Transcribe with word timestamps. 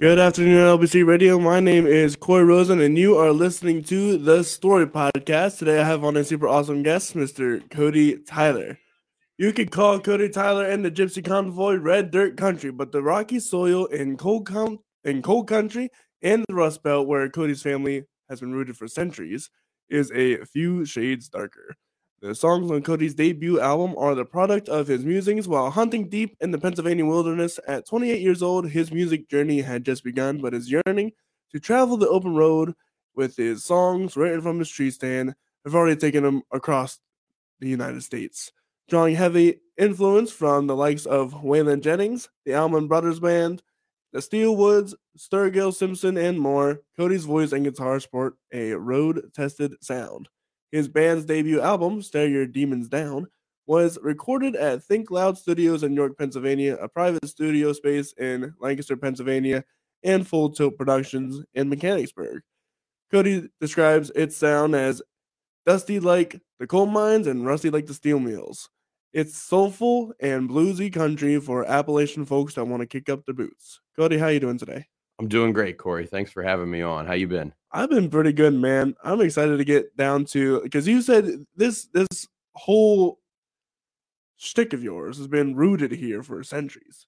Good 0.00 0.18
afternoon, 0.18 0.56
LBC 0.56 1.06
Radio. 1.06 1.38
My 1.38 1.60
name 1.60 1.86
is 1.86 2.16
Cory 2.16 2.42
Rosen, 2.42 2.80
and 2.80 2.96
you 2.96 3.18
are 3.18 3.32
listening 3.32 3.84
to 3.84 4.16
the 4.16 4.42
Story 4.42 4.86
Podcast. 4.86 5.58
Today, 5.58 5.78
I 5.78 5.84
have 5.84 6.04
on 6.04 6.16
a 6.16 6.24
super 6.24 6.48
awesome 6.48 6.82
guest, 6.82 7.14
Mr. 7.14 7.68
Cody 7.68 8.16
Tyler. 8.16 8.78
You 9.36 9.52
could 9.52 9.70
call 9.70 10.00
Cody 10.00 10.30
Tyler 10.30 10.64
and 10.64 10.82
the 10.82 10.90
Gypsy 10.90 11.22
Convoy 11.22 11.74
Red 11.74 12.10
Dirt 12.10 12.38
Country, 12.38 12.70
but 12.70 12.92
the 12.92 13.02
rocky 13.02 13.40
soil 13.40 13.84
in 13.84 14.16
cold, 14.16 14.46
com- 14.46 14.78
in 15.04 15.20
cold 15.20 15.48
country 15.48 15.90
and 16.22 16.46
the 16.48 16.54
Rust 16.54 16.82
Belt, 16.82 17.06
where 17.06 17.28
Cody's 17.28 17.60
family 17.60 18.04
has 18.30 18.40
been 18.40 18.54
rooted 18.54 18.78
for 18.78 18.88
centuries, 18.88 19.50
is 19.90 20.10
a 20.12 20.42
few 20.46 20.86
shades 20.86 21.28
darker. 21.28 21.74
The 22.22 22.34
songs 22.34 22.70
on 22.70 22.82
Cody's 22.82 23.14
debut 23.14 23.60
album 23.60 23.94
are 23.96 24.14
the 24.14 24.26
product 24.26 24.68
of 24.68 24.86
his 24.86 25.06
musings 25.06 25.48
while 25.48 25.70
hunting 25.70 26.10
deep 26.10 26.36
in 26.42 26.50
the 26.50 26.58
Pennsylvania 26.58 27.06
wilderness. 27.06 27.58
At 27.66 27.86
28 27.86 28.20
years 28.20 28.42
old, 28.42 28.68
his 28.68 28.92
music 28.92 29.30
journey 29.30 29.62
had 29.62 29.86
just 29.86 30.04
begun, 30.04 30.38
but 30.38 30.52
his 30.52 30.70
yearning 30.70 31.12
to 31.50 31.58
travel 31.58 31.96
the 31.96 32.08
open 32.08 32.34
road 32.34 32.74
with 33.14 33.36
his 33.36 33.64
songs 33.64 34.18
written 34.18 34.42
from 34.42 34.58
his 34.58 34.68
tree 34.68 34.90
stand 34.90 35.34
have 35.64 35.74
already 35.74 35.98
taken 35.98 36.22
him 36.22 36.42
across 36.52 36.98
the 37.58 37.68
United 37.68 38.02
States. 38.02 38.52
Drawing 38.90 39.14
heavy 39.14 39.60
influence 39.78 40.30
from 40.30 40.66
the 40.66 40.76
likes 40.76 41.06
of 41.06 41.32
Waylon 41.32 41.80
Jennings, 41.80 42.28
the 42.44 42.54
Allman 42.54 42.86
Brothers 42.86 43.18
Band, 43.18 43.62
the 44.12 44.20
Steel 44.20 44.56
Woods, 44.56 44.94
Sturgill 45.16 45.72
Simpson, 45.72 46.18
and 46.18 46.38
more, 46.38 46.82
Cody's 46.98 47.24
voice 47.24 47.52
and 47.52 47.64
guitar 47.64 47.98
sport 47.98 48.36
a 48.52 48.72
road 48.72 49.30
tested 49.34 49.74
sound. 49.80 50.28
His 50.72 50.88
band's 50.88 51.24
debut 51.24 51.60
album, 51.60 52.02
Stare 52.02 52.28
Your 52.28 52.46
Demons 52.46 52.88
Down, 52.88 53.26
was 53.66 53.98
recorded 54.02 54.56
at 54.56 54.82
Think 54.82 55.10
Loud 55.10 55.38
Studios 55.38 55.82
in 55.82 55.94
York, 55.94 56.16
Pennsylvania, 56.18 56.76
a 56.80 56.88
private 56.88 57.26
studio 57.28 57.72
space 57.72 58.12
in 58.18 58.54
Lancaster, 58.60 58.96
Pennsylvania, 58.96 59.64
and 60.02 60.26
Full 60.26 60.50
Tilt 60.50 60.76
Productions 60.76 61.42
in 61.54 61.68
Mechanicsburg. 61.68 62.42
Cody 63.10 63.48
describes 63.60 64.10
its 64.14 64.36
sound 64.36 64.74
as 64.74 65.02
dusty 65.66 66.00
like 66.00 66.40
the 66.58 66.66
coal 66.66 66.86
mines 66.86 67.26
and 67.26 67.46
rusty 67.46 67.70
like 67.70 67.86
the 67.86 67.94
steel 67.94 68.20
mills. 68.20 68.70
It's 69.12 69.36
soulful 69.36 70.12
and 70.20 70.48
bluesy 70.48 70.92
country 70.92 71.40
for 71.40 71.64
Appalachian 71.64 72.24
folks 72.24 72.54
that 72.54 72.64
want 72.64 72.80
to 72.80 72.86
kick 72.86 73.08
up 73.08 73.24
their 73.26 73.34
boots. 73.34 73.80
Cody, 73.96 74.18
how 74.18 74.28
you 74.28 74.40
doing 74.40 74.58
today? 74.58 74.86
I'm 75.20 75.28
doing 75.28 75.52
great, 75.52 75.76
Cory. 75.76 76.06
Thanks 76.06 76.32
for 76.32 76.42
having 76.42 76.70
me 76.70 76.80
on. 76.80 77.06
How 77.06 77.12
you 77.12 77.28
been? 77.28 77.52
I've 77.72 77.90
been 77.90 78.08
pretty 78.08 78.32
good, 78.32 78.54
man. 78.54 78.94
I'm 79.04 79.20
excited 79.20 79.58
to 79.58 79.64
get 79.66 79.94
down 79.94 80.24
to 80.26 80.62
because 80.62 80.88
you 80.88 81.02
said 81.02 81.44
this 81.54 81.88
this 81.92 82.26
whole 82.54 83.20
shtick 84.38 84.72
of 84.72 84.82
yours 84.82 85.18
has 85.18 85.28
been 85.28 85.54
rooted 85.54 85.92
here 85.92 86.22
for 86.22 86.42
centuries. 86.42 87.06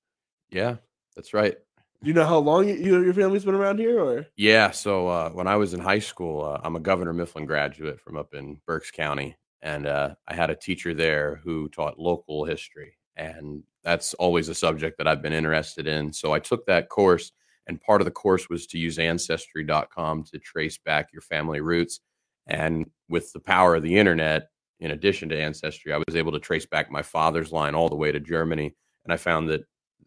Yeah, 0.50 0.76
that's 1.16 1.32
right. 1.32 1.56
Do 2.02 2.08
you 2.08 2.12
know 2.12 2.26
how 2.26 2.36
long 2.36 2.68
you, 2.68 2.74
your 2.74 3.14
family's 3.14 3.46
been 3.46 3.54
around 3.54 3.78
here, 3.78 3.98
or? 3.98 4.26
Yeah, 4.36 4.72
so 4.72 5.08
uh, 5.08 5.30
when 5.30 5.46
I 5.46 5.56
was 5.56 5.72
in 5.72 5.80
high 5.80 6.00
school, 6.00 6.44
uh, 6.44 6.60
I'm 6.62 6.76
a 6.76 6.80
Governor 6.80 7.14
Mifflin 7.14 7.46
graduate 7.46 7.98
from 7.98 8.18
up 8.18 8.34
in 8.34 8.60
Berks 8.66 8.90
County, 8.90 9.38
and 9.62 9.86
uh, 9.86 10.16
I 10.28 10.34
had 10.34 10.50
a 10.50 10.54
teacher 10.54 10.92
there 10.92 11.40
who 11.42 11.66
taught 11.70 11.98
local 11.98 12.44
history, 12.44 12.92
and 13.16 13.62
that's 13.82 14.12
always 14.14 14.50
a 14.50 14.54
subject 14.54 14.98
that 14.98 15.08
I've 15.08 15.22
been 15.22 15.32
interested 15.32 15.86
in. 15.86 16.12
So 16.12 16.34
I 16.34 16.40
took 16.40 16.66
that 16.66 16.90
course 16.90 17.32
and 17.66 17.80
part 17.80 18.00
of 18.00 18.04
the 18.04 18.10
course 18.10 18.48
was 18.48 18.66
to 18.68 18.78
use 18.78 18.98
ancestry.com 18.98 20.24
to 20.24 20.38
trace 20.38 20.78
back 20.78 21.12
your 21.12 21.22
family 21.22 21.60
roots. 21.60 22.00
And 22.46 22.90
with 23.08 23.32
the 23.32 23.40
power 23.40 23.76
of 23.76 23.82
the 23.82 23.96
internet, 23.96 24.48
in 24.80 24.90
addition 24.90 25.28
to 25.28 25.40
ancestry, 25.40 25.92
I 25.92 25.98
was 25.98 26.16
able 26.16 26.32
to 26.32 26.40
trace 26.40 26.66
back 26.66 26.90
my 26.90 27.02
father's 27.02 27.52
line 27.52 27.74
all 27.74 27.88
the 27.88 27.96
way 27.96 28.10
to 28.10 28.18
Germany. 28.18 28.74
And 29.04 29.12
I 29.12 29.16
found 29.16 29.48
that 29.50 29.64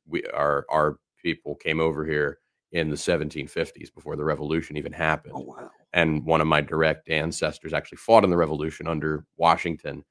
we 0.08 0.24
our 0.34 0.66
our 0.70 0.98
people 1.22 1.56
came 1.56 1.80
over 1.80 2.06
here 2.06 2.40
in 2.72 2.90
the 2.90 2.96
1750s 2.96 3.94
before 3.94 4.18
the 4.18 4.24
revolution 4.26 4.76
even 4.76 4.92
happened. 4.92 5.34
Oh, 5.36 5.42
wow. 5.42 5.72
And 5.94 6.26
one 6.26 6.42
of 6.42 6.48
my 6.48 6.60
direct 6.60 7.10
ancestors 7.10 7.72
actually 7.72 8.00
fought 8.00 8.26
in 8.26 8.30
the 8.30 8.38
revolution 8.38 8.86
under 8.86 9.26
Washington. 9.38 10.04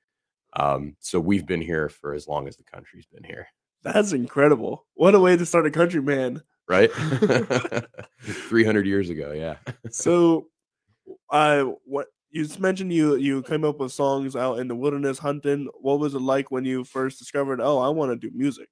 Um, 0.55 0.97
so 0.99 1.21
we've 1.21 1.45
been 1.45 1.61
here 1.61 1.91
for 1.91 2.15
as 2.15 2.27
long 2.27 2.49
as 2.49 2.57
the 2.57 2.65
country's 2.65 3.07
been 3.07 3.25
here. 3.25 3.47
That's 3.83 4.13
incredible. 4.13 4.87
What 4.95 5.15
a 5.15 5.21
way 5.21 5.37
to 5.37 5.45
start 5.45 5.67
a 5.67 5.71
country, 5.71 6.01
man 6.01 6.43
right? 6.69 6.91
300 8.23 8.87
years 8.87 9.11
ago, 9.11 9.33
yeah. 9.33 9.57
so, 9.91 10.47
I 11.31 11.61
what 11.85 12.07
you 12.31 12.49
mentioned 12.59 12.93
you 12.93 13.17
you 13.17 13.43
came 13.43 13.65
up 13.65 13.79
with 13.79 13.93
songs 13.93 14.35
out 14.35 14.59
in 14.59 14.69
the 14.69 14.75
wilderness 14.75 15.19
hunting. 15.19 15.69
What 15.81 16.01
was 16.01 16.15
it 16.15 16.21
like 16.21 16.51
when 16.51 16.65
you 16.65 16.85
first 16.85 17.19
discovered, 17.19 17.61
oh, 17.61 17.79
I 17.79 17.89
want 17.89 18.11
to 18.11 18.17
do 18.17 18.37
music? 18.37 18.69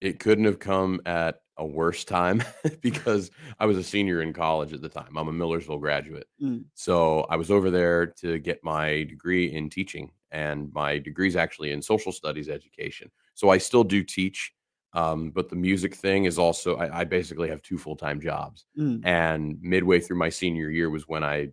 It 0.00 0.18
couldn't 0.18 0.44
have 0.44 0.58
come 0.58 1.00
at 1.06 1.40
a 1.58 1.66
worse 1.66 2.04
time 2.04 2.42
because 2.80 3.30
I 3.58 3.66
was 3.66 3.76
a 3.76 3.82
senior 3.82 4.22
in 4.22 4.32
college 4.32 4.72
at 4.72 4.82
the 4.82 4.88
time. 4.88 5.16
I'm 5.16 5.28
a 5.28 5.32
Millersville 5.32 5.78
graduate. 5.78 6.26
Mm. 6.42 6.64
So 6.74 7.20
I 7.28 7.36
was 7.36 7.50
over 7.50 7.70
there 7.70 8.06
to 8.06 8.38
get 8.38 8.64
my 8.64 9.04
degree 9.04 9.52
in 9.52 9.68
teaching, 9.68 10.10
and 10.30 10.72
my 10.72 10.98
degree 10.98 11.28
is 11.28 11.36
actually 11.36 11.72
in 11.72 11.82
social 11.82 12.12
studies 12.12 12.48
education. 12.48 13.10
So 13.34 13.50
I 13.50 13.58
still 13.58 13.84
do 13.84 14.02
teach 14.02 14.52
um, 14.94 15.30
but 15.30 15.48
the 15.48 15.56
music 15.56 15.94
thing 15.94 16.24
is 16.24 16.38
also, 16.38 16.76
I, 16.76 17.00
I 17.00 17.04
basically 17.04 17.48
have 17.48 17.62
two 17.62 17.78
full 17.78 17.96
time 17.96 18.20
jobs. 18.20 18.66
Mm. 18.78 19.04
And 19.04 19.58
midway 19.62 20.00
through 20.00 20.18
my 20.18 20.28
senior 20.28 20.70
year 20.70 20.90
was 20.90 21.08
when 21.08 21.24
I 21.24 21.48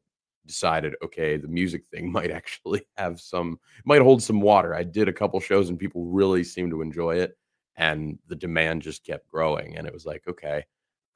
decided, 0.45 0.95
okay, 1.03 1.37
the 1.37 1.47
music 1.47 1.83
thing 1.91 2.11
might 2.17 2.31
actually 2.31 2.85
have 2.97 3.19
some, 3.19 3.59
might 3.85 4.01
hold 4.01 4.21
some 4.21 4.41
water. 4.41 4.75
I 4.75 4.83
did 4.83 5.07
a 5.07 5.13
couple 5.13 5.39
shows 5.39 5.69
and 5.69 5.79
people 5.79 6.05
really 6.05 6.43
seemed 6.43 6.71
to 6.71 6.81
enjoy 6.81 7.17
it. 7.17 7.37
And 7.77 8.19
the 8.27 8.35
demand 8.35 8.81
just 8.81 9.05
kept 9.05 9.29
growing. 9.29 9.77
And 9.77 9.87
it 9.87 9.93
was 9.93 10.05
like, 10.05 10.23
okay, 10.27 10.65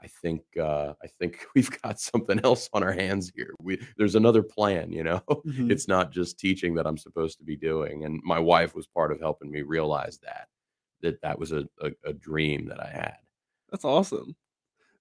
I 0.01 0.07
think 0.07 0.43
uh, 0.57 0.93
I 1.03 1.07
think 1.07 1.45
we've 1.55 1.81
got 1.81 1.99
something 1.99 2.39
else 2.43 2.69
on 2.71 2.83
our 2.83 2.93
hands 2.93 3.31
here. 3.35 3.53
We, 3.59 3.81
there's 3.97 4.15
another 4.15 4.43
plan, 4.43 4.91
you 4.91 5.03
know. 5.03 5.21
Mm-hmm. 5.43 5.71
It's 5.71 5.89
not 5.89 6.11
just 6.11 6.39
teaching 6.39 6.73
that 6.75 6.87
I'm 6.87 6.97
supposed 6.97 7.37
to 7.39 7.43
be 7.43 7.57
doing, 7.57 8.05
and 8.05 8.21
my 8.23 8.39
wife 8.39 8.73
was 8.73 8.87
part 8.87 9.11
of 9.11 9.19
helping 9.19 9.51
me 9.51 9.61
realize 9.61 10.17
that 10.19 10.47
that 11.03 11.21
that 11.21 11.37
was 11.37 11.51
a, 11.51 11.65
a, 11.81 11.91
a 12.05 12.13
dream 12.13 12.65
that 12.67 12.81
I 12.81 12.89
had. 12.89 13.13
That's 13.69 13.85
awesome. 13.85 14.35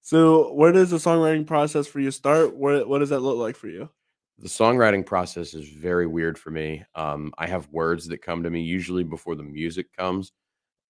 So, 0.03 0.53
where 0.53 0.73
does 0.73 0.91
the 0.91 0.97
songwriting 0.97 1.47
process 1.47 1.87
for 1.87 2.01
you 2.01 2.11
start? 2.11 2.55
What 2.55 2.89
what 2.89 2.99
does 2.99 3.11
that 3.11 3.21
look 3.21 3.39
like 3.39 3.57
for 3.57 3.69
you? 3.69 3.89
The 4.39 4.49
songwriting 4.49 5.07
process 5.07 5.55
is 5.55 5.69
very 5.69 6.07
weird 6.07 6.37
for 6.37 6.51
me. 6.51 6.83
Um, 6.95 7.33
I 7.39 7.47
have 7.47 7.69
words 7.71 8.09
that 8.09 8.23
come 8.23 8.43
to 8.43 8.51
me 8.51 8.63
usually 8.63 9.05
before 9.05 9.37
the 9.37 9.45
music 9.45 9.87
comes. 9.97 10.33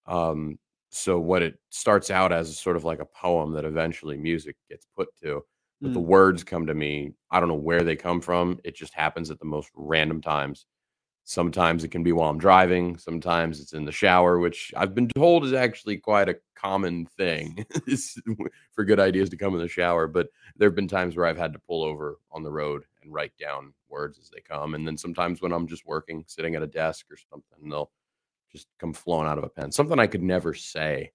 Um, 0.07 0.57
so 0.89 1.19
what 1.19 1.41
it 1.41 1.59
starts 1.69 2.09
out 2.09 2.31
as 2.31 2.49
is 2.49 2.59
sort 2.59 2.75
of 2.75 2.83
like 2.83 2.99
a 2.99 3.05
poem 3.05 3.53
that 3.53 3.65
eventually 3.65 4.17
music 4.17 4.55
gets 4.69 4.87
put 4.95 5.09
to, 5.23 5.43
but 5.81 5.91
mm. 5.91 5.93
the 5.93 5.99
words 5.99 6.43
come 6.43 6.65
to 6.65 6.73
me. 6.73 7.13
I 7.29 7.39
don't 7.39 7.49
know 7.49 7.55
where 7.55 7.83
they 7.83 7.95
come 7.95 8.21
from. 8.21 8.59
It 8.63 8.75
just 8.75 8.93
happens 8.93 9.29
at 9.29 9.39
the 9.39 9.45
most 9.45 9.69
random 9.75 10.21
times. 10.21 10.65
Sometimes 11.25 11.83
it 11.83 11.89
can 11.89 12.03
be 12.03 12.11
while 12.11 12.29
I'm 12.29 12.37
driving. 12.37 12.97
Sometimes 12.97 13.61
it's 13.61 13.73
in 13.73 13.85
the 13.85 13.91
shower, 13.91 14.39
which 14.39 14.73
I've 14.75 14.93
been 14.93 15.07
told 15.07 15.45
is 15.45 15.53
actually 15.53 15.97
quite 15.97 16.27
a 16.27 16.35
common 16.55 17.05
thing 17.05 17.65
for 18.73 18.83
good 18.83 18.99
ideas 18.99 19.29
to 19.29 19.37
come 19.37 19.53
in 19.53 19.61
the 19.61 19.67
shower. 19.67 20.07
But 20.07 20.27
there 20.57 20.67
have 20.67 20.75
been 20.75 20.87
times 20.87 21.15
where 21.15 21.25
I've 21.25 21.37
had 21.37 21.53
to 21.53 21.59
pull 21.59 21.83
over 21.83 22.17
on 22.31 22.43
the 22.43 22.51
road 22.51 22.83
and 23.01 23.13
write 23.13 23.37
down 23.37 23.73
words 23.87 24.19
as 24.19 24.29
they 24.29 24.41
come. 24.41 24.73
And 24.73 24.85
then 24.85 24.97
sometimes 24.97 25.41
when 25.41 25.53
I'm 25.53 25.67
just 25.67 25.85
working, 25.85 26.25
sitting 26.27 26.55
at 26.55 26.63
a 26.63 26.67
desk 26.67 27.05
or 27.09 27.17
something, 27.29 27.69
they'll 27.69 27.91
just 28.51 28.67
come 28.77 28.93
flowing 28.93 29.27
out 29.27 29.37
of 29.37 29.45
a 29.45 29.49
pen. 29.49 29.71
Something 29.71 29.99
I 29.99 30.07
could 30.07 30.23
never 30.23 30.53
say. 30.53 31.11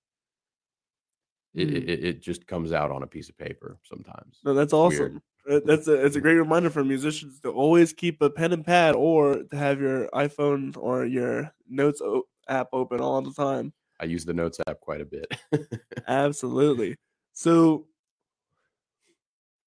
It, 1.54 1.68
mm. 1.68 1.88
it, 1.88 2.04
it, 2.04 2.22
just 2.22 2.46
comes 2.46 2.72
out 2.72 2.90
on 2.90 3.02
a 3.02 3.06
piece 3.06 3.28
of 3.28 3.38
paper 3.38 3.78
sometimes. 3.82 4.38
No, 4.44 4.54
that's 4.54 4.74
awesome. 4.74 5.22
That's 5.48 5.88
a 5.88 6.04
it's 6.04 6.16
a 6.16 6.20
great 6.20 6.34
reminder 6.34 6.68
for 6.68 6.84
musicians 6.84 7.40
to 7.40 7.50
always 7.50 7.92
keep 7.92 8.20
a 8.20 8.28
pen 8.28 8.52
and 8.52 8.64
pad, 8.64 8.94
or 8.94 9.44
to 9.44 9.56
have 9.56 9.80
your 9.80 10.08
iPhone 10.08 10.76
or 10.76 11.06
your 11.06 11.52
Notes 11.68 12.02
app 12.48 12.68
open 12.72 13.00
all 13.00 13.22
the 13.22 13.32
time. 13.32 13.72
I 14.00 14.04
use 14.04 14.24
the 14.24 14.34
Notes 14.34 14.60
app 14.66 14.80
quite 14.80 15.00
a 15.00 15.06
bit. 15.06 15.26
Absolutely. 16.08 16.96
So 17.32 17.86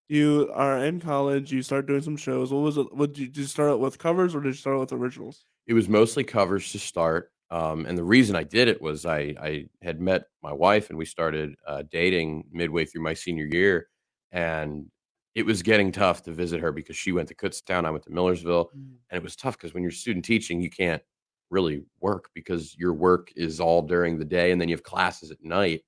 you 0.07 0.51
are 0.53 0.83
in 0.83 0.99
college. 0.99 1.51
You 1.51 1.61
start 1.63 1.87
doing 1.87 2.01
some 2.01 2.17
shows. 2.17 2.51
What 2.51 2.61
was 2.61 2.77
it? 2.77 2.93
What 2.93 3.13
did 3.13 3.19
you, 3.19 3.27
did 3.27 3.37
you 3.37 3.45
start 3.45 3.79
with 3.79 3.97
covers 3.97 4.35
or 4.35 4.41
did 4.41 4.49
you 4.49 4.53
start 4.53 4.79
with 4.79 4.93
originals? 4.93 5.45
It 5.67 5.73
was 5.73 5.87
mostly 5.89 6.23
covers 6.23 6.71
to 6.73 6.79
start. 6.79 7.31
Um, 7.49 7.85
and 7.85 7.97
the 7.97 8.03
reason 8.03 8.35
I 8.35 8.43
did 8.43 8.67
it 8.67 8.81
was 8.81 9.05
I 9.05 9.35
I 9.41 9.65
had 9.81 9.99
met 9.99 10.25
my 10.43 10.53
wife 10.53 10.89
and 10.89 10.97
we 10.97 11.05
started 11.05 11.55
uh, 11.67 11.83
dating 11.89 12.45
midway 12.51 12.85
through 12.85 13.03
my 13.03 13.13
senior 13.13 13.45
year, 13.45 13.87
and 14.31 14.85
it 15.33 15.45
was 15.45 15.61
getting 15.61 15.91
tough 15.91 16.23
to 16.23 16.31
visit 16.31 16.59
her 16.59 16.71
because 16.71 16.95
she 16.95 17.11
went 17.11 17.29
to 17.29 17.35
Kutztown, 17.35 17.85
I 17.85 17.91
went 17.91 18.03
to 18.03 18.11
Millersville, 18.11 18.65
mm. 18.65 18.95
and 19.09 19.17
it 19.17 19.23
was 19.23 19.35
tough 19.35 19.57
because 19.57 19.73
when 19.73 19.83
you're 19.83 19.91
student 19.91 20.25
teaching, 20.25 20.61
you 20.61 20.69
can't 20.69 21.01
really 21.49 21.83
work 21.99 22.29
because 22.33 22.75
your 22.77 22.93
work 22.93 23.31
is 23.35 23.59
all 23.59 23.81
during 23.81 24.17
the 24.17 24.25
day, 24.25 24.51
and 24.51 24.59
then 24.59 24.67
you 24.67 24.75
have 24.75 24.83
classes 24.83 25.31
at 25.31 25.43
night, 25.43 25.83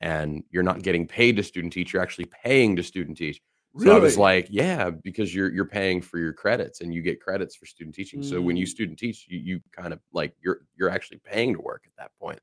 and 0.00 0.42
you're 0.50 0.62
not 0.62 0.82
getting 0.82 1.06
paid 1.06 1.36
to 1.36 1.42
student 1.42 1.72
teach; 1.72 1.92
you're 1.92 2.02
actually 2.02 2.28
paying 2.42 2.76
to 2.76 2.82
student 2.82 3.16
teach. 3.16 3.40
Really? 3.72 3.86
So 3.86 3.96
I 3.96 4.00
was 4.00 4.18
like, 4.18 4.48
yeah, 4.50 4.90
because 4.90 5.32
you're 5.32 5.52
you're 5.52 5.64
paying 5.64 6.00
for 6.00 6.18
your 6.18 6.32
credits, 6.32 6.80
and 6.80 6.92
you 6.92 7.02
get 7.02 7.20
credits 7.20 7.54
for 7.54 7.66
student 7.66 7.94
teaching. 7.94 8.20
Mm. 8.20 8.28
So 8.28 8.40
when 8.40 8.56
you 8.56 8.66
mm. 8.66 8.70
student 8.70 8.98
teach, 8.98 9.26
you 9.28 9.38
you 9.38 9.60
kind 9.70 9.92
of 9.92 10.00
like 10.12 10.34
you're 10.42 10.62
you're 10.76 10.90
actually 10.90 11.20
paying 11.24 11.54
to 11.54 11.60
work 11.60 11.84
at 11.86 11.92
that 11.96 12.10
point. 12.20 12.40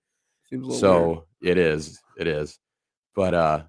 so 0.79 1.25
weird. 1.41 1.57
it 1.57 1.61
is, 1.61 1.99
it 2.17 2.27
is, 2.27 2.57
but 3.15 3.33
uh, 3.33 3.63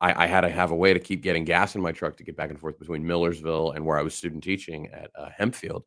I, 0.00 0.24
I, 0.24 0.26
had 0.26 0.42
to 0.42 0.48
have 0.48 0.70
a 0.70 0.76
way 0.76 0.94
to 0.94 1.00
keep 1.00 1.22
getting 1.22 1.44
gas 1.44 1.74
in 1.74 1.82
my 1.82 1.92
truck 1.92 2.16
to 2.16 2.24
get 2.24 2.36
back 2.36 2.50
and 2.50 2.58
forth 2.58 2.78
between 2.78 3.06
Millersville 3.06 3.72
and 3.72 3.84
where 3.84 3.98
I 3.98 4.02
was 4.02 4.14
student 4.14 4.42
teaching 4.42 4.88
at 4.88 5.10
uh, 5.14 5.28
Hempfield. 5.38 5.82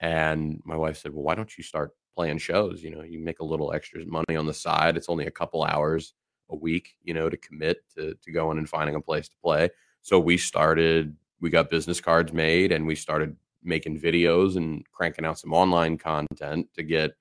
And 0.00 0.60
my 0.64 0.76
wife 0.76 0.98
said, 0.98 1.12
"Well, 1.12 1.22
why 1.22 1.34
don't 1.34 1.56
you 1.56 1.64
start 1.64 1.92
playing 2.14 2.38
shows? 2.38 2.82
You 2.82 2.90
know, 2.90 3.02
you 3.02 3.18
make 3.18 3.40
a 3.40 3.44
little 3.44 3.72
extra 3.72 4.04
money 4.06 4.36
on 4.36 4.46
the 4.46 4.54
side. 4.54 4.96
It's 4.96 5.08
only 5.08 5.26
a 5.26 5.30
couple 5.30 5.64
hours 5.64 6.14
a 6.50 6.56
week, 6.56 6.96
you 7.02 7.14
know, 7.14 7.28
to 7.28 7.36
commit 7.36 7.78
to 7.96 8.14
to 8.14 8.32
going 8.32 8.58
and 8.58 8.68
finding 8.68 8.96
a 8.96 9.00
place 9.00 9.28
to 9.28 9.36
play." 9.42 9.70
So 10.02 10.18
we 10.18 10.36
started. 10.36 11.16
We 11.40 11.50
got 11.50 11.70
business 11.70 12.00
cards 12.00 12.32
made, 12.32 12.72
and 12.72 12.86
we 12.86 12.94
started 12.94 13.36
making 13.62 14.00
videos 14.00 14.56
and 14.56 14.84
cranking 14.92 15.24
out 15.24 15.38
some 15.38 15.52
online 15.52 15.98
content 15.98 16.68
to 16.74 16.82
get 16.82 17.12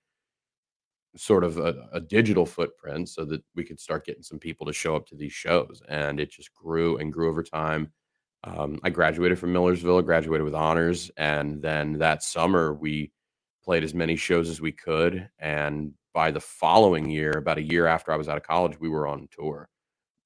sort 1.18 1.44
of 1.44 1.58
a, 1.58 1.88
a, 1.94 2.00
digital 2.00 2.46
footprint 2.46 3.10
so 3.10 3.26
that 3.26 3.42
we 3.56 3.64
could 3.64 3.80
start 3.80 4.06
getting 4.06 4.24
some 4.24 4.40
people 4.40 4.66
to 4.66 4.74
show 4.74 4.96
up 4.96 5.08
to 5.08 5.16
these 5.16 5.32
shows. 5.32 5.82
And 5.88 6.20
it 6.20 6.32
just 6.32 6.54
grew 6.54 6.98
and 6.98 7.12
grew 7.12 7.30
over 7.30 7.44
time. 7.44 7.92
Um, 8.44 8.80
I 8.84 8.90
graduated 8.90 9.40
from 9.40 9.54
Millersville, 9.54 10.02
graduated 10.02 10.44
with 10.44 10.54
honors. 10.54 11.10
And 11.18 11.62
then 11.62 11.94
that 12.00 12.24
summer, 12.24 12.74
we 12.74 13.12
played 13.64 13.84
as 13.84 13.94
many 13.94 14.16
shows 14.16 14.50
as 14.50 14.62
we 14.62 14.72
could. 14.72 15.30
And 15.40 15.94
by 16.14 16.32
the 16.32 16.40
following 16.40 17.10
year, 17.10 17.32
about 17.32 17.58
a 17.58 17.64
year 17.64 17.88
after 17.88 18.12
I 18.12 18.18
was 18.18 18.30
out 18.30 18.38
of 18.38 18.44
college, 18.44 18.80
we 18.80 18.90
were 18.90 19.08
on 19.08 19.28
tour 19.32 19.70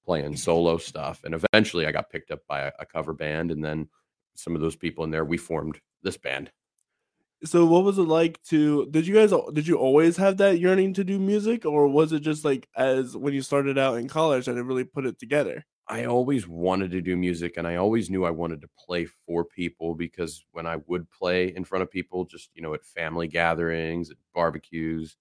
playing 0.03 0.35
solo 0.35 0.77
stuff. 0.77 1.21
And 1.23 1.35
eventually 1.35 1.85
I 1.85 1.91
got 1.91 2.09
picked 2.09 2.31
up 2.31 2.41
by 2.47 2.61
a, 2.61 2.71
a 2.79 2.85
cover 2.85 3.13
band. 3.13 3.51
And 3.51 3.63
then 3.63 3.87
some 4.35 4.55
of 4.55 4.61
those 4.61 4.75
people 4.75 5.03
in 5.03 5.11
there, 5.11 5.23
we 5.23 5.37
formed 5.37 5.79
this 6.01 6.17
band. 6.17 6.51
So 7.45 7.65
what 7.65 7.85
was 7.85 7.97
it 7.97 8.03
like 8.03 8.41
to 8.43 8.85
did 8.87 9.07
you 9.07 9.13
guys 9.13 9.33
did 9.53 9.65
you 9.65 9.77
always 9.77 10.17
have 10.17 10.37
that 10.37 10.59
yearning 10.59 10.93
to 10.95 11.05
do 11.05 11.17
music 11.17 11.65
or 11.65 11.87
was 11.87 12.11
it 12.11 12.19
just 12.19 12.43
like 12.43 12.67
as 12.75 13.15
when 13.15 13.33
you 13.33 13.41
started 13.41 13.77
out 13.77 13.97
in 13.97 14.09
college 14.09 14.47
and 14.47 14.57
it 14.57 14.63
really 14.63 14.83
put 14.83 15.05
it 15.05 15.19
together? 15.19 15.63
I 15.87 16.05
always 16.05 16.47
wanted 16.47 16.91
to 16.91 17.01
do 17.01 17.15
music 17.15 17.55
and 17.55 17.65
I 17.65 17.77
always 17.77 18.09
knew 18.09 18.25
I 18.25 18.29
wanted 18.29 18.61
to 18.61 18.69
play 18.77 19.05
for 19.25 19.45
people 19.45 19.95
because 19.95 20.43
when 20.51 20.67
I 20.67 20.77
would 20.87 21.09
play 21.09 21.55
in 21.55 21.63
front 21.63 21.81
of 21.81 21.89
people 21.89 22.25
just 22.25 22.49
you 22.55 22.61
know 22.61 22.73
at 22.73 22.83
family 22.83 23.27
gatherings, 23.27 24.11
at 24.11 24.17
barbecues, 24.35 25.15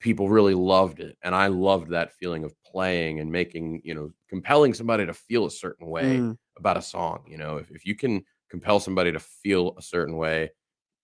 people 0.00 0.30
really 0.30 0.54
loved 0.54 1.00
it 1.00 1.18
and 1.22 1.34
I 1.34 1.48
loved 1.48 1.90
that 1.90 2.14
feeling 2.14 2.44
of 2.44 2.54
playing 2.64 3.20
and 3.20 3.30
making, 3.30 3.82
you 3.84 3.94
know, 3.94 4.10
compelling 4.30 4.72
somebody 4.72 5.04
to 5.04 5.12
feel 5.12 5.44
a 5.44 5.50
certain 5.50 5.88
way 5.88 6.18
mm. 6.18 6.38
about 6.56 6.78
a 6.78 6.82
song, 6.82 7.24
you 7.28 7.36
know, 7.36 7.58
if 7.58 7.70
if 7.70 7.84
you 7.84 7.94
can 7.94 8.24
compel 8.50 8.80
somebody 8.80 9.12
to 9.12 9.20
feel 9.20 9.74
a 9.76 9.82
certain 9.82 10.16
way 10.16 10.50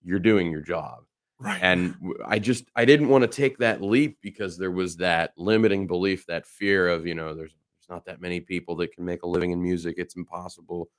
you're 0.03 0.19
doing 0.19 0.51
your 0.51 0.61
job. 0.61 1.05
Right. 1.39 1.59
And 1.63 1.95
I 2.27 2.39
just 2.39 2.65
I 2.77 2.85
didn't 2.85 3.09
want 3.09 3.23
to 3.23 3.29
take 3.29 3.59
that 3.59 3.81
leap 3.81 4.19
because 4.21 4.59
there 4.59 4.71
was 4.71 4.97
that 4.97 5.33
limiting 5.39 5.87
belief, 5.87 6.27
that 6.27 6.47
fear 6.47 6.89
of, 6.89 7.07
you 7.07 7.15
know, 7.15 7.35
there's 7.35 7.53
there's 7.53 7.89
not 7.89 8.05
that 8.05 8.21
many 8.21 8.41
people 8.41 8.77
that 8.77 8.93
can 8.93 9.05
make 9.05 9.23
a 9.23 9.29
living 9.29 9.51
in 9.51 9.63
music. 9.63 9.95
It's 9.97 10.17
impossible. 10.17 10.91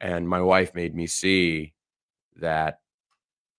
And 0.00 0.28
my 0.28 0.42
wife 0.42 0.74
made 0.74 0.94
me 0.94 1.06
see 1.06 1.72
that, 2.36 2.80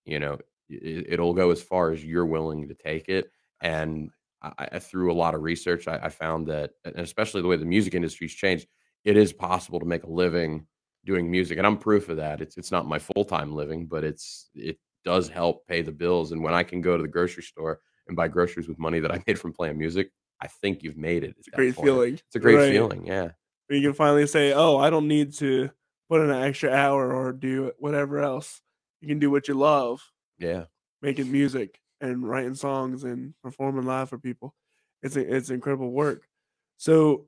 you 0.06 0.20
know, 0.20 0.38
it, 0.70 1.20
will 1.20 1.34
go 1.34 1.50
as 1.50 1.62
far 1.62 1.92
as 1.92 2.06
you're 2.06 2.26
willing 2.26 2.68
to 2.68 2.76
take 2.76 3.10
it. 3.10 3.32
And 3.62 4.12
I, 4.44 4.68
I 4.74 4.80
through 4.80 5.12
a 5.12 5.16
lot 5.16 5.34
of 5.34 5.42
research, 5.42 5.88
I, 5.88 5.98
I 6.04 6.10
found 6.10 6.46
that, 6.48 6.74
and 6.86 6.98
especially 6.98 7.42
the 7.42 7.48
way 7.48 7.58
the 7.58 7.66
music 7.66 7.96
industry's 7.96 8.36
changed, 8.36 8.68
it 9.04 9.18
is 9.18 9.34
possible 9.34 9.80
to 9.80 9.86
make 9.86 10.04
a 10.04 10.12
living 10.12 10.68
doing 11.08 11.32
music 11.32 11.58
and 11.58 11.66
i'm 11.66 11.78
proof 11.78 12.10
of 12.10 12.18
that 12.18 12.42
it's 12.42 12.58
it's 12.58 12.72
not 12.72 12.86
my 12.86 13.00
full-time 13.00 13.56
living 13.56 13.88
but 13.88 14.04
it's 14.04 14.50
it 14.54 14.78
does 15.08 15.30
help 15.30 15.66
pay 15.68 15.82
the 15.82 15.92
bills. 15.94 16.34
And 16.34 16.44
when 16.44 16.54
I 16.54 16.64
can 16.64 16.82
go 16.82 16.98
to 16.98 17.02
the 17.02 17.08
grocery 17.08 17.44
store 17.44 17.80
and 18.10 18.18
buy 18.18 18.28
groceries 18.28 18.68
with 18.68 18.78
money 18.78 19.00
that 19.00 19.10
I 19.10 19.24
made 19.26 19.40
from 19.40 19.54
playing 19.54 19.78
music, 19.78 20.12
I 20.42 20.48
think 20.48 20.84
you've 20.84 20.98
made 20.98 21.24
it. 21.24 21.34
It's 21.40 21.48
a 21.48 21.52
great 21.52 21.76
point. 21.76 21.86
feeling. 21.86 22.14
It's 22.16 22.36
a 22.36 22.40
great 22.40 22.56
right. 22.56 22.72
feeling. 22.74 23.08
Yeah. 23.08 23.30
You 23.70 23.82
can 23.82 23.94
finally 23.94 24.28
say, 24.28 24.52
"Oh, 24.52 24.78
I 24.78 24.90
don't 24.90 25.08
need 25.08 25.34
to 25.36 25.70
put 26.10 26.22
in 26.22 26.30
an 26.30 26.44
extra 26.44 26.72
hour 26.72 27.14
or 27.14 27.32
do 27.32 27.72
whatever 27.80 28.20
else. 28.20 28.62
You 29.00 29.08
can 29.08 29.20
do 29.20 29.32
what 29.32 29.48
you 29.48 29.54
love." 29.54 30.02
Yeah. 30.40 30.66
Making 31.02 31.32
music 31.32 31.80
and 32.02 32.28
writing 32.28 32.56
songs 32.56 33.06
and 33.06 33.34
performing 33.42 33.86
live 33.86 34.10
for 34.10 34.18
people. 34.18 34.56
It's 35.04 35.16
a, 35.16 35.36
it's 35.36 35.50
incredible 35.50 35.92
work. 35.92 36.28
So 36.76 37.28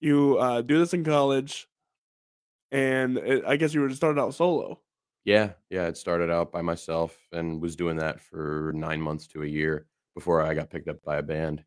you 0.00 0.38
uh, 0.38 0.62
do 0.62 0.78
this 0.78 0.94
in 0.94 1.02
college, 1.02 1.66
and 2.70 3.18
it, 3.18 3.44
I 3.44 3.56
guess 3.56 3.74
you 3.74 3.80
were 3.80 3.88
just 3.88 4.00
started 4.00 4.20
out 4.20 4.34
solo. 4.34 4.80
Yeah, 5.24 5.52
yeah, 5.68 5.86
it 5.86 5.96
started 5.96 6.30
out 6.30 6.50
by 6.50 6.62
myself 6.62 7.16
and 7.32 7.60
was 7.60 7.76
doing 7.76 7.96
that 7.98 8.20
for 8.20 8.72
9 8.74 9.00
months 9.00 9.26
to 9.28 9.42
a 9.42 9.46
year 9.46 9.86
before 10.14 10.42
I 10.42 10.54
got 10.54 10.70
picked 10.70 10.88
up 10.88 11.02
by 11.02 11.18
a 11.18 11.22
band. 11.22 11.64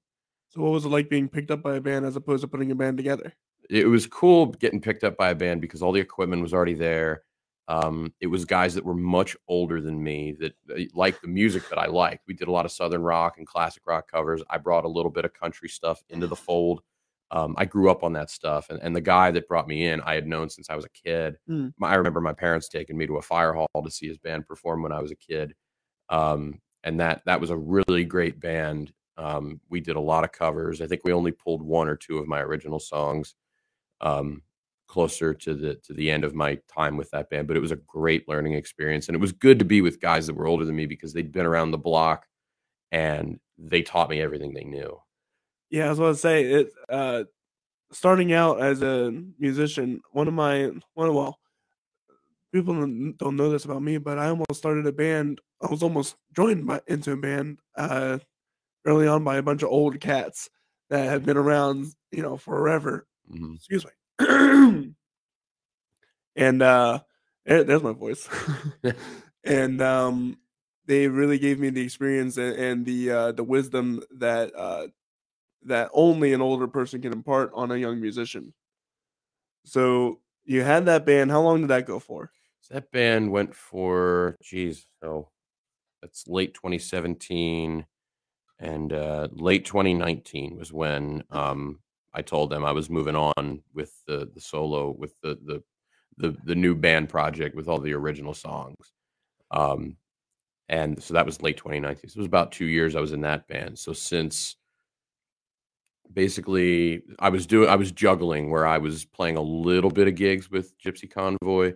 So 0.49 0.61
what 0.61 0.71
was 0.71 0.85
it 0.85 0.89
like 0.89 1.09
being 1.09 1.29
picked 1.29 1.51
up 1.51 1.63
by 1.63 1.75
a 1.75 1.81
band 1.81 2.05
as 2.05 2.15
opposed 2.15 2.41
to 2.41 2.47
putting 2.47 2.71
a 2.71 2.75
band 2.75 2.97
together? 2.97 3.33
It 3.69 3.87
was 3.87 4.05
cool 4.07 4.47
getting 4.47 4.81
picked 4.81 5.03
up 5.03 5.17
by 5.17 5.29
a 5.29 5.35
band 5.35 5.61
because 5.61 5.81
all 5.81 5.91
the 5.91 6.01
equipment 6.01 6.41
was 6.41 6.53
already 6.53 6.73
there. 6.73 7.23
Um, 7.67 8.13
it 8.19 8.27
was 8.27 8.43
guys 8.43 8.75
that 8.75 8.85
were 8.85 8.93
much 8.93 9.37
older 9.47 9.79
than 9.79 10.03
me 10.03 10.33
that 10.39 10.53
liked 10.93 11.21
the 11.21 11.29
music 11.29 11.69
that 11.69 11.79
I 11.79 11.85
liked. 11.85 12.27
We 12.27 12.33
did 12.33 12.49
a 12.49 12.51
lot 12.51 12.65
of 12.65 12.71
southern 12.71 13.01
rock 13.01 13.37
and 13.37 13.47
classic 13.47 13.83
rock 13.87 14.11
covers. 14.11 14.43
I 14.49 14.57
brought 14.57 14.83
a 14.83 14.89
little 14.89 15.11
bit 15.11 15.25
of 15.25 15.33
country 15.33 15.69
stuff 15.69 16.03
into 16.09 16.27
the 16.27 16.35
fold 16.35 16.81
um, 17.33 17.55
I 17.57 17.65
grew 17.65 17.89
up 17.89 18.03
on 18.03 18.13
that 18.13 18.29
stuff, 18.29 18.69
and, 18.69 18.79
and 18.83 18.95
the 18.95 19.01
guy 19.01 19.31
that 19.31 19.47
brought 19.47 19.67
me 19.67 19.87
in, 19.87 20.01
I 20.01 20.13
had 20.13 20.27
known 20.27 20.51
since 20.51 20.69
I 20.69 20.75
was 20.75 20.85
a 20.85 20.89
kid. 20.89 21.35
Mm. 21.49 21.73
I 21.81 21.95
remember 21.95 22.21
my 22.21 22.31
parents 22.31 22.69
taking 22.69 22.95
me 22.95 23.07
to 23.07 23.17
a 23.17 23.23
fire 23.23 23.53
hall 23.53 23.67
to 23.83 23.89
see 23.89 24.07
his 24.07 24.19
band 24.19 24.47
perform 24.47 24.83
when 24.83 24.91
I 24.91 25.01
was 25.01 25.11
a 25.11 25.15
kid, 25.15 25.55
um, 26.09 26.61
and 26.83 26.99
that 26.99 27.23
that 27.25 27.41
was 27.41 27.49
a 27.49 27.57
really 27.57 28.05
great 28.05 28.39
band. 28.39 28.93
Um, 29.17 29.59
we 29.67 29.79
did 29.79 29.95
a 29.95 29.99
lot 29.99 30.23
of 30.23 30.31
covers. 30.31 30.79
I 30.79 30.85
think 30.85 31.01
we 31.03 31.11
only 31.11 31.31
pulled 31.31 31.63
one 31.63 31.87
or 31.87 31.95
two 31.95 32.19
of 32.19 32.27
my 32.27 32.39
original 32.39 32.79
songs 32.79 33.33
um, 34.01 34.43
closer 34.87 35.33
to 35.33 35.55
the 35.55 35.75
to 35.85 35.93
the 35.93 36.11
end 36.11 36.23
of 36.23 36.35
my 36.35 36.59
time 36.71 36.97
with 36.97 37.09
that 37.11 37.31
band, 37.31 37.47
but 37.47 37.57
it 37.57 37.61
was 37.61 37.71
a 37.71 37.77
great 37.87 38.29
learning 38.29 38.53
experience, 38.53 39.07
and 39.07 39.15
it 39.15 39.21
was 39.21 39.31
good 39.31 39.57
to 39.57 39.65
be 39.65 39.81
with 39.81 39.99
guys 39.99 40.27
that 40.27 40.35
were 40.35 40.45
older 40.45 40.65
than 40.65 40.75
me 40.75 40.85
because 40.85 41.13
they'd 41.13 41.31
been 41.31 41.47
around 41.47 41.71
the 41.71 41.79
block 41.79 42.27
and 42.91 43.39
they 43.57 43.81
taught 43.81 44.11
me 44.11 44.21
everything 44.21 44.53
they 44.53 44.63
knew. 44.63 44.99
Yeah, 45.73 45.87
I 45.87 45.89
was 45.89 45.97
going 45.97 46.13
to 46.13 46.19
say 46.19 46.43
it. 46.43 46.71
Uh, 46.87 47.23
starting 47.91 48.31
out 48.31 48.61
as 48.61 48.83
a 48.83 49.11
musician, 49.39 50.01
one 50.11 50.27
of 50.27 50.35
my 50.35 50.69
one 50.93 51.09
of 51.09 51.15
well, 51.15 51.39
people 52.53 52.75
don't 52.75 53.35
know 53.35 53.49
this 53.49 53.65
about 53.65 53.81
me, 53.81 53.97
but 53.97 54.19
I 54.19 54.27
almost 54.27 54.53
started 54.53 54.85
a 54.85 54.91
band. 54.91 55.41
I 55.63 55.71
was 55.71 55.81
almost 55.81 56.15
joined 56.35 56.67
by, 56.67 56.81
into 56.85 57.13
a 57.13 57.17
band 57.17 57.57
uh, 57.75 58.19
early 58.85 59.07
on 59.07 59.23
by 59.23 59.37
a 59.37 59.41
bunch 59.41 59.63
of 59.63 59.69
old 59.69 59.99
cats 59.99 60.47
that 60.91 61.09
had 61.09 61.25
been 61.25 61.37
around, 61.37 61.87
you 62.11 62.21
know, 62.21 62.37
forever. 62.37 63.07
Mm-hmm. 63.33 63.55
Excuse 63.55 63.83
me. 63.83 63.93
and 66.35 66.61
uh, 66.61 66.99
there's 67.47 67.81
my 67.81 67.93
voice. 67.93 68.29
and 69.43 69.81
um, 69.81 70.37
they 70.85 71.07
really 71.07 71.39
gave 71.39 71.59
me 71.59 71.71
the 71.71 71.81
experience 71.81 72.37
and, 72.37 72.55
and 72.57 72.85
the 72.85 73.09
uh, 73.09 73.31
the 73.31 73.43
wisdom 73.43 74.03
that 74.19 74.55
uh, 74.55 74.85
that 75.65 75.89
only 75.93 76.33
an 76.33 76.41
older 76.41 76.67
person 76.67 77.01
can 77.01 77.13
impart 77.13 77.51
on 77.53 77.71
a 77.71 77.77
young 77.77 77.99
musician. 77.99 78.53
So 79.65 80.19
you 80.45 80.61
had 80.61 80.85
that 80.85 81.05
band. 81.05 81.31
How 81.31 81.41
long 81.41 81.61
did 81.61 81.69
that 81.69 81.85
go 81.85 81.99
for? 81.99 82.31
That 82.69 82.91
band 82.91 83.31
went 83.31 83.53
for, 83.53 84.35
geez, 84.41 84.87
so 85.01 85.29
that's 86.01 86.27
late 86.27 86.53
2017 86.53 87.85
and 88.59 88.93
uh, 88.93 89.27
late 89.31 89.65
2019 89.65 90.57
was 90.57 90.71
when 90.71 91.23
um, 91.31 91.79
I 92.13 92.21
told 92.21 92.49
them 92.49 92.63
I 92.63 92.71
was 92.71 92.89
moving 92.89 93.15
on 93.15 93.61
with 93.73 93.93
the 94.07 94.29
the 94.33 94.41
solo 94.41 94.91
with 94.91 95.13
the 95.21 95.37
the 95.45 95.63
the, 96.17 96.37
the 96.45 96.55
new 96.55 96.75
band 96.75 97.09
project 97.09 97.55
with 97.55 97.67
all 97.67 97.79
the 97.79 97.93
original 97.93 98.35
songs. 98.35 98.93
Um, 99.49 99.97
and 100.69 101.01
so 101.01 101.15
that 101.15 101.25
was 101.25 101.41
late 101.41 101.57
2019. 101.57 102.09
So 102.09 102.17
it 102.17 102.19
was 102.19 102.27
about 102.27 102.51
two 102.51 102.65
years 102.65 102.95
I 102.95 103.01
was 103.01 103.13
in 103.13 103.21
that 103.21 103.47
band. 103.47 103.79
So 103.79 103.93
since 103.93 104.55
basically 106.11 107.01
I 107.19 107.29
was 107.29 107.45
doing 107.45 107.69
I 107.69 107.75
was 107.75 107.91
juggling 107.91 108.49
where 108.49 108.67
I 108.67 108.77
was 108.77 109.05
playing 109.05 109.37
a 109.37 109.41
little 109.41 109.91
bit 109.91 110.07
of 110.07 110.15
gigs 110.15 110.49
with 110.49 110.77
Gypsy 110.77 111.09
Convoy 111.09 111.73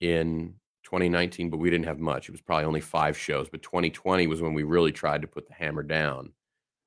in 0.00 0.54
2019, 0.84 1.50
but 1.50 1.58
we 1.58 1.70
didn't 1.70 1.86
have 1.86 1.98
much. 1.98 2.28
It 2.28 2.32
was 2.32 2.40
probably 2.40 2.64
only 2.64 2.80
five 2.80 3.16
shows. 3.16 3.48
But 3.48 3.62
2020 3.62 4.26
was 4.26 4.40
when 4.40 4.54
we 4.54 4.62
really 4.62 4.92
tried 4.92 5.22
to 5.22 5.28
put 5.28 5.46
the 5.46 5.54
hammer 5.54 5.82
down 5.82 6.32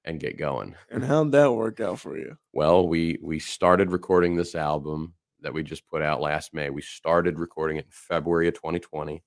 and 0.06 0.20
get 0.20 0.38
going. 0.38 0.75
And 0.89 1.03
how'd 1.03 1.32
that 1.34 1.53
work 1.53 1.80
out 1.80 2.00
for 2.00 2.18
you? 2.18 2.38
Well, 2.53 2.88
we 2.88 3.20
we 3.22 3.39
started 3.39 3.91
recording 3.91 4.36
this 4.36 4.56
album 4.56 5.13
that 5.41 5.53
we 5.53 5.63
just 5.63 5.88
put 5.88 6.01
out 6.01 6.22
last 6.22 6.53
May. 6.53 6.70
We 6.70 6.82
started 6.82 7.39
recording 7.39 7.77
it 7.77 7.86
in 7.86 7.91
February 7.91 8.48
of 8.48 8.56
2020, 8.56 9.24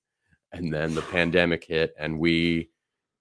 and 0.51 0.73
then 0.73 0.95
the 0.95 1.01
pandemic 1.13 1.65
hit, 1.65 1.93
and 1.97 2.19
we 2.19 2.69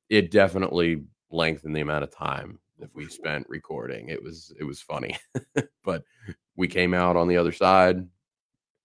it 0.09 0.31
definitely 0.31 1.05
lengthened 1.31 1.75
the 1.75 1.81
amount 1.81 2.05
of 2.05 2.15
time 2.15 2.59
that 2.79 2.91
we 2.95 3.09
spent 3.09 3.49
recording. 3.49 4.09
It 4.09 4.23
was 4.23 4.53
it 4.59 4.65
was 4.65 4.81
funny, 4.81 5.17
but 5.85 6.03
we 6.57 6.69
came 6.69 6.95
out 6.95 7.17
on 7.17 7.29
the 7.29 7.37
other 7.37 7.53
side. 7.53 8.07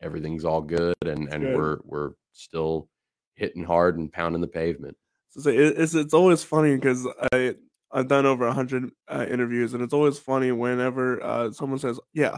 Everything's 0.01 0.45
all 0.45 0.61
good, 0.61 0.95
and 1.05 1.31
and 1.33 1.43
good. 1.43 1.55
we're 1.55 1.77
we're 1.83 2.11
still 2.33 2.87
hitting 3.35 3.63
hard 3.63 3.97
and 3.97 4.11
pounding 4.11 4.41
the 4.41 4.47
pavement. 4.47 4.97
So 5.31 5.49
it's 5.49 5.95
it's 5.95 6.13
always 6.13 6.43
funny 6.43 6.75
because 6.75 7.07
I 7.33 7.55
I've 7.91 8.07
done 8.07 8.25
over 8.25 8.47
a 8.47 8.53
hundred 8.53 8.91
uh, 9.07 9.25
interviews, 9.29 9.73
and 9.73 9.83
it's 9.83 9.93
always 9.93 10.17
funny 10.17 10.51
whenever 10.51 11.23
uh, 11.23 11.51
someone 11.51 11.79
says, 11.79 11.99
"Yeah, 12.13 12.37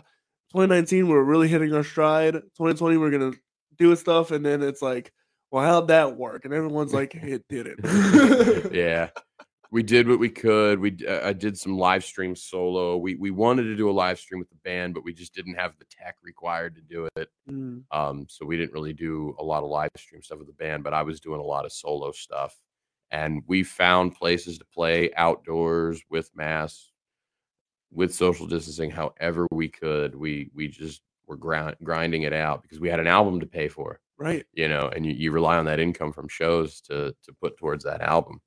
2019 0.51 1.07
we're 1.07 1.23
really 1.23 1.47
hitting 1.47 1.73
our 1.73 1.83
stride. 1.83 2.33
2020 2.33 2.97
we're 2.97 3.11
gonna 3.11 3.31
do 3.77 3.95
stuff, 3.95 4.31
and 4.31 4.45
then 4.45 4.61
it's 4.61 4.81
like, 4.81 5.13
well, 5.49 5.63
how'd 5.63 5.87
that 5.87 6.17
work? 6.17 6.45
And 6.45 6.53
everyone's 6.53 6.93
like, 6.93 7.15
it 7.15 7.43
didn't. 7.47 7.79
yeah, 8.73 9.09
we 9.71 9.83
did 9.83 10.07
what 10.07 10.19
we 10.19 10.29
could. 10.29 10.79
We 10.79 10.97
uh, 11.07 11.27
I 11.29 11.33
did 11.33 11.57
some 11.57 11.77
live 11.77 12.03
stream 12.03 12.35
solo. 12.35 12.97
We 12.97 13.15
we 13.15 13.31
wanted 13.31 13.63
to 13.63 13.75
do 13.75 13.89
a 13.89 13.91
live 13.91 14.19
stream 14.19 14.39
with 14.39 14.49
the 14.49 14.57
band, 14.63 14.93
but 14.93 15.05
we 15.05 15.13
just 15.13 15.33
didn't 15.33 15.55
have 15.55 15.73
the 15.79 15.85
tech 15.85 16.17
required 16.21 16.75
to 16.75 16.81
do 16.81 17.07
it. 17.15 17.29
Mm. 17.49 17.83
Um, 17.89 18.25
so 18.29 18.45
we 18.45 18.57
didn't 18.57 18.73
really 18.73 18.93
do 18.93 19.33
a 19.39 19.43
lot 19.43 19.63
of 19.63 19.69
live 19.69 19.89
stream 19.97 20.21
stuff 20.21 20.39
with 20.39 20.47
the 20.47 20.53
band. 20.53 20.83
But 20.83 20.93
I 20.93 21.03
was 21.03 21.21
doing 21.21 21.39
a 21.39 21.43
lot 21.43 21.65
of 21.65 21.71
solo 21.71 22.11
stuff, 22.11 22.57
and 23.11 23.43
we 23.47 23.63
found 23.63 24.15
places 24.15 24.57
to 24.57 24.65
play 24.65 25.09
outdoors 25.15 26.01
with 26.09 26.29
masks, 26.35 26.91
with 27.93 28.13
social 28.13 28.47
distancing, 28.47 28.91
however 28.91 29.47
we 29.51 29.69
could. 29.69 30.15
We 30.15 30.51
we 30.53 30.67
just 30.67 31.01
were 31.27 31.37
grind, 31.37 31.77
grinding 31.81 32.23
it 32.23 32.33
out 32.33 32.61
because 32.61 32.81
we 32.81 32.89
had 32.89 32.99
an 32.99 33.07
album 33.07 33.39
to 33.39 33.45
pay 33.45 33.69
for, 33.69 34.01
right? 34.17 34.45
You 34.51 34.67
know, 34.67 34.91
and 34.93 35.05
you, 35.05 35.13
you 35.13 35.31
rely 35.31 35.57
on 35.57 35.65
that 35.65 35.79
income 35.79 36.11
from 36.11 36.27
shows 36.27 36.81
to 36.81 37.15
to 37.23 37.33
put 37.39 37.55
towards 37.55 37.85
that 37.85 38.01
album. 38.01 38.41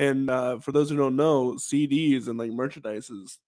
And 0.00 0.30
uh, 0.30 0.58
for 0.60 0.72
those 0.72 0.88
who 0.88 0.96
don't 0.96 1.14
know, 1.14 1.56
CDs 1.58 2.26
and 2.26 2.38
like 2.38 2.50
merchandise 2.50 3.10
is 3.10 3.38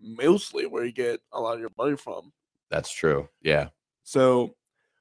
mostly 0.00 0.64
where 0.64 0.82
you 0.82 0.92
get 0.92 1.20
a 1.30 1.38
lot 1.38 1.52
of 1.52 1.60
your 1.60 1.68
money 1.76 1.94
from. 1.94 2.32
That's 2.70 2.90
true. 2.90 3.28
Yeah. 3.42 3.68
So, 4.02 4.54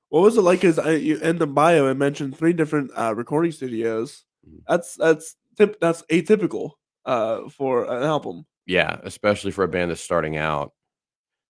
what 0.10 0.24
was 0.24 0.36
it 0.36 0.41
like? 0.41 0.65
Is 0.65 0.77
I, 0.77 0.96
you, 0.96 1.18
in 1.20 1.38
the 1.38 1.48
bio, 1.48 1.89
I 1.89 1.94
mentioned 1.94 2.38
three 2.38 2.51
different 2.51 2.91
uh, 2.98 3.15
recording 3.15 3.53
studios. 3.53 4.25
Mm-hmm. 4.46 4.58
That's 4.68 4.96
that's 4.96 5.38
tip, 5.58 5.79
that's 5.79 6.01
atypical 6.12 6.72
uh, 7.06 7.48
for 7.48 7.86
an 7.86 8.03
album. 8.03 8.46
Yeah, 8.65 9.00
especially 9.03 9.51
for 9.51 9.63
a 9.63 9.70
band 9.70 9.91
that's 9.91 10.01
starting 10.01 10.36
out. 10.36 10.74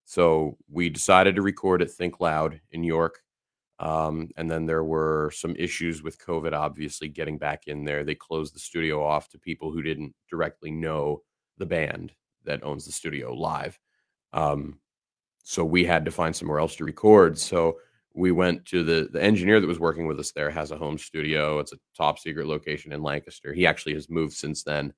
So 0.06 0.58
we 0.70 0.90
decided 0.90 1.36
to 1.38 1.42
record 1.42 1.82
at 1.82 1.90
Think 1.90 2.20
Loud 2.20 2.62
in 2.70 2.84
York. 2.84 3.24
Um, 3.80 4.30
and 4.36 4.52
then 4.52 4.66
there 4.66 4.84
were 4.84 5.32
some 5.34 5.56
issues 5.56 6.04
with 6.04 6.20
COVID, 6.20 6.54
obviously, 6.54 7.08
getting 7.08 7.38
back 7.38 7.68
in 7.68 7.86
there. 7.86 8.04
They 8.04 8.16
closed 8.16 8.54
the 8.54 8.60
studio 8.60 9.04
off 9.04 9.30
to 9.30 9.40
people 9.40 9.72
who 9.72 9.82
didn't 9.82 10.14
directly 10.30 10.70
know 10.70 11.22
the 11.58 11.66
band 11.66 12.12
that 12.44 12.64
owns 12.64 12.86
the 12.86 12.92
studio 12.92 13.34
live. 13.34 13.80
Um, 14.34 14.80
so 15.44 15.64
we 15.64 15.86
had 15.86 16.06
to 16.06 16.12
find 16.12 16.36
somewhere 16.36 16.60
else 16.60 16.76
to 16.76 16.84
record. 16.84 17.38
So 17.40 17.78
we 18.14 18.32
went 18.32 18.66
to 18.66 18.84
the 18.84 19.08
the 19.12 19.22
engineer 19.22 19.60
that 19.60 19.68
was 19.68 19.80
working 19.80 20.08
with 20.08 20.20
us 20.20 20.32
there 20.32 20.50
has 20.50 20.72
a 20.72 20.78
home 20.78 20.98
studio. 20.98 21.60
It's 21.60 21.74
a 21.74 21.80
top 21.96 22.20
secret 22.20 22.48
location 22.48 22.92
in 22.92 23.02
Lancaster. 23.02 23.54
He 23.54 23.66
actually 23.66 23.94
has 23.94 24.10
moved 24.10 24.34
since 24.34 24.64
then, 24.64 24.94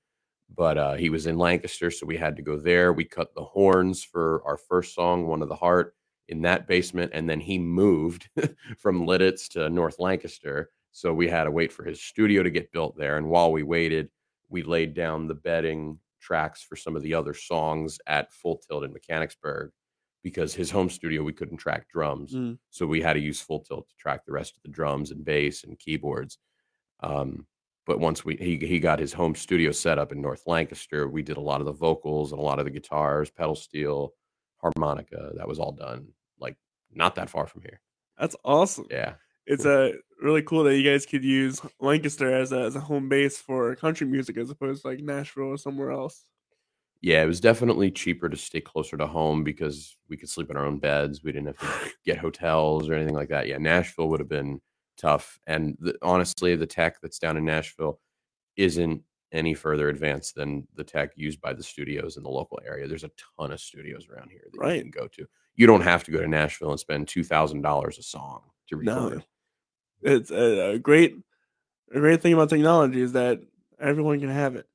but 0.55 0.77
uh, 0.77 0.93
he 0.93 1.09
was 1.09 1.27
in 1.27 1.37
Lancaster, 1.37 1.91
so 1.91 2.05
we 2.05 2.17
had 2.17 2.35
to 2.37 2.41
go 2.41 2.57
there. 2.57 2.93
We 2.93 3.05
cut 3.05 3.33
the 3.35 3.43
horns 3.43 4.03
for 4.03 4.41
our 4.45 4.57
first 4.57 4.95
song, 4.95 5.27
"One 5.27 5.41
of 5.41 5.49
the 5.49 5.55
Heart." 5.55 5.95
In 6.31 6.41
that 6.43 6.65
basement, 6.65 7.11
and 7.13 7.29
then 7.29 7.41
he 7.41 7.59
moved 7.59 8.29
from 8.77 9.05
Lititz 9.05 9.49
to 9.49 9.69
North 9.69 9.99
Lancaster. 9.99 10.69
So 10.93 11.13
we 11.13 11.27
had 11.27 11.43
to 11.43 11.51
wait 11.51 11.73
for 11.73 11.83
his 11.83 12.01
studio 12.01 12.41
to 12.41 12.49
get 12.49 12.71
built 12.71 12.97
there. 12.97 13.17
And 13.17 13.29
while 13.29 13.51
we 13.51 13.63
waited, 13.63 14.09
we 14.49 14.63
laid 14.63 14.93
down 14.93 15.27
the 15.27 15.35
bedding 15.35 15.99
tracks 16.21 16.63
for 16.63 16.77
some 16.77 16.95
of 16.95 17.01
the 17.01 17.13
other 17.13 17.33
songs 17.33 17.99
at 18.07 18.31
Full 18.31 18.57
Tilt 18.57 18.85
in 18.85 18.93
Mechanicsburg 18.93 19.71
because 20.23 20.53
his 20.53 20.71
home 20.71 20.89
studio 20.89 21.21
we 21.21 21.33
couldn't 21.33 21.57
track 21.57 21.89
drums, 21.89 22.33
mm. 22.33 22.57
so 22.69 22.85
we 22.85 23.01
had 23.01 23.13
to 23.13 23.19
use 23.19 23.41
Full 23.41 23.59
Tilt 23.59 23.89
to 23.89 23.95
track 23.97 24.25
the 24.25 24.31
rest 24.31 24.55
of 24.55 24.63
the 24.63 24.69
drums 24.69 25.11
and 25.11 25.25
bass 25.25 25.65
and 25.65 25.79
keyboards. 25.79 26.37
Um, 27.01 27.45
but 27.85 27.99
once 27.99 28.23
we 28.23 28.37
he 28.37 28.57
he 28.57 28.79
got 28.79 28.99
his 28.99 29.11
home 29.11 29.35
studio 29.35 29.71
set 29.71 29.97
up 29.97 30.11
in 30.11 30.21
North 30.21 30.43
Lancaster, 30.45 31.09
we 31.09 31.23
did 31.23 31.37
a 31.37 31.41
lot 31.41 31.59
of 31.59 31.65
the 31.65 31.73
vocals 31.73 32.31
and 32.31 32.39
a 32.39 32.43
lot 32.43 32.59
of 32.59 32.65
the 32.65 32.71
guitars, 32.71 33.31
pedal 33.31 33.55
steel, 33.55 34.13
harmonica. 34.61 35.31
That 35.35 35.47
was 35.47 35.59
all 35.59 35.71
done 35.73 36.07
not 36.93 37.15
that 37.15 37.29
far 37.29 37.47
from 37.47 37.61
here. 37.61 37.79
That's 38.19 38.35
awesome. 38.43 38.87
Yeah. 38.89 39.15
It's 39.47 39.65
a 39.65 39.89
uh, 39.89 39.91
really 40.21 40.43
cool 40.43 40.63
that 40.63 40.77
you 40.77 40.89
guys 40.89 41.05
could 41.05 41.23
use 41.23 41.59
Lancaster 41.79 42.31
as 42.31 42.51
a, 42.51 42.59
as 42.59 42.75
a 42.75 42.79
home 42.79 43.09
base 43.09 43.37
for 43.37 43.75
country 43.75 44.05
music 44.07 44.37
as 44.37 44.49
opposed 44.49 44.83
to 44.83 44.89
like 44.89 44.99
Nashville 44.99 45.45
or 45.45 45.57
somewhere 45.57 45.91
else. 45.91 46.23
Yeah, 47.01 47.23
it 47.23 47.27
was 47.27 47.39
definitely 47.39 47.89
cheaper 47.89 48.29
to 48.29 48.37
stay 48.37 48.61
closer 48.61 48.95
to 48.95 49.07
home 49.07 49.43
because 49.43 49.97
we 50.07 50.17
could 50.17 50.29
sleep 50.29 50.51
in 50.51 50.57
our 50.57 50.65
own 50.67 50.77
beds. 50.77 51.23
We 51.23 51.31
didn't 51.31 51.47
have 51.47 51.57
to 51.57 51.91
get 52.05 52.19
hotels 52.19 52.87
or 52.87 52.93
anything 52.93 53.15
like 53.15 53.29
that. 53.29 53.47
Yeah, 53.47 53.57
Nashville 53.57 54.07
would 54.09 54.19
have 54.19 54.29
been 54.29 54.61
tough. 54.97 55.39
And 55.47 55.75
the, 55.79 55.95
honestly, 56.03 56.55
the 56.55 56.67
tech 56.67 57.01
that's 57.01 57.17
down 57.17 57.37
in 57.37 57.45
Nashville 57.45 57.99
isn't 58.55 59.01
any 59.31 59.53
further 59.55 59.89
advanced 59.89 60.35
than 60.35 60.67
the 60.75 60.83
tech 60.83 61.11
used 61.15 61.41
by 61.41 61.53
the 61.53 61.63
studios 61.63 62.17
in 62.17 62.23
the 62.23 62.29
local 62.29 62.59
area. 62.65 62.87
There's 62.87 63.03
a 63.03 63.11
ton 63.39 63.51
of 63.51 63.59
studios 63.59 64.07
around 64.07 64.29
here 64.29 64.45
that 64.51 64.59
right. 64.59 64.75
you 64.75 64.81
can 64.83 64.91
go 64.91 65.07
to. 65.07 65.25
You 65.61 65.67
don't 65.67 65.81
have 65.81 66.03
to 66.05 66.11
go 66.11 66.19
to 66.19 66.27
Nashville 66.27 66.71
and 66.71 66.79
spend 66.79 67.07
two 67.07 67.23
thousand 67.23 67.61
dollars 67.61 67.99
a 67.99 68.01
song 68.01 68.41
to 68.69 68.77
record. 68.77 69.17
No. 69.17 69.21
It's 70.01 70.31
a, 70.31 70.71
a, 70.71 70.79
great, 70.79 71.15
a 71.93 71.99
great 71.99 72.19
thing 72.19 72.33
about 72.33 72.49
technology 72.49 72.99
is 72.99 73.11
that 73.11 73.41
everyone 73.79 74.19
can 74.19 74.31
have 74.31 74.55
it. 74.55 74.65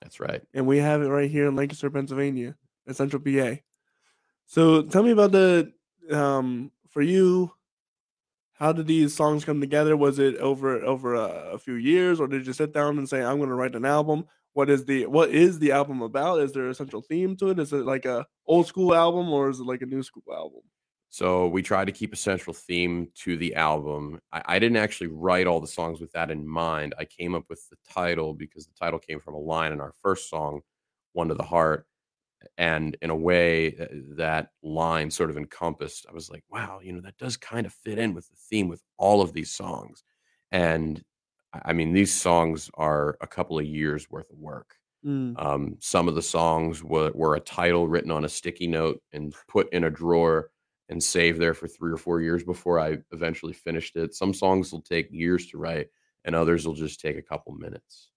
That's 0.00 0.18
right, 0.18 0.40
and 0.54 0.66
we 0.66 0.78
have 0.78 1.02
it 1.02 1.08
right 1.08 1.30
here 1.30 1.46
in 1.46 1.56
Lancaster, 1.56 1.90
Pennsylvania, 1.90 2.54
in 2.86 2.94
Central 2.94 3.20
PA. 3.20 3.60
So 4.46 4.80
tell 4.80 5.02
me 5.02 5.10
about 5.10 5.32
the 5.32 5.74
um 6.10 6.70
for 6.88 7.02
you 7.02 7.52
how 8.54 8.72
did 8.72 8.86
these 8.86 9.14
songs 9.14 9.44
come 9.44 9.60
together? 9.60 9.94
Was 9.94 10.18
it 10.18 10.36
over 10.36 10.82
over 10.86 11.16
a, 11.16 11.52
a 11.52 11.58
few 11.58 11.74
years, 11.74 12.18
or 12.18 12.28
did 12.28 12.46
you 12.46 12.54
sit 12.54 12.72
down 12.72 12.96
and 12.96 13.06
say, 13.06 13.22
"I'm 13.22 13.36
going 13.36 13.50
to 13.50 13.54
write 13.54 13.74
an 13.74 13.84
album"? 13.84 14.24
What 14.58 14.70
is 14.70 14.86
the 14.86 15.06
what 15.06 15.30
is 15.30 15.60
the 15.60 15.70
album 15.70 16.02
about? 16.02 16.40
Is 16.40 16.50
there 16.50 16.68
a 16.68 16.74
central 16.74 17.00
theme 17.00 17.36
to 17.36 17.50
it? 17.50 17.60
Is 17.60 17.72
it 17.72 17.84
like 17.84 18.06
a 18.06 18.26
old 18.44 18.66
school 18.66 18.92
album, 18.92 19.30
or 19.30 19.48
is 19.48 19.60
it 19.60 19.66
like 19.66 19.82
a 19.82 19.86
new 19.86 20.02
school 20.02 20.24
album? 20.34 20.62
So 21.10 21.46
we 21.46 21.62
tried 21.62 21.84
to 21.84 21.92
keep 21.92 22.12
a 22.12 22.16
central 22.16 22.52
theme 22.52 23.06
to 23.22 23.36
the 23.36 23.54
album. 23.54 24.18
I, 24.32 24.42
I, 24.46 24.58
didn't 24.58 24.78
actually 24.78 25.06
write 25.06 25.46
all 25.46 25.60
the 25.60 25.68
songs 25.68 26.00
with 26.00 26.10
that 26.10 26.32
in 26.32 26.44
mind. 26.44 26.92
I 26.98 27.04
came 27.04 27.36
up 27.36 27.44
with 27.48 27.68
the 27.70 27.76
title 27.88 28.34
because 28.34 28.66
the 28.66 28.74
title 28.74 28.98
came 28.98 29.20
from 29.20 29.34
a 29.34 29.38
line 29.38 29.70
in 29.70 29.80
our 29.80 29.94
first 30.02 30.28
song, 30.28 30.62
"One 31.12 31.28
to 31.28 31.34
the 31.34 31.44
Heart," 31.44 31.86
and 32.56 32.96
in 33.00 33.10
a 33.10 33.16
way 33.16 33.76
uh, 33.80 33.86
that 34.16 34.48
line 34.64 35.12
sort 35.12 35.30
of 35.30 35.36
encompassed 35.36 36.04
i 36.10 36.12
was 36.12 36.30
like 36.30 36.42
wow 36.50 36.80
you 36.82 36.92
know 36.92 37.00
that 37.00 37.16
does 37.16 37.36
kind 37.36 37.64
of 37.64 37.72
fit 37.72 37.96
in 37.96 38.12
with 38.12 38.28
the 38.28 38.36
theme 38.50 38.66
with 38.66 38.82
all 38.96 39.22
of 39.22 39.32
these 39.32 39.52
songs 39.52 40.02
and 40.50 41.04
i 41.64 41.72
mean 41.72 41.92
these 41.92 42.12
songs 42.12 42.70
are 42.74 43.16
a 43.20 43.26
couple 43.26 43.58
of 43.58 43.64
years 43.64 44.10
worth 44.10 44.30
of 44.30 44.38
work 44.38 44.76
mm. 45.04 45.34
um, 45.42 45.76
some 45.80 46.08
of 46.08 46.14
the 46.14 46.22
songs 46.22 46.82
were, 46.82 47.10
were 47.14 47.36
a 47.36 47.40
title 47.40 47.88
written 47.88 48.10
on 48.10 48.24
a 48.24 48.28
sticky 48.28 48.66
note 48.66 49.00
and 49.12 49.34
put 49.48 49.72
in 49.72 49.84
a 49.84 49.90
drawer 49.90 50.50
and 50.90 51.02
saved 51.02 51.38
there 51.40 51.54
for 51.54 51.68
three 51.68 51.92
or 51.92 51.96
four 51.96 52.20
years 52.20 52.44
before 52.44 52.78
i 52.78 52.98
eventually 53.12 53.52
finished 53.52 53.96
it 53.96 54.14
some 54.14 54.34
songs 54.34 54.72
will 54.72 54.82
take 54.82 55.08
years 55.10 55.46
to 55.46 55.58
write 55.58 55.88
and 56.24 56.34
others 56.34 56.66
will 56.66 56.74
just 56.74 57.00
take 57.00 57.16
a 57.16 57.22
couple 57.22 57.52
minutes 57.52 58.10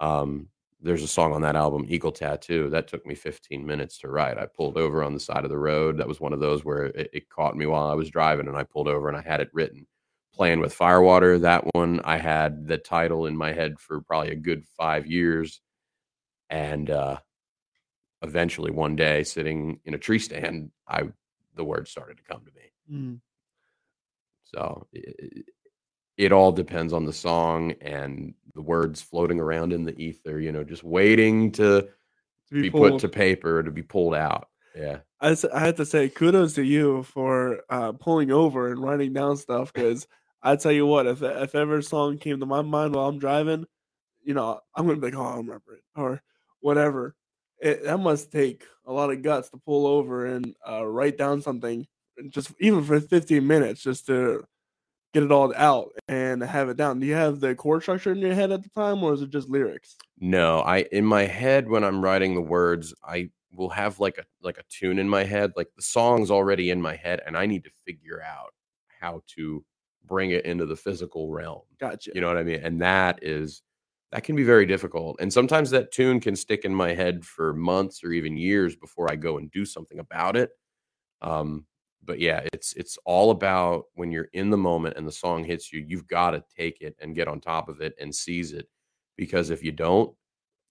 um, 0.00 0.48
there's 0.82 1.02
a 1.02 1.08
song 1.08 1.32
on 1.32 1.42
that 1.42 1.56
album, 1.56 1.84
Eagle 1.88 2.12
Tattoo, 2.12 2.70
that 2.70 2.88
took 2.88 3.04
me 3.04 3.14
15 3.14 3.64
minutes 3.64 3.98
to 3.98 4.08
write. 4.08 4.38
I 4.38 4.46
pulled 4.46 4.78
over 4.78 5.02
on 5.02 5.12
the 5.12 5.20
side 5.20 5.44
of 5.44 5.50
the 5.50 5.58
road. 5.58 5.98
That 5.98 6.08
was 6.08 6.20
one 6.20 6.32
of 6.32 6.40
those 6.40 6.64
where 6.64 6.84
it, 6.86 7.10
it, 7.12 7.28
caught 7.28 7.56
me 7.56 7.66
while 7.66 7.86
I 7.86 7.94
was 7.94 8.10
driving 8.10 8.48
and 8.48 8.56
I 8.56 8.62
pulled 8.62 8.88
over 8.88 9.08
and 9.08 9.16
I 9.16 9.20
had 9.20 9.40
it 9.40 9.50
written. 9.52 9.86
Playing 10.34 10.60
with 10.60 10.72
Firewater, 10.72 11.38
that 11.40 11.64
one, 11.74 12.00
I 12.04 12.16
had 12.16 12.66
the 12.66 12.78
title 12.78 13.26
in 13.26 13.36
my 13.36 13.52
head 13.52 13.78
for 13.78 14.00
probably 14.00 14.30
a 14.30 14.36
good 14.36 14.64
five 14.78 15.06
years. 15.06 15.60
And 16.48 16.88
uh, 16.90 17.18
eventually 18.22 18.70
one 18.70 18.96
day 18.96 19.22
sitting 19.24 19.80
in 19.84 19.94
a 19.94 19.98
tree 19.98 20.18
stand, 20.18 20.70
I 20.88 21.02
the 21.56 21.64
words 21.64 21.90
started 21.90 22.16
to 22.18 22.22
come 22.22 22.42
to 22.44 22.52
me. 22.52 22.72
Mm. 22.90 23.20
So 24.44 24.86
it, 24.92 25.46
it 26.16 26.32
all 26.32 26.52
depends 26.52 26.92
on 26.92 27.04
the 27.04 27.12
song 27.12 27.72
and 27.80 28.34
the 28.54 28.62
words 28.62 29.00
floating 29.00 29.40
around 29.40 29.72
in 29.72 29.84
the 29.84 29.98
ether, 29.98 30.40
you 30.40 30.52
know, 30.52 30.64
just 30.64 30.84
waiting 30.84 31.52
to, 31.52 31.82
to 31.82 31.88
be, 32.50 32.62
be 32.62 32.70
put 32.70 32.98
to 33.00 33.08
paper 33.08 33.62
to 33.62 33.70
be 33.70 33.82
pulled 33.82 34.14
out. 34.14 34.48
Yeah. 34.76 34.98
I, 35.20 35.36
I 35.52 35.60
had 35.60 35.76
to 35.76 35.86
say 35.86 36.08
kudos 36.08 36.54
to 36.54 36.62
you 36.62 37.02
for 37.02 37.60
uh, 37.68 37.92
pulling 37.92 38.30
over 38.30 38.70
and 38.70 38.82
writing 38.82 39.12
down 39.12 39.36
stuff 39.36 39.72
because 39.72 40.06
I 40.42 40.56
tell 40.56 40.72
you 40.72 40.86
what, 40.86 41.06
if 41.06 41.22
if 41.22 41.54
ever 41.54 41.78
a 41.78 41.82
song 41.82 42.18
came 42.18 42.40
to 42.40 42.46
my 42.46 42.62
mind 42.62 42.94
while 42.94 43.08
I'm 43.08 43.18
driving, 43.18 43.66
you 44.22 44.34
know, 44.34 44.60
I'm 44.74 44.86
gonna 44.86 44.98
be 44.98 45.08
like, 45.08 45.16
oh, 45.16 45.24
I 45.24 45.36
remember 45.36 45.74
it 45.74 45.82
or 45.96 46.22
whatever. 46.60 47.14
It, 47.60 47.84
that 47.84 47.98
must 47.98 48.32
take 48.32 48.64
a 48.86 48.92
lot 48.92 49.10
of 49.10 49.22
guts 49.22 49.50
to 49.50 49.58
pull 49.58 49.86
over 49.86 50.26
and 50.26 50.54
uh, 50.66 50.86
write 50.86 51.18
down 51.18 51.42
something, 51.42 51.86
just 52.30 52.52
even 52.58 52.82
for 52.84 52.98
15 53.00 53.46
minutes, 53.46 53.82
just 53.82 54.06
to 54.06 54.44
get 55.12 55.22
it 55.22 55.32
all 55.32 55.52
out 55.56 55.92
and 56.08 56.42
have 56.42 56.68
it 56.68 56.76
down. 56.76 57.00
Do 57.00 57.06
you 57.06 57.14
have 57.14 57.40
the 57.40 57.54
chord 57.54 57.82
structure 57.82 58.12
in 58.12 58.18
your 58.18 58.34
head 58.34 58.52
at 58.52 58.62
the 58.62 58.70
time, 58.70 59.02
or 59.02 59.12
is 59.12 59.22
it 59.22 59.30
just 59.30 59.48
lyrics? 59.48 59.96
No, 60.18 60.60
I 60.60 60.86
in 60.92 61.04
my 61.04 61.24
head 61.24 61.68
when 61.68 61.84
I'm 61.84 62.02
writing 62.02 62.34
the 62.34 62.40
words, 62.40 62.94
I 63.04 63.30
will 63.52 63.70
have 63.70 64.00
like 64.00 64.18
a 64.18 64.24
like 64.42 64.58
a 64.58 64.64
tune 64.68 64.98
in 64.98 65.08
my 65.08 65.24
head, 65.24 65.52
like 65.56 65.68
the 65.76 65.82
song's 65.82 66.30
already 66.30 66.70
in 66.70 66.80
my 66.80 66.96
head, 66.96 67.20
and 67.26 67.36
I 67.36 67.46
need 67.46 67.64
to 67.64 67.70
figure 67.84 68.22
out 68.22 68.54
how 69.00 69.22
to 69.36 69.64
bring 70.10 70.32
it 70.32 70.44
into 70.44 70.66
the 70.66 70.76
physical 70.76 71.30
realm. 71.30 71.62
Gotcha. 71.78 72.10
You 72.14 72.20
know 72.20 72.26
what 72.26 72.36
I 72.36 72.42
mean? 72.42 72.60
And 72.62 72.82
that 72.82 73.20
is 73.22 73.62
that 74.12 74.24
can 74.24 74.34
be 74.34 74.42
very 74.42 74.66
difficult. 74.66 75.16
And 75.20 75.32
sometimes 75.32 75.70
that 75.70 75.92
tune 75.92 76.18
can 76.18 76.34
stick 76.34 76.64
in 76.64 76.74
my 76.74 76.92
head 76.92 77.24
for 77.24 77.54
months 77.54 78.02
or 78.02 78.10
even 78.10 78.36
years 78.36 78.74
before 78.74 79.10
I 79.10 79.14
go 79.14 79.38
and 79.38 79.50
do 79.52 79.64
something 79.64 80.00
about 80.00 80.36
it. 80.36 80.50
Um, 81.22 81.64
but 82.02 82.18
yeah, 82.18 82.42
it's 82.52 82.72
it's 82.74 82.98
all 83.04 83.30
about 83.30 83.84
when 83.94 84.10
you're 84.10 84.28
in 84.32 84.50
the 84.50 84.56
moment 84.56 84.96
and 84.96 85.06
the 85.06 85.12
song 85.12 85.44
hits 85.44 85.72
you, 85.72 85.84
you've 85.86 86.08
got 86.08 86.32
to 86.32 86.42
take 86.56 86.80
it 86.80 86.96
and 87.00 87.14
get 87.14 87.28
on 87.28 87.40
top 87.40 87.68
of 87.68 87.80
it 87.80 87.94
and 88.00 88.12
seize 88.12 88.52
it. 88.52 88.68
Because 89.16 89.50
if 89.50 89.62
you 89.62 89.70
don't, 89.70 90.14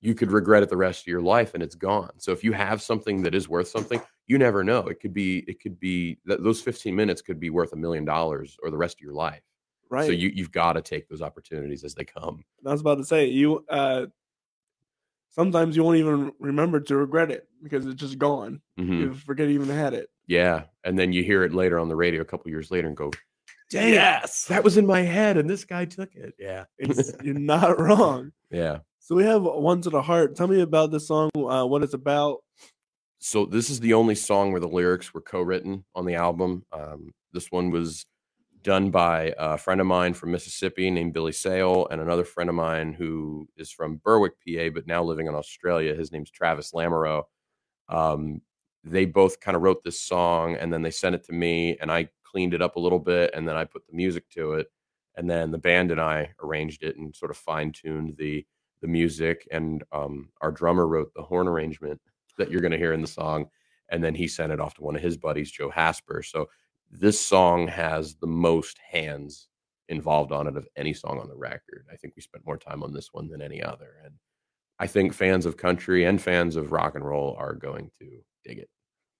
you 0.01 0.15
could 0.15 0.31
regret 0.31 0.63
it 0.63 0.69
the 0.69 0.77
rest 0.77 1.01
of 1.03 1.07
your 1.07 1.21
life 1.21 1.53
and 1.53 1.61
it's 1.63 1.75
gone. 1.75 2.11
So 2.17 2.31
if 2.31 2.43
you 2.43 2.51
have 2.53 2.81
something 2.81 3.21
that 3.23 3.35
is 3.35 3.49
worth 3.49 3.67
something, 3.67 4.01
you 4.27 4.37
never 4.37 4.63
know. 4.63 4.87
It 4.87 4.99
could 5.01 5.13
be, 5.13 5.39
it 5.47 5.59
could 5.61 5.79
be 5.79 6.19
that 6.25 6.43
those 6.43 6.61
15 6.61 6.95
minutes 6.95 7.21
could 7.21 7.39
be 7.39 7.49
worth 7.49 7.73
a 7.73 7.75
million 7.75 8.05
dollars 8.05 8.57
or 8.63 8.69
the 8.71 8.77
rest 8.77 8.97
of 8.97 9.01
your 9.01 9.13
life. 9.13 9.41
Right. 9.89 10.05
So 10.05 10.11
you, 10.11 10.29
you've 10.29 10.51
got 10.51 10.73
to 10.73 10.81
take 10.81 11.09
those 11.09 11.21
opportunities 11.21 11.83
as 11.83 11.95
they 11.95 12.05
come. 12.05 12.43
I 12.65 12.71
was 12.71 12.79
about 12.81 12.99
to 12.99 13.03
say, 13.05 13.25
you, 13.25 13.65
uh, 13.69 14.05
sometimes 15.29 15.75
you 15.75 15.83
won't 15.83 15.97
even 15.97 16.31
remember 16.39 16.79
to 16.79 16.95
regret 16.95 17.31
it 17.31 17.47
because 17.61 17.85
it's 17.85 17.99
just 17.99 18.17
gone. 18.17 18.61
Mhm. 18.79 18.99
You 18.99 19.13
forget 19.13 19.47
you 19.47 19.53
even 19.55 19.69
had 19.75 19.93
it. 19.93 20.09
Yeah. 20.27 20.63
And 20.83 20.97
then 20.97 21.11
you 21.11 21.23
hear 21.23 21.43
it 21.43 21.53
later 21.53 21.79
on 21.79 21.89
the 21.89 21.95
radio 21.95 22.21
a 22.21 22.25
couple 22.25 22.49
years 22.51 22.71
later 22.71 22.87
and 22.87 22.95
go, 22.95 23.11
dang, 23.69 23.93
Yes. 23.93 24.45
that 24.45 24.63
was 24.63 24.77
in 24.77 24.85
my 24.85 25.01
head 25.01 25.37
and 25.37 25.49
this 25.49 25.65
guy 25.65 25.85
took 25.85 26.15
it. 26.15 26.33
Yeah. 26.39 26.65
It's, 26.77 27.11
you're 27.23 27.33
not 27.33 27.79
wrong. 27.79 28.31
yeah. 28.51 28.79
So 29.09 29.15
we 29.15 29.23
have 29.23 29.41
one 29.41 29.81
to 29.81 29.89
the 29.89 30.03
heart. 30.03 30.35
Tell 30.35 30.47
me 30.47 30.61
about 30.61 30.91
this 30.91 31.07
song, 31.07 31.31
uh, 31.35 31.65
what 31.65 31.81
it's 31.81 31.95
about. 31.95 32.43
so 33.17 33.43
this 33.43 33.71
is 33.71 33.79
the 33.79 33.95
only 33.95 34.13
song 34.13 34.51
where 34.51 34.61
the 34.61 34.67
lyrics 34.67 35.15
were 35.15 35.21
co-written 35.21 35.83
on 35.95 36.05
the 36.05 36.13
album. 36.13 36.63
Um, 36.71 37.09
this 37.33 37.47
one 37.49 37.71
was 37.71 38.05
done 38.61 38.91
by 38.91 39.33
a 39.39 39.57
friend 39.57 39.81
of 39.81 39.87
mine 39.87 40.13
from 40.13 40.29
Mississippi 40.29 40.91
named 40.91 41.13
Billy 41.13 41.31
Sale 41.31 41.87
and 41.89 41.99
another 41.99 42.23
friend 42.23 42.51
of 42.51 42.55
mine 42.55 42.93
who 42.93 43.49
is 43.57 43.71
from 43.71 43.99
Berwick, 44.05 44.33
PA, 44.47 44.69
but 44.71 44.85
now 44.85 45.03
living 45.03 45.25
in 45.25 45.33
Australia. 45.33 45.95
His 45.95 46.11
name's 46.11 46.29
Travis 46.29 46.71
Lamoureux. 46.73 47.23
Um, 47.87 48.41
they 48.83 49.05
both 49.05 49.39
kind 49.39 49.57
of 49.57 49.63
wrote 49.63 49.83
this 49.83 49.99
song 49.99 50.53
and 50.53 50.71
then 50.71 50.83
they 50.83 50.91
sent 50.91 51.15
it 51.15 51.23
to 51.23 51.33
me 51.33 51.75
and 51.81 51.91
I 51.91 52.09
cleaned 52.23 52.53
it 52.53 52.61
up 52.61 52.75
a 52.75 52.79
little 52.79 52.99
bit 52.99 53.31
and 53.33 53.47
then 53.47 53.55
I 53.55 53.63
put 53.63 53.87
the 53.87 53.95
music 53.95 54.29
to 54.35 54.53
it. 54.53 54.67
And 55.15 55.27
then 55.27 55.49
the 55.49 55.57
band 55.57 55.89
and 55.89 55.99
I 55.99 56.29
arranged 56.43 56.83
it 56.83 56.95
and 56.97 57.15
sort 57.15 57.31
of 57.31 57.37
fine-tuned 57.37 58.15
the 58.15 58.45
the 58.81 58.87
music 58.87 59.47
and 59.51 59.83
um, 59.91 60.29
our 60.41 60.51
drummer 60.51 60.87
wrote 60.87 61.13
the 61.15 61.21
horn 61.21 61.47
arrangement 61.47 61.99
that 62.37 62.49
you're 62.49 62.61
going 62.61 62.71
to 62.71 62.77
hear 62.77 62.93
in 62.93 63.01
the 63.01 63.07
song 63.07 63.47
and 63.91 64.03
then 64.03 64.15
he 64.15 64.27
sent 64.27 64.51
it 64.51 64.59
off 64.59 64.75
to 64.75 64.83
one 64.83 64.95
of 64.95 65.01
his 65.01 65.17
buddies 65.17 65.51
joe 65.51 65.69
hasper. 65.69 66.23
So 66.23 66.47
this 66.91 67.19
song 67.19 67.67
has 67.67 68.15
the 68.15 68.27
most 68.27 68.77
hands 68.77 69.47
involved 69.89 70.31
on 70.31 70.47
it 70.47 70.55
of 70.55 70.67
any 70.75 70.93
song 70.93 71.19
on 71.19 71.27
the 71.27 71.35
record. 71.35 71.85
I 71.91 71.95
think 71.95 72.13
we 72.15 72.21
spent 72.21 72.45
more 72.45 72.57
time 72.57 72.83
on 72.83 72.93
this 72.93 73.09
one 73.11 73.27
than 73.27 73.41
any 73.41 73.61
other 73.61 73.95
and 74.03 74.13
i 74.79 74.87
think 74.87 75.13
fans 75.13 75.45
of 75.45 75.57
country 75.57 76.05
and 76.05 76.21
fans 76.21 76.55
of 76.55 76.71
rock 76.71 76.95
and 76.95 77.05
roll 77.05 77.35
are 77.37 77.53
going 77.53 77.91
to 77.99 78.21
dig 78.45 78.59
it. 78.59 78.69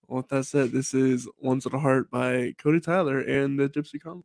Well, 0.08 0.18
with 0.18 0.30
that 0.30 0.46
said, 0.46 0.72
this 0.72 0.96
is 0.96 1.30
One 1.38 1.60
to 1.60 1.70
the 1.70 1.78
Heart 1.78 2.10
by 2.10 2.56
Cody 2.58 2.80
Tyler 2.80 3.20
and 3.20 3.60
the 3.60 3.70
Gypsy 3.70 4.02
Convoys. 4.02 4.24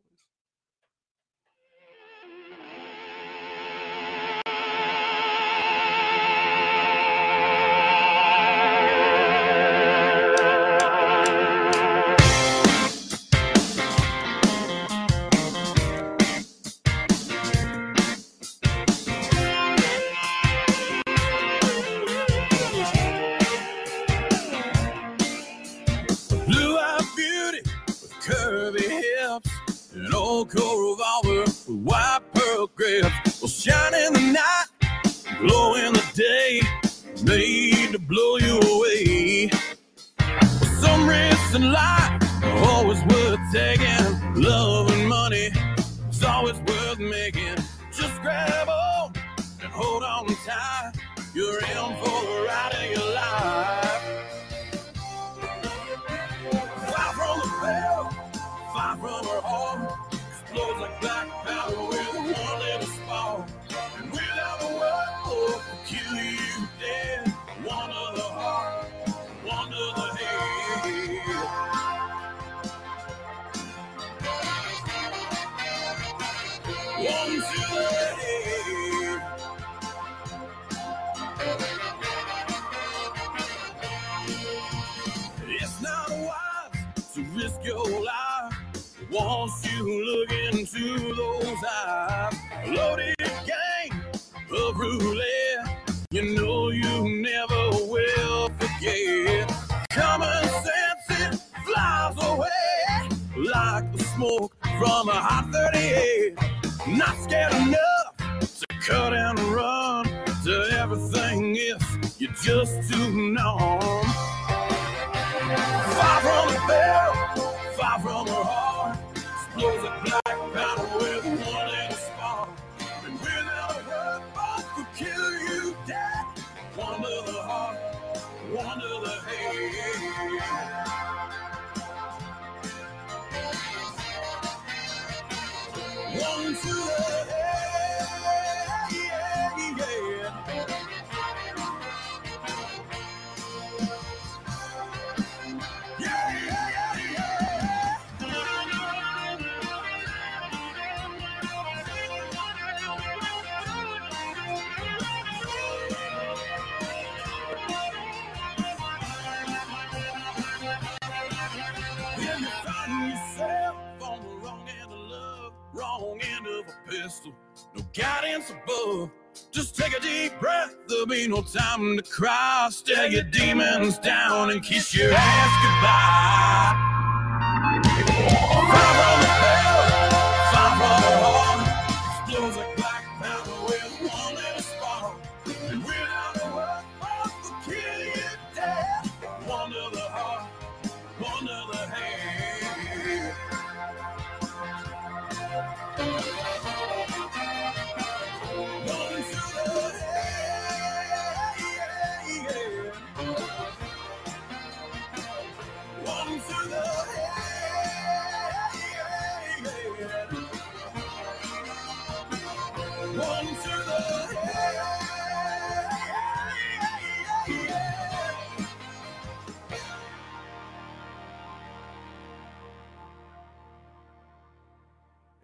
You 162.39 162.47
find 162.47 163.11
yourself 163.13 163.77
on 164.03 164.21
the 164.23 164.35
wrong 164.45 164.67
end 164.69 164.93
of 164.93 164.99
love, 164.99 165.53
wrong 165.73 166.21
end 166.37 166.47
of 166.47 166.67
a 166.67 166.91
pistol, 166.91 167.33
no 167.77 167.83
guidance 167.93 168.51
above. 168.51 169.11
Just 169.53 169.77
take 169.77 169.97
a 169.97 170.01
deep 170.01 170.39
breath, 170.41 170.75
there'll 170.89 171.07
be 171.07 171.29
no 171.29 171.43
time 171.43 171.97
to 171.97 172.03
cry. 172.03 172.69
Stare 172.71 173.07
your 173.07 173.23
demons 173.23 173.99
down 173.99 174.51
and 174.51 174.63
kiss 174.65 174.93
your 174.95 175.13
ass 175.13 175.65
goodbye. 175.65 176.35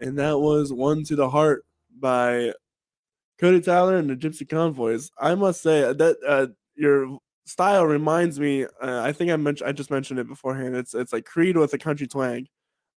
And 0.00 0.18
that 0.18 0.38
was 0.38 0.72
"One 0.72 1.04
to 1.04 1.16
the 1.16 1.28
Heart" 1.28 1.64
by 1.98 2.52
Cody 3.38 3.60
Tyler 3.60 3.96
and 3.96 4.10
the 4.10 4.16
Gypsy 4.16 4.48
Convoys. 4.48 5.10
I 5.18 5.34
must 5.34 5.62
say 5.62 5.92
that 5.92 6.16
uh, 6.26 6.46
your 6.74 7.18
style 7.46 7.86
reminds 7.86 8.38
me. 8.38 8.64
Uh, 8.64 9.00
I 9.02 9.12
think 9.12 9.30
I 9.30 9.36
mentioned 9.36 9.68
I 9.68 9.72
just 9.72 9.90
mentioned 9.90 10.20
it 10.20 10.28
beforehand. 10.28 10.76
It's 10.76 10.94
it's 10.94 11.12
like 11.12 11.24
Creed 11.24 11.56
with 11.56 11.72
a 11.74 11.78
country 11.78 12.06
twang, 12.06 12.46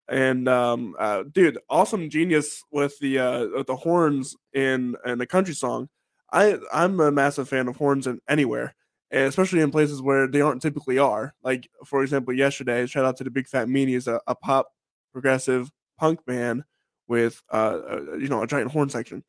and 0.07 0.47
um, 0.47 0.95
uh, 0.99 1.23
dude, 1.31 1.59
awesome 1.69 2.09
genius 2.09 2.63
with 2.71 2.97
the 2.99 3.19
uh, 3.19 3.47
with 3.55 3.67
the 3.67 3.75
horns 3.75 4.35
in 4.53 4.95
in 5.05 5.17
the 5.17 5.27
country 5.27 5.53
song. 5.53 5.89
I 6.31 6.57
I'm 6.73 6.99
a 6.99 7.11
massive 7.11 7.49
fan 7.49 7.67
of 7.67 7.77
horns 7.77 8.07
in 8.07 8.19
anywhere, 8.27 8.75
and 9.11 9.23
especially 9.23 9.61
in 9.61 9.71
places 9.71 10.01
where 10.01 10.27
they 10.27 10.41
aren't 10.41 10.61
typically 10.61 10.97
are. 10.97 11.33
Like 11.43 11.69
for 11.85 12.03
example, 12.03 12.33
yesterday, 12.33 12.85
shout 12.87 13.05
out 13.05 13.17
to 13.17 13.23
the 13.23 13.31
Big 13.31 13.47
Fat 13.47 13.67
Meanies, 13.67 14.07
a, 14.07 14.21
a 14.27 14.35
pop 14.35 14.71
progressive 15.13 15.69
punk 15.99 16.25
band 16.25 16.63
with 17.11 17.43
uh, 17.53 17.79
a, 17.89 18.17
you 18.17 18.29
know 18.29 18.41
a 18.41 18.47
giant 18.47 18.71
horn 18.71 18.89
section. 18.89 19.21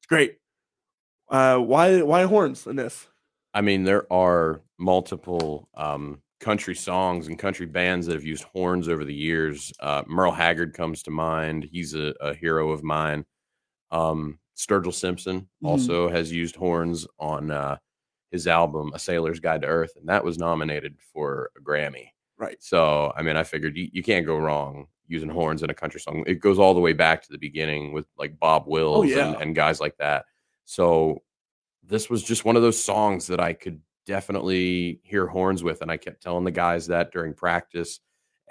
It's 0.00 0.06
great. 0.08 0.38
Uh, 1.30 1.58
why 1.58 2.02
why 2.02 2.24
horns 2.24 2.66
in 2.66 2.74
this? 2.76 3.06
I 3.54 3.60
mean, 3.62 3.84
there 3.84 4.12
are 4.12 4.60
multiple 4.78 5.68
um, 5.74 6.20
country 6.40 6.74
songs 6.74 7.28
and 7.28 7.38
country 7.38 7.66
bands 7.66 8.06
that 8.06 8.14
have 8.14 8.24
used 8.24 8.44
horns 8.44 8.88
over 8.88 9.04
the 9.04 9.14
years. 9.14 9.72
Uh, 9.80 10.02
Merle 10.06 10.32
Haggard 10.32 10.74
comes 10.74 11.02
to 11.04 11.10
mind. 11.10 11.68
He's 11.70 11.94
a, 11.94 12.12
a 12.20 12.34
hero 12.34 12.70
of 12.70 12.82
mine. 12.82 13.24
Um, 13.90 14.38
Sturgill 14.56 14.92
Simpson 14.92 15.40
Mm-hmm. 15.40 15.66
also 15.66 16.08
has 16.08 16.32
used 16.32 16.56
horns 16.56 17.06
on 17.20 17.50
uh, 17.52 17.76
his 18.32 18.46
album 18.48 18.90
"A 18.94 18.98
Sailor's 18.98 19.40
Guide 19.40 19.62
to 19.62 19.68
Earth," 19.68 19.92
and 19.96 20.08
that 20.08 20.24
was 20.24 20.38
nominated 20.38 20.96
for 21.12 21.50
a 21.56 21.60
Grammy. 21.62 22.08
Right. 22.36 22.56
So, 22.60 23.12
I 23.16 23.22
mean, 23.22 23.36
I 23.36 23.44
figured 23.44 23.76
you, 23.76 23.88
you 23.92 24.02
can't 24.02 24.26
go 24.26 24.36
wrong 24.38 24.86
using 25.08 25.28
horns 25.28 25.62
in 25.62 25.70
a 25.70 25.74
country 25.74 26.00
song. 26.00 26.22
It 26.26 26.40
goes 26.40 26.58
all 26.58 26.74
the 26.74 26.80
way 26.80 26.92
back 26.92 27.22
to 27.22 27.32
the 27.32 27.38
beginning 27.38 27.92
with 27.92 28.06
like 28.18 28.38
Bob 28.38 28.64
Wills 28.66 28.98
Oh, 28.98 29.02
yeah. 29.02 29.28
and, 29.32 29.42
and 29.42 29.54
guys 29.56 29.80
like 29.80 29.96
that. 29.98 30.26
So, 30.64 31.22
this 31.82 32.10
was 32.10 32.22
just 32.22 32.44
one 32.44 32.54
of 32.56 32.60
those 32.62 32.82
songs 32.82 33.26
that 33.28 33.40
I 33.40 33.54
could 33.54 33.80
definitely 34.04 35.00
hear 35.04 35.26
horns 35.26 35.62
with. 35.62 35.80
And 35.80 35.90
I 35.90 35.96
kept 35.96 36.22
telling 36.22 36.44
the 36.44 36.50
guys 36.50 36.88
that 36.88 37.12
during 37.12 37.32
practice. 37.32 38.00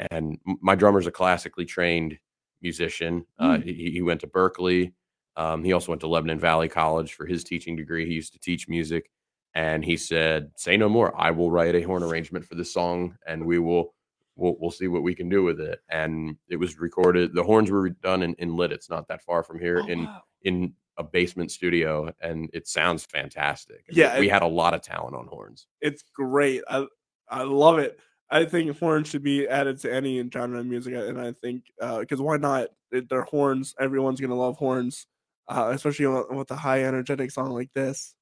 And 0.09 0.39
my 0.61 0.73
drummer's 0.75 1.05
a 1.07 1.11
classically 1.11 1.65
trained 1.65 2.17
musician. 2.63 3.25
Uh, 3.37 3.59
he, 3.59 3.91
he 3.91 4.01
went 4.01 4.21
to 4.21 4.27
Berkeley. 4.27 4.93
Um, 5.35 5.63
he 5.63 5.73
also 5.73 5.91
went 5.91 6.01
to 6.01 6.07
Lebanon 6.07 6.39
Valley 6.39 6.67
College 6.67 7.13
for 7.13 7.27
his 7.27 7.43
teaching 7.43 7.75
degree. 7.75 8.07
He 8.07 8.13
used 8.15 8.33
to 8.33 8.39
teach 8.39 8.67
music. 8.67 9.11
And 9.53 9.83
he 9.85 9.97
said, 9.97 10.51
"Say 10.55 10.77
no 10.77 10.89
more. 10.89 11.19
I 11.19 11.31
will 11.31 11.51
write 11.51 11.75
a 11.75 11.81
horn 11.81 12.01
arrangement 12.03 12.45
for 12.45 12.55
this 12.55 12.71
song, 12.73 13.17
and 13.27 13.45
we 13.45 13.57
will 13.59 13.93
we'll, 14.37 14.55
we'll 14.59 14.71
see 14.71 14.87
what 14.87 15.03
we 15.03 15.13
can 15.15 15.27
do 15.29 15.43
with 15.43 15.59
it." 15.59 15.81
And 15.89 16.37
it 16.49 16.55
was 16.55 16.79
recorded. 16.79 17.33
The 17.33 17.43
horns 17.43 17.69
were 17.69 17.89
done 17.89 18.23
in, 18.23 18.33
in 18.35 18.55
Lit. 18.55 18.71
It's 18.71 18.89
not 18.89 19.07
that 19.09 19.23
far 19.23 19.43
from 19.43 19.59
here. 19.59 19.81
Oh, 19.83 19.87
in 19.87 20.05
wow. 20.05 20.21
in 20.43 20.73
a 20.97 21.03
basement 21.03 21.51
studio, 21.51 22.11
and 22.21 22.49
it 22.53 22.67
sounds 22.67 23.05
fantastic. 23.05 23.85
Yeah, 23.91 24.17
we 24.19 24.27
it- 24.27 24.33
had 24.33 24.41
a 24.41 24.47
lot 24.47 24.73
of 24.73 24.81
talent 24.81 25.15
on 25.15 25.27
horns. 25.27 25.67
it's 25.81 26.03
great. 26.15 26.63
I 26.69 26.87
I 27.29 27.43
love 27.43 27.79
it. 27.79 27.99
I 28.29 28.43
think 28.45 28.77
horns 28.77 29.07
should 29.07 29.23
be 29.23 29.47
added 29.47 29.79
to 29.81 29.93
any 29.93 30.27
genre 30.33 30.59
of 30.59 30.65
music, 30.65 30.93
and 30.95 31.19
I 31.19 31.31
think 31.33 31.63
because 31.79 32.19
why 32.21 32.37
not? 32.37 32.69
They're 32.91 33.23
horns. 33.23 33.75
Everyone's 33.79 34.19
gonna 34.21 34.35
love 34.35 34.57
horns, 34.57 35.07
uh, 35.47 35.71
especially 35.73 36.07
with 36.07 36.51
a 36.51 36.55
high 36.55 36.83
energetic 36.83 37.31
song 37.31 37.51
like 37.51 37.69
this. 37.73 38.15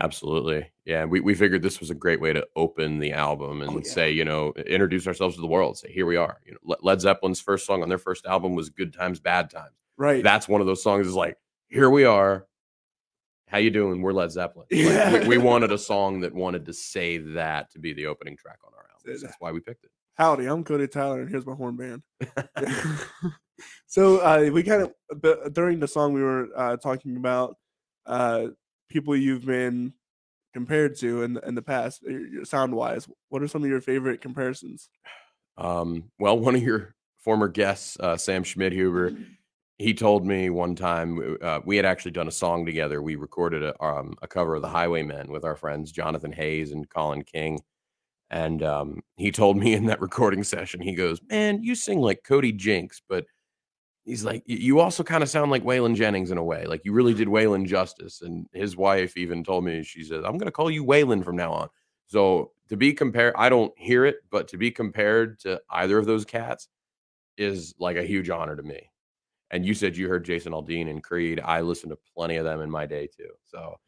Absolutely. 0.00 0.70
Yeah. 0.84 1.04
We, 1.04 1.20
we 1.20 1.34
figured 1.34 1.62
this 1.62 1.78
was 1.80 1.90
a 1.90 1.94
great 1.94 2.20
way 2.20 2.32
to 2.32 2.46
open 2.56 2.98
the 2.98 3.12
album 3.12 3.60
and 3.62 3.70
Oh, 3.70 3.76
yeah. 3.84 3.90
say, 3.92 4.10
you 4.10 4.24
know, 4.24 4.52
introduce 4.66 5.06
ourselves 5.06 5.34
to 5.36 5.40
the 5.40 5.46
world. 5.46 5.76
Say, 5.78 5.92
here 5.92 6.06
we 6.06 6.16
are. 6.16 6.40
You 6.46 6.52
know, 6.64 6.76
Led 6.80 7.00
Zeppelin's 7.00 7.40
first 7.40 7.66
song 7.66 7.82
on 7.82 7.88
their 7.88 7.98
first 7.98 8.24
album 8.26 8.54
was 8.54 8.70
Good 8.70 8.92
Times, 8.94 9.20
Bad 9.20 9.50
Times. 9.50 9.74
Right. 9.98 10.22
That's 10.24 10.48
one 10.48 10.60
of 10.60 10.66
those 10.66 10.82
songs 10.82 11.06
is 11.06 11.14
like, 11.14 11.36
here 11.68 11.90
we 11.90 12.04
are. 12.04 12.46
How 13.48 13.58
you 13.58 13.70
doing? 13.70 14.00
We're 14.00 14.12
Led 14.14 14.30
Zeppelin. 14.32 14.66
Like, 14.72 14.80
Yeah. 14.82 15.20
we, 15.20 15.28
we 15.28 15.38
wanted 15.38 15.72
a 15.72 15.78
song 15.78 16.20
that 16.20 16.34
wanted 16.34 16.64
to 16.66 16.72
say 16.72 17.18
that 17.18 17.70
to 17.72 17.78
be 17.78 17.92
the 17.92 18.06
opening 18.06 18.36
track 18.36 18.58
on 18.66 18.72
our 18.74 18.86
album. 18.90 19.20
That's. 19.22 19.36
Why 19.40 19.52
we 19.52 19.60
picked 19.60 19.84
it. 19.84 19.90
Howdy, 20.14 20.46
I'm 20.46 20.64
Cody 20.64 20.88
Tyler, 20.88 21.20
and 21.20 21.28
here's 21.30 21.44
my 21.46 21.54
horn 21.54 21.76
band. 21.76 22.02
so 23.86 24.18
uh, 24.18 24.50
we 24.52 24.62
kind 24.62 24.82
of 24.82 24.92
but 25.20 25.52
during 25.52 25.80
the 25.80 25.88
song 25.88 26.12
we 26.14 26.22
were 26.22 26.48
uh, 26.56 26.76
talking 26.76 27.16
about 27.16 27.56
uh, 28.06 28.46
people 28.92 29.16
you've 29.16 29.46
been 29.46 29.94
compared 30.52 30.96
to 30.98 31.22
in 31.22 31.40
in 31.46 31.54
the 31.54 31.62
past, 31.62 32.04
sound 32.44 32.74
wise. 32.74 33.08
What 33.30 33.42
are 33.42 33.48
some 33.48 33.62
of 33.62 33.70
your 33.70 33.80
favorite 33.80 34.20
comparisons? 34.20 34.88
Um, 35.56 36.10
well, 36.18 36.38
one 36.38 36.54
of 36.54 36.62
your 36.62 36.94
former 37.18 37.48
guests, 37.48 37.96
uh, 38.00 38.16
Sam 38.16 38.44
Schmidhuber, 38.44 39.24
he 39.78 39.94
told 39.94 40.26
me 40.26 40.50
one 40.50 40.76
time 40.76 41.38
uh, 41.40 41.60
we 41.64 41.76
had 41.76 41.86
actually 41.86 42.10
done 42.10 42.28
a 42.28 42.32
song 42.32 42.66
together. 42.66 43.00
We 43.02 43.16
recorded 43.16 43.62
a, 43.62 43.82
um, 43.82 44.14
a 44.22 44.28
cover 44.28 44.54
of 44.54 44.62
the 44.62 44.68
Highwaymen 44.68 45.30
with 45.30 45.44
our 45.44 45.56
friends 45.56 45.90
Jonathan 45.92 46.32
Hayes 46.32 46.72
and 46.72 46.88
Colin 46.88 47.22
King. 47.22 47.60
And 48.30 48.62
um, 48.62 49.02
he 49.16 49.30
told 49.30 49.56
me 49.56 49.74
in 49.74 49.86
that 49.86 50.00
recording 50.08 50.44
session, 50.44 50.80
he 50.80 50.94
goes, 50.94 51.20
"Man, 51.28 51.62
you 51.62 51.74
sing 51.74 52.00
like 52.00 52.24
Cody 52.24 52.52
Jinks, 52.52 53.02
but 53.08 53.24
he's 54.04 54.24
like, 54.24 54.42
you 54.46 54.80
also 54.80 55.02
kind 55.02 55.22
of 55.22 55.28
sound 55.28 55.50
like 55.50 55.64
Waylon 55.64 55.94
Jennings 55.94 56.30
in 56.30 56.38
a 56.38 56.44
way. 56.44 56.64
Like 56.66 56.84
you 56.84 56.92
really 56.92 57.14
did 57.14 57.28
Waylon 57.28 57.66
justice." 57.66 58.22
And 58.22 58.46
his 58.52 58.76
wife 58.76 59.16
even 59.16 59.44
told 59.44 59.64
me, 59.64 59.82
she 59.82 60.04
says, 60.04 60.24
"I'm 60.24 60.38
going 60.38 60.46
to 60.46 60.52
call 60.52 60.70
you 60.70 60.84
Waylon 60.84 61.24
from 61.24 61.36
now 61.36 61.52
on." 61.52 61.68
So 62.06 62.52
to 62.68 62.76
be 62.76 62.92
compared, 62.92 63.34
I 63.36 63.48
don't 63.48 63.72
hear 63.78 64.04
it, 64.04 64.16
but 64.30 64.48
to 64.48 64.58
be 64.58 64.70
compared 64.70 65.40
to 65.40 65.60
either 65.70 65.98
of 65.98 66.06
those 66.06 66.24
cats 66.24 66.68
is 67.36 67.74
like 67.78 67.96
a 67.96 68.02
huge 68.02 68.30
honor 68.30 68.56
to 68.56 68.62
me. 68.62 68.90
And 69.50 69.64
you 69.66 69.74
said 69.74 69.96
you 69.96 70.08
heard 70.08 70.24
Jason 70.24 70.52
Aldean 70.52 70.88
and 70.88 71.02
Creed. 71.02 71.40
I 71.44 71.60
listened 71.60 71.90
to 71.90 71.98
plenty 72.14 72.36
of 72.36 72.44
them 72.44 72.60
in 72.60 72.70
my 72.70 72.86
day 72.86 73.06
too. 73.06 73.30
So 73.44 73.78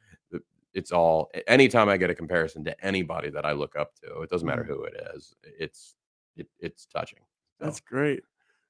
it's 0.75 0.93
all 0.93 1.31
anytime 1.47 1.89
I 1.89 1.97
get 1.97 2.11
a 2.11 2.15
comparison 2.15 2.65
to 2.65 2.85
anybody 2.85 3.31
that 3.31 3.47
I 3.47 3.53
look 3.53 3.77
up 3.77 3.95
to, 4.03 4.21
it 4.23 4.31
doesn't 4.31 4.47
matter 4.47 4.65
who 4.65 4.83
it 4.85 4.95
is. 5.15 5.35
It's 5.43 5.95
it, 6.37 6.49
it's 6.59 6.87
touching. 6.87 7.21
So, 7.59 7.65
That's 7.65 7.81
great. 7.81 8.25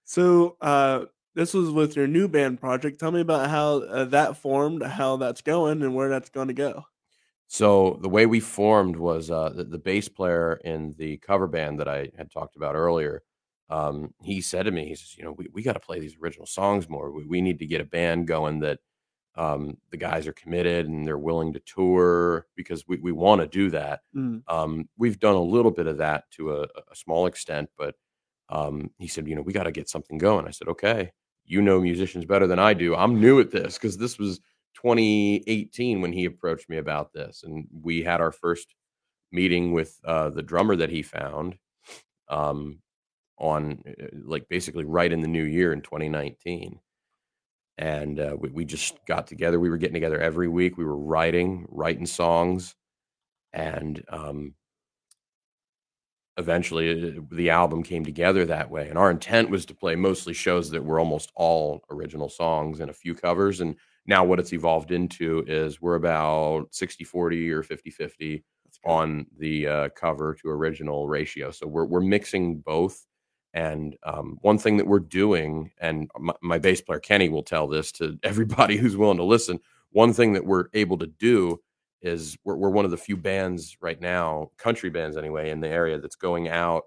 So 0.04 0.56
uh, 0.60 1.06
this 1.34 1.54
was 1.54 1.70
with 1.70 1.96
your 1.96 2.06
new 2.06 2.28
band 2.28 2.60
project. 2.60 3.00
Tell 3.00 3.10
me 3.10 3.20
about 3.20 3.50
how 3.50 3.78
uh, 3.82 4.04
that 4.06 4.36
formed, 4.36 4.82
how 4.82 5.16
that's 5.16 5.42
going, 5.42 5.82
and 5.82 5.94
where 5.94 6.08
that's 6.08 6.30
going 6.30 6.48
to 6.48 6.54
go. 6.54 6.84
So 7.46 7.98
the 8.02 8.08
way 8.08 8.26
we 8.26 8.40
formed 8.40 8.96
was 8.96 9.30
uh, 9.30 9.50
the, 9.50 9.64
the 9.64 9.78
bass 9.78 10.08
player 10.08 10.54
in 10.64 10.94
the 10.98 11.18
cover 11.18 11.46
band 11.46 11.78
that 11.80 11.88
I 11.88 12.10
had 12.16 12.30
talked 12.30 12.56
about 12.56 12.74
earlier. 12.74 13.22
Um, 13.70 14.12
he 14.22 14.40
said 14.40 14.64
to 14.64 14.70
me, 14.70 14.88
he 14.88 14.94
says, 14.94 15.16
you 15.16 15.24
know, 15.24 15.32
we, 15.32 15.48
we 15.52 15.62
got 15.62 15.74
to 15.74 15.80
play 15.80 15.98
these 15.98 16.16
original 16.20 16.46
songs 16.46 16.88
more. 16.88 17.10
We, 17.12 17.24
we 17.24 17.40
need 17.40 17.58
to 17.58 17.66
get 17.66 17.80
a 17.80 17.84
band 17.84 18.26
going 18.26 18.60
that 18.60 18.78
um, 19.36 19.76
the 19.90 19.96
guys 19.96 20.26
are 20.26 20.32
committed 20.32 20.86
and 20.86 21.06
they're 21.06 21.18
willing 21.18 21.52
to 21.54 21.60
tour 21.60 22.46
because 22.56 22.86
we, 22.86 22.98
we 22.98 23.12
want 23.12 23.40
to 23.40 23.46
do 23.46 23.70
that. 23.70 24.00
Mm. 24.14 24.42
Um, 24.48 24.88
we've 24.96 25.18
done 25.18 25.34
a 25.34 25.42
little 25.42 25.70
bit 25.70 25.86
of 25.86 25.98
that 25.98 26.30
to 26.32 26.52
a, 26.52 26.62
a 26.62 26.94
small 26.94 27.26
extent, 27.26 27.68
but 27.76 27.94
um, 28.48 28.90
he 28.98 29.08
said, 29.08 29.26
you 29.26 29.34
know, 29.34 29.42
we 29.42 29.52
got 29.52 29.64
to 29.64 29.72
get 29.72 29.88
something 29.88 30.18
going. 30.18 30.46
I 30.46 30.50
said, 30.50 30.68
okay, 30.68 31.10
you 31.46 31.62
know 31.62 31.80
musicians 31.80 32.24
better 32.24 32.46
than 32.46 32.58
I 32.58 32.74
do. 32.74 32.94
I'm 32.94 33.20
new 33.20 33.40
at 33.40 33.50
this 33.50 33.74
because 33.74 33.96
this 33.96 34.18
was 34.18 34.40
2018 34.76 36.00
when 36.00 36.12
he 36.12 36.24
approached 36.24 36.68
me 36.68 36.78
about 36.78 37.12
this, 37.12 37.42
and 37.44 37.66
we 37.82 38.02
had 38.02 38.20
our 38.20 38.32
first 38.32 38.74
meeting 39.32 39.72
with 39.72 39.98
uh, 40.04 40.30
the 40.30 40.42
drummer 40.42 40.76
that 40.76 40.90
he 40.90 41.02
found 41.02 41.56
um, 42.28 42.78
on 43.38 43.82
uh, 43.88 44.06
like 44.24 44.48
basically 44.48 44.84
right 44.84 45.12
in 45.12 45.20
the 45.20 45.28
new 45.28 45.42
year 45.42 45.72
in 45.72 45.80
2019 45.82 46.78
and 47.78 48.20
uh, 48.20 48.36
we, 48.38 48.48
we 48.50 48.64
just 48.64 48.94
got 49.06 49.26
together 49.26 49.58
we 49.58 49.68
were 49.68 49.76
getting 49.76 49.94
together 49.94 50.20
every 50.20 50.48
week 50.48 50.78
we 50.78 50.84
were 50.84 50.96
writing 50.96 51.66
writing 51.68 52.06
songs 52.06 52.76
and 53.52 54.04
um, 54.08 54.54
eventually 56.36 57.16
uh, 57.16 57.20
the 57.32 57.50
album 57.50 57.82
came 57.82 58.04
together 58.04 58.44
that 58.44 58.70
way 58.70 58.88
and 58.88 58.98
our 58.98 59.10
intent 59.10 59.50
was 59.50 59.64
to 59.64 59.74
play 59.74 59.94
mostly 59.94 60.32
shows 60.32 60.70
that 60.70 60.84
were 60.84 60.98
almost 60.98 61.30
all 61.36 61.84
original 61.90 62.28
songs 62.28 62.80
and 62.80 62.90
a 62.90 62.94
few 62.94 63.14
covers 63.14 63.60
and 63.60 63.76
now 64.06 64.24
what 64.24 64.40
it's 64.40 64.52
evolved 64.52 64.90
into 64.90 65.44
is 65.46 65.80
we're 65.80 65.94
about 65.94 66.66
60 66.70 67.04
40 67.04 67.50
or 67.50 67.62
50 67.62 67.90
50 67.90 68.44
on 68.84 69.26
the 69.38 69.66
uh, 69.66 69.88
cover 69.90 70.34
to 70.34 70.48
original 70.48 71.08
ratio 71.08 71.50
so 71.50 71.66
we're, 71.66 71.84
we're 71.84 72.00
mixing 72.00 72.58
both 72.58 73.06
and 73.54 73.96
um, 74.02 74.36
one 74.42 74.58
thing 74.58 74.76
that 74.78 74.86
we're 74.86 74.98
doing, 74.98 75.70
and 75.80 76.10
my, 76.18 76.34
my 76.42 76.58
bass 76.58 76.80
player 76.80 76.98
Kenny 76.98 77.28
will 77.28 77.44
tell 77.44 77.68
this 77.68 77.92
to 77.92 78.18
everybody 78.24 78.76
who's 78.76 78.96
willing 78.96 79.16
to 79.16 79.24
listen. 79.24 79.60
One 79.90 80.12
thing 80.12 80.32
that 80.32 80.44
we're 80.44 80.66
able 80.74 80.98
to 80.98 81.06
do 81.06 81.60
is 82.04 82.36
we're, 82.44 82.56
we're 82.56 82.70
one 82.70 82.84
of 82.84 82.90
the 82.90 82.96
few 82.96 83.16
bands 83.16 83.76
right 83.80 84.00
now, 84.00 84.50
country 84.58 84.90
bands 84.90 85.16
anyway, 85.16 85.50
in 85.50 85.60
the 85.60 85.68
area 85.68 85.98
that's 85.98 86.16
going 86.16 86.48
out 86.48 86.84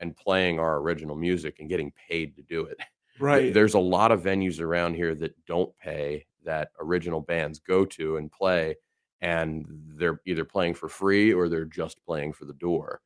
and 0.00 0.16
playing 0.16 0.58
our 0.58 0.78
original 0.78 1.16
music 1.16 1.60
and 1.60 1.68
getting 1.68 1.92
paid 2.08 2.34
to 2.36 2.42
do 2.42 2.64
it. 2.64 2.76
Right. 3.20 3.54
There's 3.54 3.74
a 3.74 3.78
lot 3.78 4.10
of 4.10 4.22
venues 4.22 4.60
around 4.60 4.94
here 4.94 5.14
that 5.14 5.34
don't 5.46 5.74
pay 5.78 6.26
that 6.44 6.70
original 6.80 7.20
bands 7.20 7.60
go 7.60 7.84
to 7.84 8.16
and 8.16 8.30
play, 8.30 8.76
and 9.20 9.64
they're 9.96 10.20
either 10.26 10.44
playing 10.44 10.74
for 10.74 10.88
free 10.88 11.32
or 11.32 11.48
they're 11.48 11.64
just 11.64 12.04
playing 12.04 12.32
for 12.32 12.44
the 12.44 12.54
door. 12.54 13.00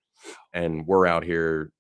And 0.54 0.86
we're 0.86 1.06
out 1.06 1.24
here 1.24 1.70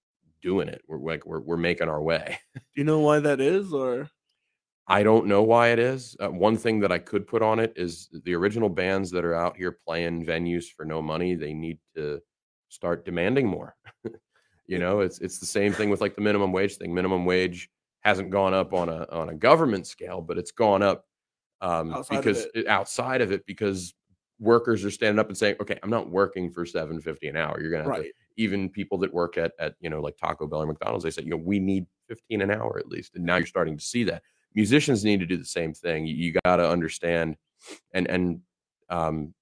doing 0.42 0.68
it. 0.68 0.82
We're 0.86 0.98
like 0.98 1.24
we're 1.24 1.40
we're 1.40 1.56
making 1.56 1.88
our 1.88 2.02
way. 2.02 2.38
Do 2.54 2.60
you 2.74 2.84
know 2.84 3.00
why 3.00 3.20
that 3.20 3.40
is, 3.40 3.72
or 3.72 4.10
I 4.88 5.02
don't 5.02 5.26
know 5.26 5.42
why 5.42 5.68
it 5.68 5.78
is. 5.78 6.16
Uh, 6.18 6.28
one 6.28 6.56
thing 6.56 6.80
that 6.80 6.90
I 6.90 6.98
could 6.98 7.26
put 7.26 7.42
on 7.42 7.58
it 7.58 7.74
is 7.76 8.08
the 8.24 8.34
original 8.34 8.68
bands 8.70 9.10
that 9.10 9.24
are 9.24 9.34
out 9.34 9.56
here 9.56 9.78
playing 9.86 10.24
venues 10.24 10.64
for 10.64 10.84
no 10.84 11.02
money. 11.02 11.34
They 11.34 11.52
need 11.52 11.78
to 11.94 12.20
start 12.68 13.04
demanding 13.04 13.46
more. 13.46 13.76
you 14.66 14.78
know, 14.78 15.00
it's 15.00 15.18
it's 15.18 15.38
the 15.38 15.46
same 15.46 15.72
thing 15.72 15.90
with 15.90 16.00
like 16.00 16.14
the 16.14 16.22
minimum 16.22 16.52
wage 16.52 16.76
thing. 16.76 16.94
Minimum 16.94 17.26
wage 17.26 17.68
hasn't 18.00 18.30
gone 18.30 18.54
up 18.54 18.72
on 18.72 18.88
a 18.88 19.06
on 19.12 19.28
a 19.28 19.34
government 19.34 19.86
scale, 19.86 20.22
but 20.22 20.38
it's 20.38 20.52
gone 20.52 20.82
up 20.82 21.04
um, 21.60 21.92
Outside 21.92 22.16
of 22.16 22.24
because 22.24 22.46
it. 22.54 22.66
outside 22.66 23.20
of 23.20 23.30
it 23.30 23.44
because 23.44 23.94
workers 24.40 24.84
are 24.84 24.90
standing 24.90 25.18
up 25.18 25.28
and 25.28 25.36
saying, 25.36 25.56
"Okay, 25.60 25.78
I'm 25.82 25.90
not 25.90 26.08
working 26.08 26.50
for 26.50 26.64
750 26.64 27.28
an 27.28 27.36
hour. 27.36 27.60
You're 27.60 27.70
going 27.70 27.84
have 27.84 28.02
to 28.02 28.12
even 28.38 28.70
people 28.70 28.96
that 28.98 29.12
work 29.12 29.36
at 29.36 29.52
at 29.58 29.74
you 29.80 29.90
know 29.90 30.00
like 30.00 30.16
Taco 30.16 30.46
Bell 30.46 30.62
or 30.62 30.66
McDonald's, 30.66 31.04
they 31.04 31.10
said, 31.10 31.24
you 31.24 31.30
know, 31.30 31.36
we 31.36 31.58
need 31.58 31.84
15 32.08 32.40
an 32.40 32.50
hour 32.50 32.78
at 32.78 32.88
least. 32.88 33.16
And 33.16 33.24
now 33.24 33.36
you're 33.36 33.46
starting 33.46 33.76
to 33.76 33.84
see 33.84 34.04
that. 34.04 34.22
Musicians 34.54 35.04
need 35.04 35.20
to 35.20 35.26
do 35.26 35.36
the 35.36 35.44
same 35.44 35.72
thing. 35.74 36.06
You, 36.06 36.14
you 36.14 36.32
got 36.44 36.56
to 36.56 36.68
understand, 36.68 37.36
and 37.92 38.06
and 38.08 38.40
um, 38.88 39.34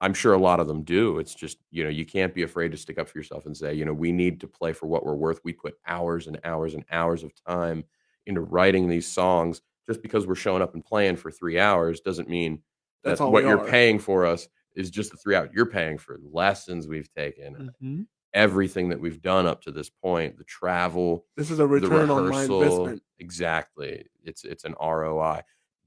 I'm 0.00 0.12
sure 0.14 0.34
a 0.34 0.38
lot 0.38 0.60
of 0.60 0.66
them 0.68 0.82
do. 0.82 1.18
It's 1.18 1.34
just 1.34 1.58
you 1.70 1.82
know 1.84 1.90
you 1.90 2.04
can't 2.04 2.34
be 2.34 2.42
afraid 2.42 2.70
to 2.72 2.76
stick 2.76 2.98
up 2.98 3.08
for 3.08 3.18
yourself 3.18 3.46
and 3.46 3.56
say, 3.56 3.74
you 3.74 3.84
know, 3.84 3.92
we 3.94 4.12
need 4.12 4.40
to 4.40 4.48
play 4.48 4.72
for 4.72 4.86
what 4.86 5.04
we're 5.06 5.14
worth. 5.14 5.40
We 5.44 5.52
put 5.52 5.74
hours 5.86 6.26
and 6.26 6.38
hours 6.44 6.74
and 6.74 6.84
hours 6.90 7.22
of 7.22 7.32
time 7.46 7.84
into 8.26 8.40
writing 8.40 8.88
these 8.88 9.06
songs. 9.06 9.60
Just 9.86 10.02
because 10.02 10.26
we're 10.26 10.34
showing 10.34 10.62
up 10.62 10.74
and 10.74 10.84
playing 10.84 11.14
for 11.16 11.30
three 11.30 11.60
hours 11.60 12.00
doesn't 12.00 12.28
mean 12.28 12.60
That's 13.04 13.20
that 13.20 13.24
all 13.24 13.30
what 13.30 13.44
you're 13.44 13.60
are. 13.60 13.68
paying 13.68 14.00
for 14.00 14.26
us 14.26 14.48
is 14.74 14.90
just 14.90 15.12
the 15.12 15.16
three 15.16 15.36
hours. 15.36 15.50
You're 15.54 15.64
paying 15.66 15.96
for 15.96 16.18
lessons 16.32 16.88
we've 16.88 17.08
taken, 17.14 17.70
Mhm. 17.80 18.06
Everything 18.36 18.90
that 18.90 19.00
we've 19.00 19.22
done 19.22 19.46
up 19.46 19.62
to 19.62 19.72
this 19.72 19.88
point, 19.88 20.36
the 20.36 20.44
travel, 20.44 21.24
This 21.36 21.50
is 21.50 21.58
a 21.58 21.66
return 21.66 22.10
on 22.10 22.28
my 22.28 22.44
investment. 22.44 23.02
Exactly. 23.18 24.04
It's 24.22 24.44
it's 24.44 24.64
an 24.64 24.74
ROI. 24.80 25.40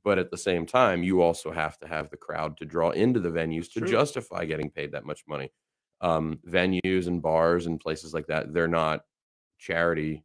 But 0.04 0.18
at 0.18 0.32
the 0.32 0.38
same 0.38 0.66
time, 0.66 1.04
you 1.04 1.22
also 1.22 1.52
have 1.52 1.78
to 1.80 1.88
have 1.88 2.10
the 2.10 2.18
crowd 2.18 2.58
to 2.58 2.66
draw 2.66 2.90
into 2.90 3.20
the 3.20 3.30
venues 3.30 3.72
to 3.74 3.80
True. 3.82 3.88
justify 3.88 4.46
getting 4.46 4.72
paid 4.72 4.92
that 4.94 5.06
much 5.06 5.24
money. 5.28 5.52
Um, 6.02 6.40
venues 6.48 7.08
and 7.08 7.22
bars 7.22 7.68
and 7.68 7.80
places 7.80 8.14
like 8.14 8.26
that, 8.28 8.54
they're 8.54 8.68
not 8.68 9.02
charity. 9.60 10.24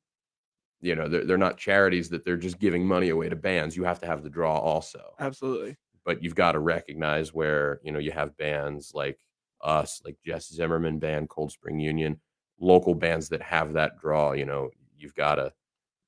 You 0.80 0.94
know, 0.94 1.08
they're, 1.08 1.24
they're 1.26 1.36
not 1.38 1.58
charities 1.58 2.08
that 2.10 2.24
they're 2.24 2.36
just 2.36 2.58
giving 2.58 2.86
money 2.86 3.10
away 3.10 3.28
to 3.28 3.36
bands. 3.36 3.76
You 3.76 3.84
have 3.84 4.00
to 4.00 4.06
have 4.06 4.22
the 4.22 4.30
draw 4.30 4.56
also 4.58 5.14
Absolutely. 5.18 5.76
but 6.04 6.22
you've 6.22 6.34
got 6.34 6.52
to 6.52 6.60
recognize 6.60 7.34
where 7.34 7.80
you 7.82 7.92
know 7.92 7.98
you 7.98 8.12
have 8.12 8.36
bands 8.36 8.92
like 8.94 9.18
us 9.64 10.00
like 10.04 10.16
jess 10.24 10.48
zimmerman 10.52 10.98
band 10.98 11.28
cold 11.28 11.50
spring 11.50 11.80
union 11.80 12.20
local 12.60 12.94
bands 12.94 13.28
that 13.30 13.42
have 13.42 13.72
that 13.72 13.98
draw 13.98 14.32
you 14.32 14.44
know 14.44 14.70
you've 14.96 15.14
got 15.14 15.36
to 15.36 15.52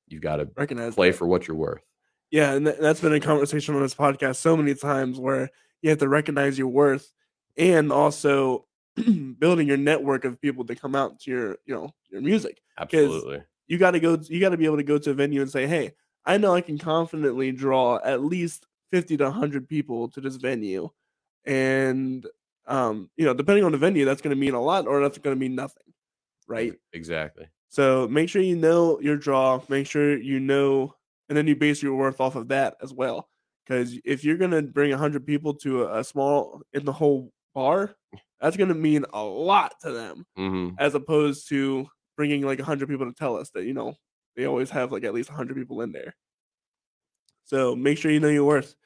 you've 0.09 0.23
got 0.23 0.37
to 0.37 0.49
Recognize 0.57 0.95
play 0.95 1.11
that. 1.11 1.16
for 1.16 1.27
what 1.27 1.49
you're 1.49 1.57
worth 1.57 1.83
Yeah, 2.31 2.53
and 2.55 2.66
th- 2.66 2.79
that's 2.79 3.01
been 3.01 3.12
a 3.14 3.21
conversation 3.21 3.75
on 3.75 3.83
this 3.83 3.95
podcast 3.95 4.37
so 4.37 4.57
many 4.57 4.75
times 4.75 5.19
where 5.19 5.51
you 5.83 5.90
have 5.90 5.99
to 6.01 6.09
recognize 6.09 6.59
your 6.59 6.69
worth 6.69 7.12
and 7.57 7.90
also 7.92 8.66
building 9.38 9.66
your 9.69 9.77
network 9.77 10.25
of 10.25 10.40
people 10.40 10.64
to 10.66 10.75
come 10.75 10.95
out 10.95 11.21
to 11.21 11.31
your, 11.31 11.57
you 11.66 11.75
know, 11.75 11.90
your 12.11 12.21
music. 12.21 12.61
absolutely 12.79 13.42
You 13.69 13.79
got 13.79 13.92
to 13.92 14.01
go 14.01 14.19
you 14.29 14.40
got 14.40 14.51
to 14.51 14.57
be 14.57 14.64
able 14.66 14.77
to 14.79 14.83
go 14.85 14.99
to 14.99 15.11
a 15.11 15.14
venue 15.14 15.40
and 15.42 15.51
say, 15.51 15.66
"Hey, 15.66 15.92
I 16.25 16.38
know 16.38 16.55
I 16.55 16.61
can 16.61 16.79
confidently 16.79 17.51
draw 17.53 17.99
at 18.05 18.23
least 18.23 18.66
50 18.92 19.16
to 19.19 19.25
100 19.25 19.69
people 19.69 20.09
to 20.11 20.21
this 20.21 20.37
venue." 20.37 20.90
And 21.45 22.27
um, 22.66 23.11
you 23.16 23.24
know, 23.24 23.35
depending 23.35 23.64
on 23.64 23.72
the 23.72 23.79
venue, 23.79 24.05
that's 24.05 24.22
going 24.22 24.35
to 24.35 24.40
mean 24.40 24.55
a 24.55 24.61
lot 24.61 24.87
or 24.87 25.00
that's 25.00 25.18
going 25.18 25.37
to 25.37 25.40
mean 25.40 25.55
nothing. 25.55 25.83
Right? 26.48 26.74
Exactly 26.92 27.48
So 27.68 28.07
make 28.09 28.29
sure 28.29 28.40
you 28.42 28.57
know 28.57 29.00
your 29.00 29.16
draw. 29.16 29.61
Make 29.68 29.87
sure 29.87 30.16
you 30.16 30.38
know, 30.40 30.94
and 31.29 31.37
then 31.37 31.46
you 31.46 31.57
base 31.57 31.83
your 31.83 31.96
worth 31.96 32.20
off 32.20 32.37
of 32.37 32.48
that 32.48 32.76
as 32.83 32.92
well. 32.92 33.29
Because 33.64 33.98
if 34.05 34.22
you're 34.22 34.37
gonna 34.37 34.62
bring 34.62 34.92
hundred 34.92 35.26
people 35.26 35.52
to 35.55 35.83
a, 35.85 35.98
a 35.98 36.05
small 36.05 36.62
in 36.72 36.85
the 36.85 36.92
whole 36.92 37.33
bar, 37.52 37.96
that's 38.40 38.57
gonna 38.57 38.74
mean 38.74 39.05
a 39.12 39.22
lot 39.22 39.74
to 39.83 39.90
them, 39.90 40.24
hmm 40.37 40.68
as 40.79 40.94
opposed 40.94 41.48
to 41.48 41.88
bringing 42.16 42.42
like 42.42 42.61
hundred 42.61 42.88
people 42.88 43.07
to 43.07 43.12
tell 43.12 43.37
us 43.37 43.50
that 43.50 43.64
you 43.64 43.74
know 43.74 43.94
they 44.37 44.44
always 44.44 44.70
have 44.70 44.92
like 44.92 45.02
at 45.02 45.14
least 45.14 45.31
hundred 45.31 45.57
people 45.57 45.81
in 45.81 45.90
there. 45.90 46.14
So 47.44 47.74
make 47.74 47.98
sure 47.98 48.12
you 48.12 48.20
know 48.20 48.29
your 48.29 48.44
worth. 48.44 48.76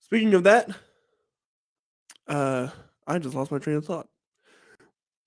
Speaking 0.00 0.34
of 0.34 0.42
that, 0.44 0.68
uh, 2.28 2.68
I 3.06 3.18
just 3.18 3.34
lost 3.34 3.50
my 3.50 3.58
train 3.58 3.76
of 3.76 3.84
thought. 3.84 4.08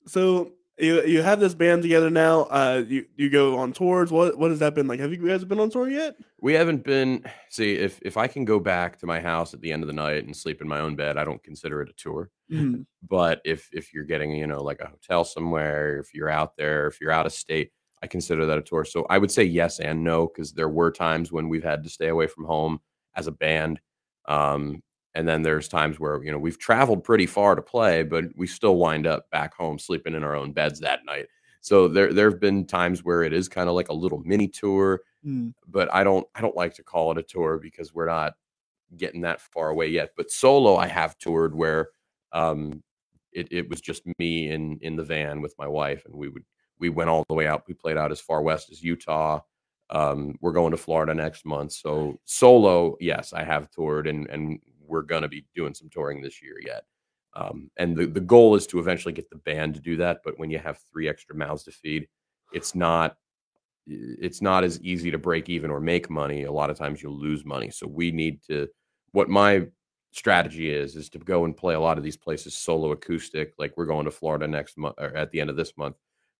So 0.08 0.52
you 0.78 1.04
you 1.06 1.22
have 1.22 1.40
this 1.40 1.54
band 1.56 1.82
together 1.82 2.10
now. 2.10 2.42
Uh, 2.44 2.84
you 2.88 3.06
you 3.16 3.30
go 3.30 3.58
on 3.58 3.74
tours. 3.74 4.12
What 4.12 4.38
what 4.38 4.50
has 4.52 4.60
that 4.60 4.76
been 4.76 4.88
like? 4.88 5.00
Have 5.00 5.12
you 5.12 5.26
guys 5.28 5.44
been 5.46 5.60
on 5.60 5.70
tour 5.70 5.90
yet? 5.90 6.16
we 6.42 6.54
haven't 6.54 6.84
been 6.84 7.24
see 7.50 7.74
if 7.74 8.00
if 8.04 8.18
i 8.18 8.28
can 8.28 8.46
go 8.46 8.60
back 8.60 9.00
to 9.00 9.08
my 9.08 9.20
house 9.20 9.54
at 9.56 9.62
the 9.62 9.72
end 9.72 9.82
of 9.82 9.88
the 9.88 9.94
night 9.94 10.26
and 10.26 10.36
sleep 10.36 10.62
in 10.62 10.68
my 10.68 10.80
own 10.80 10.96
bed 10.96 11.18
i 11.18 11.24
don't 11.24 11.42
consider 11.44 11.82
it 11.82 11.90
a 11.90 11.94
tour 11.94 12.30
Mhm. 12.52 12.86
but 13.10 13.42
if 13.46 13.68
if 13.74 13.94
you're 13.94 14.04
getting 14.04 14.32
you 14.32 14.46
know 14.46 14.62
like 14.62 14.80
a 14.82 14.88
hotel 14.88 15.24
somewhere 15.24 15.98
if 15.98 16.14
you're 16.14 16.30
out 16.30 16.56
there 16.56 16.86
if 16.86 17.02
you're 17.02 17.10
out 17.12 17.26
of 17.26 17.32
state 17.32 17.72
i 18.04 18.08
consider 18.08 18.46
that 18.46 18.60
a 18.60 18.62
tour 18.62 18.86
so 18.86 19.08
i 19.10 19.18
would 19.18 19.32
say 19.32 19.44
yes 19.44 19.80
and 19.80 20.04
no 20.04 20.28
because 20.28 20.52
there 20.54 20.70
were 20.70 20.92
times 20.92 21.32
when 21.32 21.50
we've 21.50 21.64
had 21.64 21.84
to 21.84 21.90
stay 21.90 22.10
away 22.10 22.28
from 22.28 22.44
home 22.46 22.80
as 23.16 23.26
a 23.26 23.32
band 23.32 23.80
um 24.28 24.84
and 25.16 25.28
then 25.28 25.42
there's 25.42 25.68
times 25.68 26.00
where 26.00 26.24
you 26.24 26.32
know 26.32 26.38
we've 26.38 26.60
traveled 26.60 27.04
pretty 27.04 27.26
far 27.26 27.56
to 27.56 27.62
play 27.62 28.04
but 28.04 28.26
we 28.36 28.46
still 28.48 28.78
wind 28.78 29.08
up 29.08 29.30
back 29.32 29.56
home 29.56 29.80
sleeping 29.80 30.14
in 30.14 30.24
our 30.24 30.36
own 30.36 30.52
beds 30.52 30.80
that 30.80 31.00
night 31.06 31.26
so 31.62 31.88
there 31.88 32.14
there 32.14 32.30
have 32.30 32.40
been 32.40 32.66
times 32.66 33.04
where 33.04 33.24
it 33.24 33.34
is 33.34 33.48
kind 33.50 33.68
of 33.70 33.76
like 33.76 33.90
a 33.90 33.94
little 33.94 34.22
mini 34.26 34.48
tour 34.48 35.02
Mm. 35.26 35.54
but 35.68 35.92
I 35.94 36.04
don't 36.04 36.28
I 36.36 36.42
don't 36.42 36.56
like 36.56 36.76
to 36.76 36.84
call 36.84 37.12
it 37.12 37.18
a 37.18 37.24
tour 37.24 37.58
because 37.58 37.94
we're 37.94 38.06
not 38.06 38.34
getting 38.98 39.22
that 39.22 39.42
far 39.42 39.70
away 39.70 39.88
yet. 39.88 40.12
But 40.16 40.32
solo, 40.32 40.76
I 40.76 40.88
have 40.88 41.18
toured 41.18 41.56
where 41.56 41.90
um, 42.32 42.84
it 43.32 43.48
it 43.52 43.70
was 43.70 43.82
just 43.82 44.04
me 44.20 44.50
in 44.52 44.78
in 44.82 44.96
the 44.96 45.04
van 45.04 45.42
with 45.42 45.56
my 45.58 45.68
wife, 45.68 46.06
and 46.06 46.16
we 46.16 46.30
would 46.30 46.44
we 46.80 46.90
went 46.90 47.10
all 47.10 47.26
the 47.28 47.34
way 47.36 47.48
out. 47.48 47.64
We 47.68 47.74
played 47.74 47.98
out 47.98 48.12
as 48.12 48.22
far 48.22 48.42
west 48.44 48.70
as 48.72 48.84
Utah. 48.84 49.42
Um, 49.90 50.38
we're 50.42 50.52
going 50.52 50.72
to 50.72 50.78
Florida 50.78 51.14
next 51.14 51.46
month. 51.46 51.72
So 51.72 52.20
solo, 52.26 52.98
yes, 53.00 53.34
I 53.34 53.44
have 53.44 53.72
toured, 53.72 54.08
and 54.08 54.28
and 54.30 54.60
we're 54.88 55.02
gonna 55.02 55.28
be 55.28 55.46
doing 55.56 55.74
some 55.74 55.90
touring 55.90 56.22
this 56.22 56.42
year 56.42 56.58
yet. 56.66 56.84
Um, 57.36 57.70
and 57.78 57.96
the 57.96 58.06
the 58.06 58.22
goal 58.22 58.56
is 58.56 58.66
to 58.68 58.80
eventually 58.80 59.14
get 59.14 59.30
the 59.30 59.38
band 59.38 59.76
to 59.76 59.82
do 59.82 59.98
that. 59.98 60.22
But 60.24 60.40
when 60.40 60.50
you 60.50 60.60
have 60.60 60.80
three 60.92 61.10
extra 61.10 61.36
mouths 61.36 61.64
to 61.64 61.72
feed, 61.72 62.08
it's 62.54 62.76
not 62.76 63.18
it's 63.88 64.42
not 64.42 64.64
as 64.64 64.82
easy 64.82 65.12
to 65.12 65.18
break 65.18 65.50
even 65.50 65.70
or 65.70 65.80
make 65.80 66.10
money. 66.10 66.44
A 66.44 66.52
lot 66.52 66.70
of 66.70 66.78
times 66.78 67.04
you'll 67.04 67.20
lose 67.20 67.46
money. 67.46 67.70
So 67.70 67.88
we 67.88 68.12
need 68.12 68.42
to 68.44 68.68
what 69.12 69.30
my 69.30 69.68
strategy 70.12 70.72
is 70.72 70.96
is 70.96 71.10
to 71.10 71.20
go 71.20 71.44
and 71.44 71.58
play 71.58 71.74
a 71.74 71.80
lot 71.80 71.98
of 71.98 72.04
these 72.04 72.18
places 72.18 72.56
solo 72.56 72.92
acoustic. 72.92 73.54
Like 73.60 73.74
we're 73.76 73.86
going 73.86 74.06
to 74.06 74.12
Florida 74.12 74.48
next 74.48 74.78
month 74.78 74.96
or 74.98 75.16
at 75.16 75.32
the 75.32 75.42
end 75.42 75.50
of 75.50 75.58
this 75.58 75.78
month. 75.78 75.98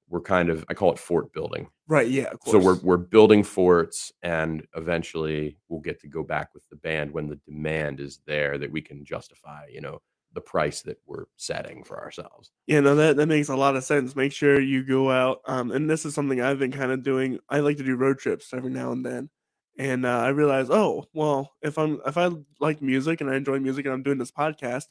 We're 0.10 0.22
kind 0.22 0.50
of 0.50 0.64
I 0.70 0.74
call 0.74 0.92
it 0.92 1.00
fort 1.00 1.34
building. 1.34 1.68
Right. 1.88 2.08
Yeah. 2.08 2.26
Of 2.26 2.40
course. 2.40 2.52
So 2.52 2.60
we're 2.60 2.80
we're 2.82 2.98
building 2.98 3.44
forts 3.44 4.12
and 4.22 4.66
eventually 4.76 5.58
we'll 5.68 5.82
get 5.82 6.00
to 6.02 6.08
go 6.08 6.24
back 6.24 6.54
with 6.54 6.68
the 6.70 6.76
band 6.76 7.12
when 7.12 7.28
the 7.28 7.40
demand 7.46 8.00
is 8.00 8.20
there 8.26 8.58
that 8.58 8.72
we 8.72 8.82
can 8.82 9.04
justify, 9.04 9.66
you 9.72 9.82
know, 9.82 10.02
the 10.36 10.42
price 10.42 10.82
that 10.84 10.98
we're 11.08 11.26
setting 11.38 11.84
for 11.84 12.00
ourselves. 12.00 12.52
Yeah, 12.68 12.82
no, 12.82 12.94
that, 12.96 13.16
that 13.16 13.28
makes 13.28 13.50
a 13.50 13.56
lot 13.56 13.76
of 13.76 13.84
sense. 13.84 14.16
Make 14.16 14.34
sure 14.34 14.60
you 14.60 14.84
go 14.84 15.10
out. 15.10 15.42
Um, 15.46 15.72
and 15.72 15.90
this 15.90 16.06
is 16.06 16.14
something 16.14 16.42
I've 16.42 16.60
been 16.60 16.72
kind 16.72 16.92
of 16.92 17.02
doing. 17.02 17.40
I 17.50 17.62
like 17.62 17.78
to 17.78 17.84
do 17.84 17.96
road 17.96 18.20
trips 18.20 18.54
every 18.54 18.72
now 18.72 18.92
and 18.92 19.04
then. 19.04 19.30
And 19.78 20.06
uh, 20.06 20.20
I 20.20 20.30
realize, 20.30 20.70
oh, 20.70 21.06
well, 21.14 21.54
if 21.62 21.78
I'm 21.78 22.00
if 22.06 22.18
I 22.18 22.30
like 22.60 22.82
music 22.82 23.20
and 23.20 23.30
I 23.30 23.36
enjoy 23.36 23.60
music 23.60 23.86
and 23.86 23.94
I'm 23.94 24.04
doing 24.04 24.18
this 24.18 24.32
podcast, 24.32 24.86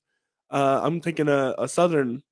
uh, 0.50 0.80
I'm 0.82 1.00
taking 1.00 1.28
a, 1.28 1.54
a 1.56 1.68
southern 1.68 2.22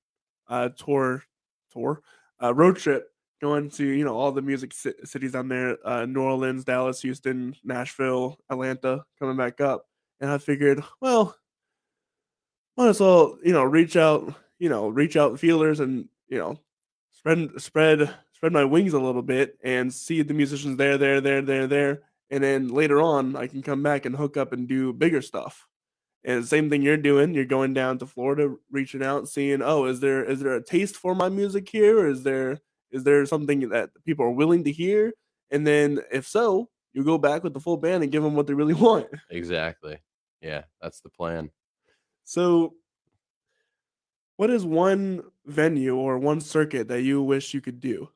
uh, 0.48 0.70
tour 0.70 1.22
tour 1.70 2.02
uh, 2.42 2.54
road 2.54 2.76
trip 2.76 3.08
going 3.40 3.68
to 3.70 3.84
you 3.84 4.04
know 4.04 4.16
all 4.16 4.32
the 4.32 4.42
music 4.42 4.72
ci- 4.72 4.92
cities 5.04 5.32
down 5.32 5.48
there, 5.48 5.76
uh, 5.86 6.06
New 6.06 6.22
Orleans, 6.22 6.64
Dallas, 6.64 7.02
Houston, 7.02 7.56
Nashville, 7.64 8.38
Atlanta, 8.50 9.04
coming 9.18 9.36
back 9.36 9.60
up. 9.60 9.86
And 10.20 10.30
I 10.30 10.38
figured, 10.38 10.82
well, 11.00 11.36
might 12.76 12.88
as 12.88 13.00
well 13.00 13.38
you 13.42 13.52
know 13.52 13.64
reach 13.64 13.96
out 13.96 14.34
you 14.58 14.68
know 14.68 14.88
reach 14.88 15.16
out 15.16 15.38
feelers 15.38 15.80
and 15.80 16.08
you 16.28 16.38
know 16.38 16.56
spread 17.10 17.50
spread 17.58 18.14
spread 18.32 18.52
my 18.52 18.64
wings 18.64 18.92
a 18.92 19.00
little 19.00 19.22
bit 19.22 19.58
and 19.62 19.92
see 19.92 20.22
the 20.22 20.34
musicians 20.34 20.76
there 20.76 20.98
there 20.98 21.20
there 21.20 21.42
there 21.42 21.66
there 21.66 22.02
and 22.30 22.42
then 22.42 22.68
later 22.68 23.00
on 23.00 23.36
i 23.36 23.46
can 23.46 23.62
come 23.62 23.82
back 23.82 24.06
and 24.06 24.16
hook 24.16 24.36
up 24.36 24.52
and 24.52 24.68
do 24.68 24.92
bigger 24.92 25.22
stuff 25.22 25.66
and 26.24 26.42
the 26.42 26.46
same 26.46 26.70
thing 26.70 26.82
you're 26.82 26.96
doing 26.96 27.34
you're 27.34 27.44
going 27.44 27.74
down 27.74 27.98
to 27.98 28.06
florida 28.06 28.54
reaching 28.70 29.02
out 29.02 29.28
seeing 29.28 29.62
oh 29.62 29.84
is 29.84 30.00
there 30.00 30.24
is 30.24 30.40
there 30.40 30.54
a 30.54 30.62
taste 30.62 30.96
for 30.96 31.14
my 31.14 31.28
music 31.28 31.68
here 31.68 31.98
or 32.00 32.08
is 32.08 32.22
there 32.22 32.58
is 32.90 33.04
there 33.04 33.24
something 33.26 33.68
that 33.68 33.90
people 34.04 34.24
are 34.24 34.30
willing 34.30 34.64
to 34.64 34.72
hear 34.72 35.12
and 35.50 35.66
then 35.66 36.00
if 36.12 36.26
so 36.26 36.68
you 36.92 37.02
go 37.04 37.18
back 37.18 37.42
with 37.42 37.54
the 37.54 37.60
full 37.60 37.76
band 37.76 38.02
and 38.02 38.12
give 38.12 38.22
them 38.22 38.34
what 38.34 38.46
they 38.46 38.54
really 38.54 38.74
want 38.88 39.06
Exactly. 39.30 39.98
Yeah, 40.42 40.64
that's 40.80 41.00
the 41.00 41.08
plan. 41.08 41.50
So, 42.24 42.74
what 44.36 44.50
is 44.50 44.66
one 44.66 45.22
venue 45.46 45.96
or 45.96 46.18
one 46.18 46.40
circuit 46.40 46.88
that 46.88 47.02
you 47.02 47.22
wish 47.22 47.54
you 47.54 47.60
could 47.60 47.80
do? 47.80 48.08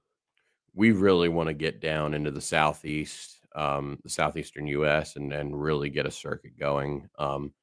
we 0.75 0.93
really 0.93 1.31
want 1.31 1.49
to 1.49 1.55
get 1.55 1.81
down 1.81 2.13
into 2.13 2.31
the 2.31 2.41
southeast 2.41 3.33
um, 3.55 3.99
the 4.03 4.11
southeastern 4.11 4.67
U.S. 4.67 5.17
and 5.17 5.33
and 5.33 5.59
really 5.59 5.89
get 5.89 6.05
a 6.05 6.11
circuit 6.11 6.59
going. 6.59 7.09
Um, 7.19 7.55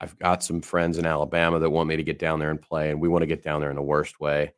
I've 0.00 0.18
got 0.18 0.42
some 0.42 0.62
friends 0.62 0.98
in 0.98 1.06
Alabama 1.06 1.58
that 1.58 1.70
want 1.70 1.88
me 1.88 1.96
to 1.96 2.02
get 2.02 2.18
down 2.18 2.38
there 2.38 2.50
and 2.50 2.60
play, 2.60 2.90
and 2.90 3.00
we 3.00 3.08
want 3.08 3.22
to 3.22 3.26
get 3.26 3.42
down 3.42 3.60
there 3.60 3.70
in 3.70 3.76
the 3.76 3.82
worst 3.82 4.18
way. 4.20 4.54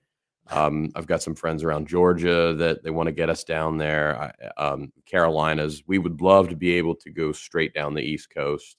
Um, 0.50 0.90
I've 0.94 1.06
got 1.06 1.22
some 1.22 1.34
friends 1.34 1.62
around 1.62 1.88
Georgia 1.88 2.54
that 2.54 2.82
they 2.82 2.90
want 2.90 3.06
to 3.06 3.12
get 3.12 3.30
us 3.30 3.44
down 3.44 3.78
there. 3.78 4.34
I, 4.58 4.62
um, 4.62 4.92
Carolinas, 5.06 5.82
we 5.86 5.98
would 5.98 6.20
love 6.20 6.48
to 6.48 6.56
be 6.56 6.74
able 6.74 6.94
to 6.96 7.10
go 7.10 7.32
straight 7.32 7.74
down 7.74 7.94
the 7.94 8.02
East 8.02 8.30
Coast 8.30 8.76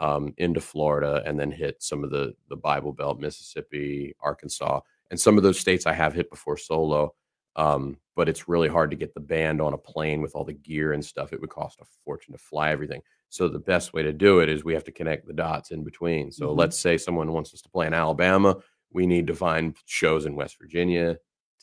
um, 0.00 0.34
into 0.38 0.60
Florida 0.60 1.22
and 1.26 1.38
then 1.38 1.50
hit 1.50 1.82
some 1.82 2.02
of 2.02 2.10
the 2.10 2.34
the 2.48 2.56
Bible 2.56 2.92
Belt, 2.92 3.20
Mississippi, 3.20 4.14
Arkansas, 4.20 4.80
and 5.10 5.20
some 5.20 5.36
of 5.36 5.42
those 5.42 5.58
states 5.58 5.86
I 5.86 5.92
have 5.92 6.14
hit 6.14 6.30
before 6.30 6.56
solo. 6.56 7.14
Um, 7.56 7.98
but 8.14 8.28
it's 8.28 8.48
really 8.48 8.68
hard 8.68 8.90
to 8.90 8.96
get 8.96 9.14
the 9.14 9.20
band 9.20 9.60
on 9.60 9.72
a 9.72 9.78
plane 9.78 10.20
with 10.20 10.34
all 10.34 10.44
the 10.44 10.52
gear 10.52 10.92
and 10.92 11.04
stuff. 11.04 11.32
It 11.32 11.40
would 11.40 11.50
cost 11.50 11.80
a 11.80 11.84
fortune 12.04 12.32
to 12.32 12.38
fly 12.38 12.70
everything. 12.70 13.00
So 13.30 13.48
the 13.48 13.58
best 13.58 13.94
way 13.94 14.02
to 14.02 14.12
do 14.12 14.40
it 14.40 14.48
is 14.48 14.64
we 14.64 14.74
have 14.74 14.84
to 14.84 14.92
connect 14.92 15.26
the 15.26 15.32
dots 15.32 15.70
in 15.70 15.84
between. 15.84 16.30
So 16.30 16.48
mm-hmm. 16.48 16.58
let's 16.58 16.78
say 16.78 16.98
someone 16.98 17.32
wants 17.32 17.54
us 17.54 17.62
to 17.62 17.70
play 17.70 17.86
in 17.86 17.94
Alabama 17.94 18.56
we 18.92 19.06
need 19.06 19.26
to 19.26 19.34
find 19.34 19.76
shows 19.86 20.26
in 20.26 20.36
West 20.36 20.56
Virginia, 20.60 21.16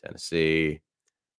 Tennessee, 0.04 0.82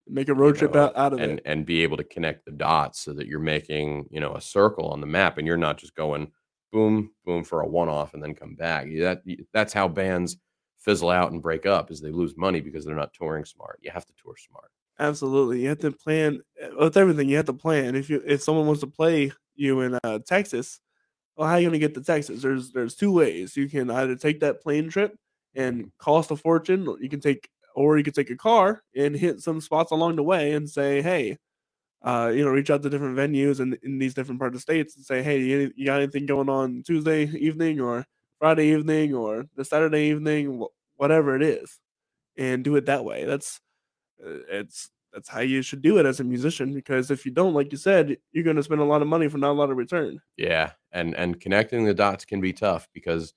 make 0.07 0.29
a 0.29 0.35
road 0.35 0.57
trip 0.57 0.75
know, 0.75 0.85
out, 0.85 0.97
out 0.97 1.13
of 1.13 1.21
and, 1.21 1.39
it 1.39 1.43
and 1.45 1.67
be 1.67 1.83
able 1.83 1.97
to 1.97 2.05
connect 2.05 2.45
the 2.45 2.53
dots 2.53 3.01
so 3.01 3.13
that 3.13 3.27
you're 3.27 3.39
making, 3.39 4.07
you 4.11 4.21
know, 4.21 4.35
a 4.35 4.41
circle 4.41 4.89
on 4.89 5.01
the 5.01 5.07
map 5.07 5.39
and 5.39 5.47
you're 5.47 5.57
not 5.57 5.79
just 5.79 5.95
going 5.95 6.31
boom, 6.73 7.11
boom 7.25 7.45
for 7.45 7.63
a 7.63 7.67
one 7.67 7.89
off 7.89 8.15
and 8.15 8.23
then 8.23 8.35
come 8.35 8.55
back. 8.55 8.87
That 8.99 9.23
that's 9.53 9.73
how 9.73 9.89
bands 9.89 10.37
fizzle 10.79 11.11
out 11.11 11.33
and 11.33 11.43
break 11.43 11.67
up 11.67 11.91
is 11.91 12.01
they 12.01 12.11
lose 12.11 12.37
money 12.37 12.61
because 12.61 12.85
they're 12.85 12.95
not 12.95 13.13
touring 13.13 13.45
smart. 13.45 13.81
You 13.83 13.91
have 13.91 14.07
to 14.07 14.13
tour 14.23 14.35
smart. 14.37 14.71
Absolutely. 15.01 15.63
You 15.63 15.71
have 15.71 15.81
to 15.81 15.93
plan 15.93 16.43
eh, 16.61 16.71
with 16.79 16.97
everything. 16.97 17.29
You 17.31 17.39
have 17.39 17.47
to 17.47 17.55
plan. 17.55 17.97
If 17.97 18.11
you 18.11 18.23
if 18.27 18.43
someone 18.43 18.67
wants 18.67 18.83
to 18.83 18.89
play 18.89 19.33
you 19.57 19.81
in 19.83 19.99
uh, 20.05 20.21
Texas, 20.27 20.81
well, 21.37 21.49
how 21.49 21.55
are 21.57 21.61
you 21.61 21.69
going 21.71 21.81
to 21.81 21.87
get 21.89 21.95
to 21.97 22.03
Texas? 22.05 22.43
There's 22.43 22.73
there's 22.73 22.97
two 22.97 23.13
ways. 23.13 23.57
You 23.57 23.69
can 23.69 23.91
either 23.91 24.17
take 24.17 24.41
that 24.41 24.63
plane 24.63 24.91
trip 24.91 25.17
and 25.55 25.93
cost 25.99 26.33
a 26.33 26.37
fortune. 26.37 26.97
You 27.01 27.11
can 27.11 27.21
take, 27.21 27.49
or 27.77 27.99
you 27.99 28.05
can 28.05 28.15
take 28.15 28.31
a 28.31 28.37
car 28.37 28.83
and 28.97 29.17
hit 29.17 29.41
some 29.43 29.61
spots 29.63 29.93
along 29.93 30.17
the 30.17 30.25
way 30.25 30.55
and 30.55 30.69
say, 30.71 31.03
hey, 31.03 31.39
uh, 32.03 32.33
you 32.35 32.45
know, 32.45 32.51
reach 32.51 32.71
out 32.71 32.83
to 32.83 32.91
different 32.91 33.17
venues 33.19 33.61
and 33.61 33.75
in, 33.83 33.93
in 33.95 33.99
these 33.99 34.15
different 34.15 34.41
parts 34.41 34.57
of 34.57 34.63
states 34.63 34.97
and 34.97 35.05
say, 35.05 35.23
hey, 35.23 35.41
you, 35.41 35.87
got 35.87 36.01
anything 36.03 36.27
going 36.27 36.49
on 36.49 36.83
Tuesday 36.87 37.25
evening 37.39 37.81
or 37.81 38.07
Friday 38.41 38.69
evening 38.69 39.15
or 39.15 39.47
the 39.57 39.65
Saturday 39.65 40.05
evening, 40.11 40.65
whatever 40.97 41.37
it 41.37 41.43
is, 41.43 41.79
and 42.39 42.65
do 42.65 42.77
it 42.77 42.87
that 42.87 43.05
way. 43.05 43.25
That's 43.25 43.59
uh, 43.59 43.70
it's 44.25 44.91
that's 45.13 45.29
how 45.29 45.41
you 45.41 45.63
should 45.63 45.83
do 45.83 45.99
it 45.99 46.07
as 46.07 46.21
a 46.21 46.25
musician 46.25 46.73
because 46.73 47.11
if 47.11 47.27
you 47.27 47.33
don't, 47.33 47.55
like 47.55 47.73
you 47.73 47.79
said, 47.79 48.17
you're 48.33 48.45
going 48.45 48.57
to 48.57 48.63
spend 48.63 48.81
a 48.81 48.85
lot 48.85 49.03
of 49.03 49.09
money 49.09 49.29
for 49.29 49.39
not 49.39 49.51
a 49.51 49.59
lot 49.59 49.71
of 49.71 49.77
return. 49.77 50.21
Yeah, 50.37 50.73
and 50.93 51.15
and 51.17 51.41
connecting 51.41 51.85
the 51.85 51.95
dots 51.95 52.25
can 52.25 52.41
be 52.41 52.53
tough 52.53 52.89
because 52.93 53.35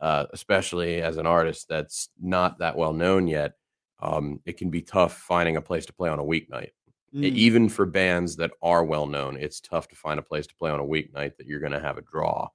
uh, 0.00 0.26
especially 0.32 1.00
as 1.02 1.16
an 1.16 1.26
artist 1.26 1.68
that's 1.68 2.10
not 2.20 2.58
that 2.58 2.76
well 2.76 2.92
known 2.92 3.26
yet, 3.26 3.54
um, 4.00 4.40
it 4.44 4.58
can 4.58 4.70
be 4.70 4.82
tough 4.82 5.16
finding 5.16 5.56
a 5.56 5.62
place 5.62 5.86
to 5.86 5.92
play 5.92 6.10
on 6.10 6.18
a 6.18 6.24
weeknight. 6.24 6.70
Mm. 7.14 7.24
Even 7.24 7.68
for 7.68 7.86
bands 7.86 8.36
that 8.36 8.50
are 8.62 8.84
well 8.84 9.06
known, 9.06 9.36
it's 9.36 9.60
tough 9.60 9.88
to 9.88 9.96
find 9.96 10.18
a 10.18 10.22
place 10.22 10.46
to 10.46 10.54
play 10.56 10.70
on 10.70 10.80
a 10.80 10.84
weeknight 10.84 11.36
that 11.36 11.46
you're 11.46 11.60
going 11.60 11.72
to 11.72 11.80
have 11.80 11.98
a 11.98 12.02
draw. 12.02 12.48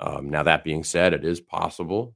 Um, 0.00 0.30
now, 0.30 0.42
that 0.42 0.64
being 0.64 0.82
said, 0.82 1.12
it 1.12 1.24
is 1.24 1.40
possible. 1.40 2.14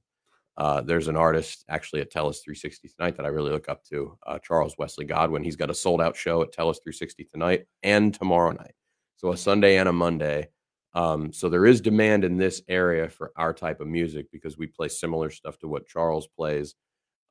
Uh, 0.59 0.81
there's 0.81 1.09
an 1.09 1.16
artist 1.16 1.64
actually 1.69 2.01
at 2.01 2.11
Tellus 2.11 2.42
360 2.42 2.88
tonight 2.88 3.16
that 3.16 3.27
I 3.27 3.29
really 3.29 3.51
look 3.51 3.69
up 3.69 3.85
to, 3.85 4.16
uh, 4.27 4.38
Charles 4.38 4.75
Wesley 4.79 5.05
Godwin. 5.05 5.45
He's 5.45 5.57
got 5.57 5.71
a 5.71 5.75
sold 5.75 6.01
out 6.01 6.16
show 6.16 6.42
at 6.42 6.53
Tellus 6.53 6.83
360 6.83 7.25
tonight 7.25 7.66
and 7.83 8.14
tomorrow 8.14 8.53
night. 8.53 8.75
So 9.16 9.33
a 9.33 9.37
Sunday 9.37 9.77
and 9.77 9.88
a 9.88 9.92
Monday. 9.92 10.49
Um, 10.95 11.31
so 11.33 11.51
there 11.51 11.66
is 11.66 11.83
demand 11.83 12.25
in 12.25 12.38
this 12.38 12.62
area 12.69 13.09
for 13.09 13.33
our 13.37 13.53
type 13.53 13.81
of 13.81 13.87
music 13.87 14.31
because 14.33 14.57
we 14.57 14.66
play 14.66 14.88
similar 14.88 15.31
stuff 15.31 15.59
to 15.59 15.69
what 15.69 15.87
Charles 15.87 16.27
plays. 16.27 16.75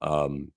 Um, 0.01 0.51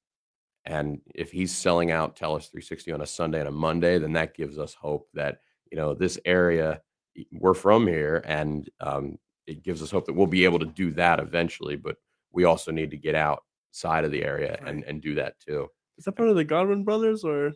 and 0.66 1.00
if 1.14 1.33
he's 1.33 1.57
selling 1.57 1.90
out 1.90 2.16
Tellus 2.16 2.50
360 2.50 2.92
on 2.92 3.00
a 3.00 3.07
Sunday 3.07 3.38
and 3.38 3.48
a 3.48 3.52
Monday, 3.52 3.98
then 3.98 4.12
that 4.12 4.35
gives 4.35 4.59
us 4.59 4.74
hope 4.74 5.09
that 5.14 5.38
you 5.70 5.78
know 5.78 5.94
this 5.94 6.18
area 6.26 6.83
we're 7.33 7.54
from 7.54 7.87
here, 7.87 8.22
and 8.26 8.68
um, 8.81 9.18
it 9.46 9.62
gives 9.62 9.83
us 9.83 9.90
hope 9.90 10.07
that 10.07 10.12
we'll 10.12 10.26
be 10.26 10.44
able 10.44 10.59
to 10.59 10.66
do 10.66 10.92
that 10.92 11.20
eventually. 11.20 11.76
But 11.76 11.96
we 12.32 12.44
also 12.44 12.70
need 12.70 12.90
to 12.90 12.96
get 12.96 13.14
outside 13.14 14.04
of 14.04 14.10
the 14.10 14.24
area 14.24 14.58
right. 14.60 14.68
and 14.68 14.84
and 14.84 15.02
do 15.02 15.14
that 15.16 15.38
too. 15.40 15.68
Is 15.96 16.04
that 16.04 16.12
part 16.12 16.28
of 16.28 16.36
the 16.36 16.44
Godwin 16.44 16.84
brothers 16.84 17.24
or? 17.24 17.52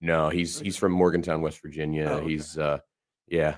No, 0.00 0.28
he's 0.30 0.58
he's 0.58 0.76
from 0.76 0.92
Morgantown, 0.92 1.42
West 1.42 1.62
Virginia. 1.62 2.08
Oh, 2.10 2.14
okay. 2.16 2.28
He's 2.30 2.58
uh, 2.58 2.78
yeah, 3.28 3.56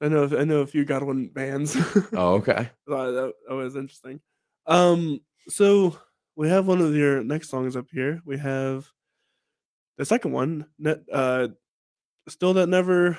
I 0.00 0.08
know 0.08 0.24
I 0.36 0.44
know 0.44 0.60
a 0.60 0.66
few 0.66 0.84
Godwin 0.84 1.28
bands. 1.28 1.76
oh, 2.12 2.34
okay. 2.34 2.70
that, 2.86 3.32
that 3.48 3.54
was 3.54 3.76
interesting. 3.76 4.20
Um, 4.66 5.20
so 5.48 5.98
we 6.36 6.48
have 6.48 6.66
one 6.66 6.80
of 6.80 6.94
your 6.94 7.22
next 7.22 7.50
songs 7.50 7.76
up 7.76 7.86
here. 7.92 8.22
We 8.24 8.38
have 8.38 8.90
the 9.98 10.06
second 10.06 10.32
one, 10.32 10.66
net, 10.78 11.00
uh, 11.12 11.48
still 12.28 12.54
that 12.54 12.68
never, 12.68 13.18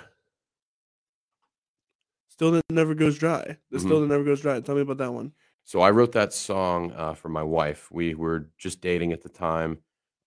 still 2.29 2.51
that 2.51 2.63
never 2.71 2.95
goes 2.95 3.19
dry. 3.19 3.43
The 3.69 3.77
mm-hmm. 3.77 3.85
still 3.85 4.01
that 4.01 4.07
never 4.07 4.23
goes 4.23 4.41
dry. 4.41 4.59
Tell 4.61 4.75
me 4.75 4.81
about 4.81 4.97
that 4.97 5.13
one. 5.13 5.33
So 5.63 5.81
I 5.81 5.91
wrote 5.91 6.11
that 6.13 6.33
song 6.33 6.91
uh, 6.93 7.13
for 7.13 7.29
my 7.29 7.43
wife. 7.43 7.89
We 7.91 8.13
were 8.13 8.49
just 8.57 8.81
dating 8.81 9.13
at 9.13 9.21
the 9.21 9.29
time. 9.29 9.79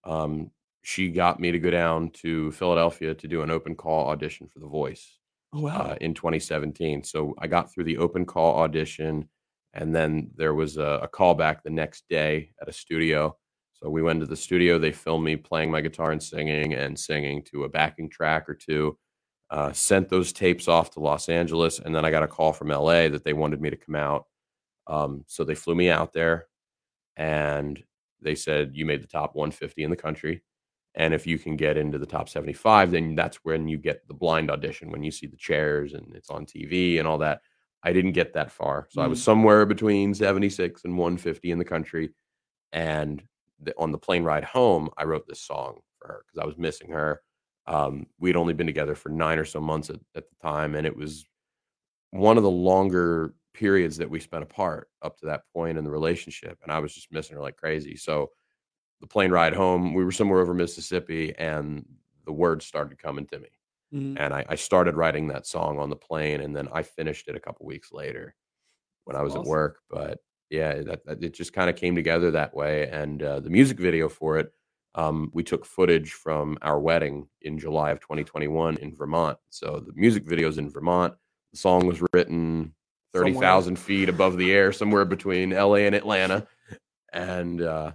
Um, 0.04 0.50
she 0.82 1.10
got 1.10 1.40
me 1.40 1.50
to 1.50 1.58
go 1.58 1.70
down 1.70 2.10
to 2.10 2.50
Philadelphia 2.52 3.14
to 3.14 3.28
do 3.28 3.42
an 3.42 3.50
open 3.50 3.74
call 3.74 4.08
audition 4.08 4.48
for 4.48 4.60
The 4.60 4.66
Voice. 4.66 5.18
Oh, 5.54 5.60
wow. 5.60 5.90
uh, 5.90 5.96
in 6.00 6.14
2017. 6.14 7.04
So 7.04 7.34
I 7.38 7.46
got 7.46 7.72
through 7.72 7.84
the 7.84 7.98
open 7.98 8.26
call 8.26 8.56
audition, 8.56 9.28
and 9.72 9.94
then 9.94 10.30
there 10.34 10.52
was 10.52 10.78
a, 10.78 11.00
a 11.02 11.08
callback 11.08 11.62
the 11.62 11.70
next 11.70 12.08
day 12.08 12.50
at 12.60 12.68
a 12.68 12.72
studio. 12.72 13.36
So 13.74 13.88
we 13.88 14.02
went 14.02 14.18
to 14.20 14.26
the 14.26 14.34
studio. 14.36 14.78
They 14.80 14.90
filmed 14.90 15.24
me 15.24 15.36
playing 15.36 15.70
my 15.70 15.80
guitar 15.80 16.10
and 16.10 16.20
singing, 16.20 16.74
and 16.74 16.98
singing 16.98 17.44
to 17.52 17.64
a 17.64 17.68
backing 17.68 18.10
track 18.10 18.48
or 18.48 18.54
two. 18.54 18.98
Uh, 19.48 19.72
sent 19.72 20.08
those 20.08 20.32
tapes 20.32 20.66
off 20.66 20.90
to 20.92 21.00
Los 21.00 21.28
Angeles, 21.28 21.78
and 21.78 21.94
then 21.94 22.04
I 22.04 22.10
got 22.10 22.24
a 22.24 22.28
call 22.28 22.52
from 22.52 22.68
LA 22.68 23.08
that 23.08 23.22
they 23.22 23.32
wanted 23.32 23.60
me 23.60 23.70
to 23.70 23.76
come 23.76 23.94
out. 23.94 24.26
Um, 24.86 25.24
so 25.26 25.44
they 25.44 25.54
flew 25.54 25.74
me 25.74 25.90
out 25.90 26.12
there, 26.12 26.46
and 27.16 27.82
they 28.20 28.34
said 28.34 28.72
you 28.74 28.86
made 28.86 29.02
the 29.02 29.08
top 29.08 29.34
150 29.34 29.82
in 29.82 29.90
the 29.90 29.96
country. 29.96 30.42
And 30.96 31.12
if 31.12 31.26
you 31.26 31.38
can 31.38 31.56
get 31.56 31.76
into 31.76 31.98
the 31.98 32.06
top 32.06 32.28
75, 32.28 32.92
then 32.92 33.14
that's 33.14 33.38
when 33.42 33.66
you 33.68 33.78
get 33.78 34.06
the 34.06 34.14
blind 34.14 34.50
audition, 34.50 34.90
when 34.90 35.02
you 35.02 35.10
see 35.10 35.26
the 35.26 35.36
chairs 35.36 35.92
and 35.92 36.14
it's 36.14 36.30
on 36.30 36.46
TV 36.46 36.98
and 36.98 37.08
all 37.08 37.18
that. 37.18 37.40
I 37.82 37.92
didn't 37.92 38.12
get 38.12 38.32
that 38.34 38.50
far. 38.50 38.86
So 38.90 39.00
mm. 39.00 39.04
I 39.04 39.08
was 39.08 39.20
mm. 39.20 39.24
somewhere 39.24 39.66
between 39.66 40.14
76 40.14 40.84
and 40.84 40.96
150 40.96 41.50
in 41.50 41.58
the 41.58 41.64
country. 41.64 42.10
And 42.72 43.22
the, 43.60 43.74
on 43.76 43.92
the 43.92 43.98
plane 43.98 44.22
ride 44.22 44.44
home, 44.44 44.88
I 44.96 45.04
wrote 45.04 45.26
this 45.26 45.40
song 45.40 45.80
for 45.98 46.08
her 46.08 46.24
because 46.26 46.42
I 46.42 46.46
was 46.46 46.56
missing 46.56 46.90
her. 46.90 47.20
Um, 47.66 48.06
we'd 48.18 48.36
only 48.36 48.54
been 48.54 48.66
together 48.66 48.94
for 48.94 49.08
nine 49.08 49.38
or 49.38 49.44
so 49.44 49.60
months 49.60 49.90
at, 49.90 49.96
at 50.14 50.28
the 50.28 50.36
time. 50.42 50.76
And 50.76 50.86
it 50.86 50.96
was 50.96 51.26
one 52.10 52.36
of 52.36 52.42
the 52.44 52.50
longer 52.50 53.34
periods 53.54 53.96
that 53.96 54.10
we 54.10 54.20
spent 54.20 54.42
apart 54.42 54.88
up 55.02 55.16
to 55.18 55.26
that 55.26 55.42
point 55.52 55.78
in 55.78 55.84
the 55.84 55.90
relationship. 55.90 56.58
And 56.62 56.70
I 56.70 56.80
was 56.80 56.92
just 56.92 57.12
missing 57.12 57.36
her 57.36 57.42
like 57.42 57.56
crazy. 57.56 57.96
So 57.96 58.30
the 59.00 59.06
plane 59.06 59.30
ride 59.30 59.54
home, 59.54 59.94
we 59.94 60.04
were 60.04 60.12
somewhere 60.12 60.40
over 60.40 60.52
Mississippi, 60.52 61.34
and 61.38 61.86
the 62.26 62.32
words 62.32 62.66
started 62.66 62.98
coming 62.98 63.26
to 63.26 63.38
me. 63.38 63.48
Mm-hmm. 63.94 64.18
And 64.18 64.34
I, 64.34 64.44
I, 64.48 64.54
started 64.56 64.96
writing 64.96 65.28
that 65.28 65.46
song 65.46 65.78
on 65.78 65.88
the 65.88 65.96
plane, 65.96 66.40
and 66.40 66.56
then 66.56 66.68
I 66.72 66.82
finished 66.82 67.28
it 67.28 67.36
a 67.36 67.40
couple 67.40 67.66
weeks 67.66 67.92
later 67.92 68.34
when 69.04 69.14
I 69.14 69.22
was 69.22 69.32
awesome. 69.34 69.42
at 69.42 69.48
work. 69.48 69.78
But 69.88 70.18
yeah, 70.50 70.82
that, 70.82 71.04
that 71.06 71.22
it 71.22 71.34
just 71.34 71.52
kind 71.52 71.70
of 71.70 71.76
came 71.76 71.94
together 71.94 72.30
that 72.32 72.54
way. 72.54 72.88
And 72.88 73.22
uh, 73.22 73.40
the 73.40 73.50
music 73.50 73.78
video 73.78 74.08
for 74.08 74.38
it, 74.38 74.52
um, 74.96 75.30
we 75.32 75.42
took 75.42 75.64
footage 75.64 76.12
from 76.12 76.58
our 76.62 76.80
wedding 76.80 77.28
in 77.42 77.58
July 77.58 77.90
of 77.90 78.00
2021 78.00 78.78
in 78.78 78.94
Vermont. 78.94 79.38
So 79.50 79.82
the 79.84 79.92
music 79.94 80.24
video's 80.26 80.58
in 80.58 80.70
Vermont. 80.70 81.14
The 81.52 81.58
song 81.58 81.86
was 81.86 82.02
written 82.12 82.74
30,000 83.14 83.78
feet 83.78 84.08
above 84.08 84.36
the 84.36 84.52
air, 84.52 84.72
somewhere 84.72 85.04
between 85.04 85.50
LA 85.50 85.76
and 85.76 85.94
Atlanta. 85.94 86.46
And 87.12 87.62
uh, 87.62 87.92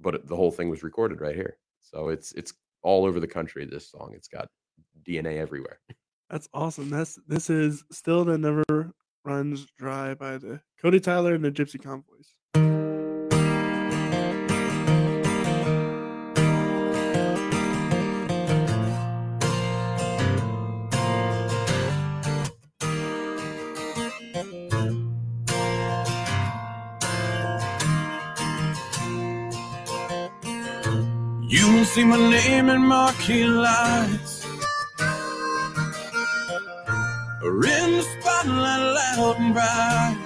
but 0.00 0.26
the 0.26 0.36
whole 0.36 0.50
thing 0.50 0.68
was 0.68 0.82
recorded 0.82 1.20
right 1.20 1.34
here. 1.34 1.56
So 1.80 2.08
it's 2.08 2.32
it's 2.32 2.52
all 2.82 3.06
over 3.06 3.20
the 3.20 3.28
country. 3.28 3.64
This 3.64 3.90
song, 3.90 4.12
it's 4.14 4.28
got 4.28 4.48
DNA 5.06 5.38
everywhere. 5.38 5.78
That's 6.28 6.48
awesome. 6.52 6.90
That's 6.90 7.18
this 7.28 7.48
is 7.50 7.84
still 7.92 8.24
that 8.24 8.38
never 8.38 8.92
runs 9.24 9.66
dry 9.78 10.14
by 10.14 10.38
the 10.38 10.60
Cody 10.80 11.00
Tyler 11.00 11.34
and 11.34 11.44
the 11.44 11.52
Gypsy 11.52 11.80
Convoys. 11.80 12.85
See 31.96 32.04
my 32.04 32.18
name 32.30 32.68
in 32.68 32.82
marquee 32.82 33.44
lights 33.44 34.44
are 37.42 37.64
in 37.76 37.88
the 37.96 38.04
spotlight 38.12 38.82
loud 38.98 39.36
and 39.38 39.54
bright. 39.54 40.18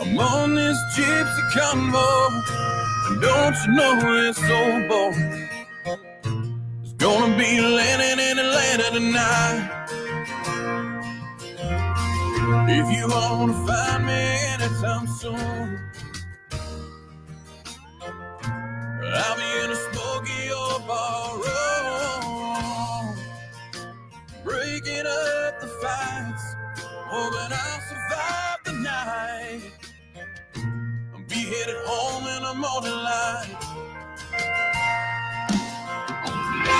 I'm 0.00 0.16
on 0.20 0.54
this 0.54 0.78
gypsy 0.94 1.44
convoy, 1.52 2.30
and 3.08 3.20
don't 3.20 3.56
you 3.64 3.72
know 3.78 3.92
it's 4.28 4.38
so 4.38 4.58
boring? 4.88 5.48
It's 6.84 6.92
gonna 6.92 7.36
be 7.36 7.60
landing 7.60 8.20
in 8.28 8.38
Atlanta 8.38 8.88
tonight. 8.98 9.64
If 12.78 12.86
you 12.96 13.04
wanna 13.08 13.66
find 13.66 14.06
me 14.06 14.22
anytime 14.54 15.06
soon, 15.08 15.68
I'll 19.14 19.36
be 19.36 19.64
in 19.64 19.70
a 19.70 19.76
smoky 19.76 20.50
old 20.52 20.86
bar 20.86 21.36
room, 21.36 23.16
breaking 24.44 25.06
up 25.06 25.60
the 25.60 25.68
fights, 25.82 26.44
hoping 27.08 27.52
I'll 27.52 27.80
survive 27.88 28.58
the 28.64 28.72
night. 28.72 29.62
I'll 31.14 31.24
be 31.28 31.36
headed 31.36 31.76
home 31.86 32.26
in 32.28 32.42
the 32.42 32.54
morning 32.54 32.98
light. 33.04 33.56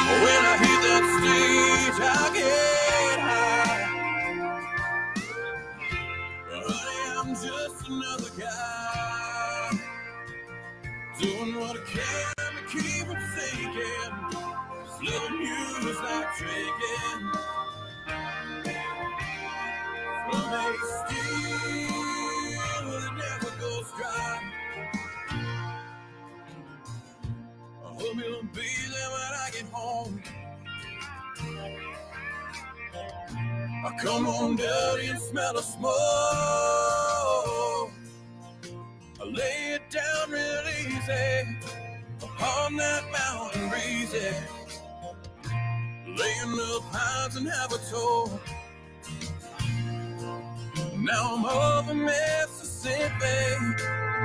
When 0.06 0.42
I 0.52 0.56
hit 0.58 0.80
that 0.88 1.04
stage, 1.18 2.00
I 2.02 2.30
get 2.34 3.20
high. 3.28 3.84
Honey, 6.50 7.18
I'm 7.18 7.30
just 7.34 7.88
another 7.88 8.30
guy 8.38 8.97
doing 11.18 11.58
what 11.58 11.76
I 11.76 11.82
can 11.84 12.32
to 12.38 12.62
keep 12.70 13.08
from. 13.08 14.12
Just 14.84 15.02
loving 15.02 15.40
you 15.40 15.90
is 15.90 16.00
like 16.00 16.36
drinking 16.38 17.20
from 20.30 20.52
a 20.52 20.74
steel 20.94 22.82
that 22.90 23.12
never 23.18 23.50
goes 23.60 23.88
dry. 23.96 24.40
I 27.84 27.88
hope 27.88 28.16
you'll 28.16 28.42
be 28.54 28.68
there 28.92 29.10
when 29.10 29.32
I 29.34 29.50
get 29.52 29.68
home. 29.72 30.22
I 33.84 33.96
come 34.02 34.24
home 34.24 34.56
dirty 34.56 35.08
and 35.08 35.20
smell 35.20 35.58
of 35.58 35.64
smoke. 35.64 37.07
Easy 41.08 41.56
upon 42.22 42.76
that 42.76 43.04
mountain 43.12 43.68
breezy. 43.68 44.34
Lay 46.06 46.34
in 46.42 46.50
the 46.50 46.80
pines 46.92 47.36
and 47.36 47.48
have 47.48 47.72
a 47.72 47.78
tour. 47.90 48.40
Now 50.98 51.36
I'm 51.36 51.44
over 51.44 51.94
Mississippi. 51.94 53.12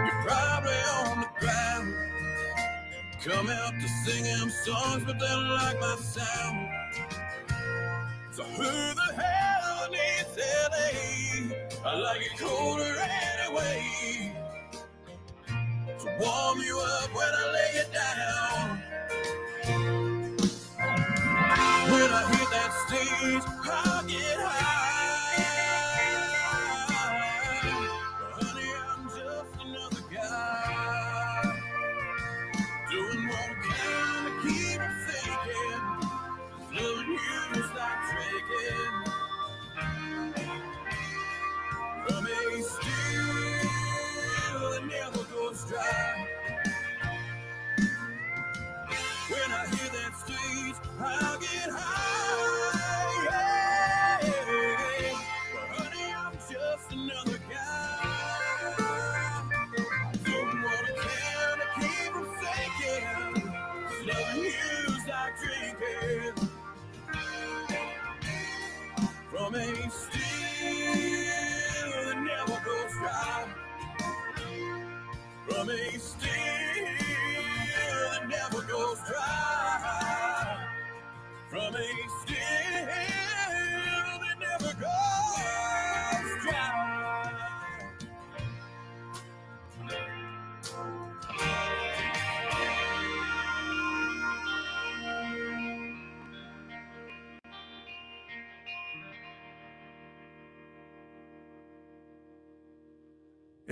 You're 0.06 0.24
probably 0.26 0.74
on 1.00 1.22
the 1.22 1.28
ground. 1.40 1.94
Come 3.24 3.50
out 3.50 3.74
to 3.74 3.88
sing 3.88 4.24
them 4.24 4.50
songs, 4.66 5.04
but 5.06 5.20
they 5.20 5.28
don't 5.28 5.50
like 5.50 5.80
my 5.80 5.96
sound. 5.96 6.70
So 8.32 8.44
who 8.44 8.64
the 8.64 9.14
hell 9.16 9.90
needs 9.92 10.38
LA? 10.38 11.90
I 11.90 11.96
like 11.96 12.22
it 12.22 12.40
colder 12.40 12.84
anyway. 12.84 14.43
To 16.04 16.10
warm 16.20 16.60
you 16.60 16.78
up 16.80 17.16
when 17.16 17.30
I 17.34 17.52
lay 17.54 17.72
you 17.76 17.86
down. 17.94 18.84
When 21.92 22.12
I 22.12 22.28
hit 22.36 22.50
that 22.52 22.72
stage, 22.88 23.44
I 23.64 23.93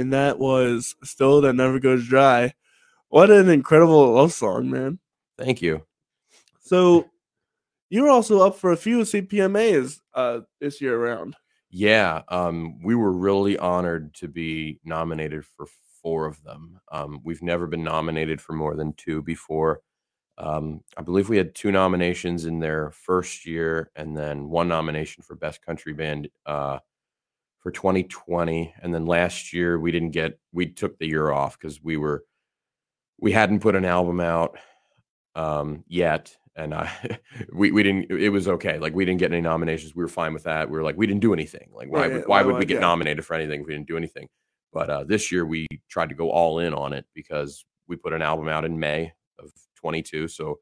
And 0.02 0.12
that 0.14 0.40
was 0.40 0.96
Still 1.04 1.42
That 1.42 1.54
Never 1.54 1.80
Goes 1.80 2.08
Dry. 2.08 2.54
What 3.10 3.30
an 3.30 3.50
incredible 3.50 4.14
love 4.14 4.34
song, 4.34 4.72
man. 4.72 4.98
Thank 5.38 5.62
you. 5.62 5.86
So 6.60 7.08
you 7.92 8.02
were 8.02 8.10
also 8.10 8.40
up 8.40 8.56
for 8.56 8.72
a 8.72 8.78
few 8.78 9.02
CPMAs 9.02 10.00
uh, 10.16 10.40
this 10.60 10.82
year 10.82 11.00
around. 11.00 11.36
Yeah, 11.70 12.24
um, 12.30 12.82
we 12.82 12.96
were 12.96 13.12
really 13.12 13.60
honored 13.60 14.14
to 14.16 14.28
be 14.28 14.80
nominated 14.84 15.46
for 15.46 15.68
four 16.02 16.26
of 16.26 16.42
them. 16.44 16.80
Um, 16.92 17.22
we've 17.24 17.44
never 17.44 17.68
been 17.68 17.84
nominated 17.84 18.42
for 18.42 18.54
more 18.54 18.76
than 18.76 18.94
two 18.94 19.22
before. 19.22 19.82
Um, 20.40 20.82
I 20.98 21.04
believe 21.04 21.30
we 21.30 21.38
had 21.38 21.54
two 21.54 21.72
nominations 21.72 22.46
in 22.46 22.60
their 22.60 22.90
first 22.90 23.46
year, 23.46 23.92
and 23.96 24.18
then 24.18 24.50
one 24.50 24.68
nomination 24.68 25.22
for 25.22 25.36
Best 25.36 25.64
Country 25.64 25.94
Band 25.94 26.28
uh, 26.48 26.80
for 27.62 27.72
2020. 27.72 28.74
And 28.82 28.94
then 28.94 29.06
last 29.06 29.54
year 29.54 29.80
we 29.80 29.92
didn't 29.92 30.12
get. 30.12 30.40
We 30.52 30.68
took 30.68 30.98
the 30.98 31.08
year 31.08 31.32
off 31.32 31.58
because 31.60 31.82
we 31.82 31.98
were 31.98 32.24
we 33.20 33.32
hadn't 33.32 33.60
put 33.62 33.76
an 33.76 33.86
album 33.86 34.20
out 34.20 34.58
um, 35.36 35.84
yet, 35.88 36.36
and 36.56 36.74
I 36.74 36.92
we 37.54 37.72
we 37.72 37.84
didn't. 37.84 38.12
It 38.12 38.30
was 38.30 38.48
okay. 38.48 38.80
Like 38.80 38.94
we 38.96 39.06
didn't 39.06 39.20
get 39.20 39.32
any 39.32 39.42
nominations. 39.42 39.96
We 39.96 40.04
were 40.04 40.08
fine 40.10 40.34
with 40.34 40.44
that. 40.44 40.70
We 40.70 40.78
were 40.78 40.84
like, 40.84 40.98
we 40.98 41.08
didn't 41.08 41.22
do 41.22 41.34
anything. 41.34 41.70
Like 41.74 41.90
why 41.90 42.02
Right, 42.02 42.12
would 42.12 42.18
yeah, 42.22 42.26
why 42.28 42.42
would- 42.44 42.58
we 42.58 42.66
get 42.66 42.76
yeah. 42.76 42.82
nominated 42.82 43.26
for 43.26 43.36
anything 43.36 43.62
if 43.62 43.68
we 43.68 43.74
didn't 43.74 43.88
do 43.88 43.98
anything? 43.98 44.28
But 44.74 44.90
uh, 44.90 45.04
this 45.04 45.32
year 45.32 45.46
we 45.46 45.68
tried 45.90 46.10
to 46.10 46.16
go 46.16 46.32
all 46.32 46.60
in 46.60 46.74
on 46.74 46.94
it 46.94 47.06
because 47.14 47.66
we 47.88 47.96
put 47.98 48.14
an 48.14 48.22
album 48.22 48.48
out 48.48 48.64
in 48.64 48.80
May 48.80 49.12
of 49.38 49.52
22. 49.76 50.30
So 50.30 50.60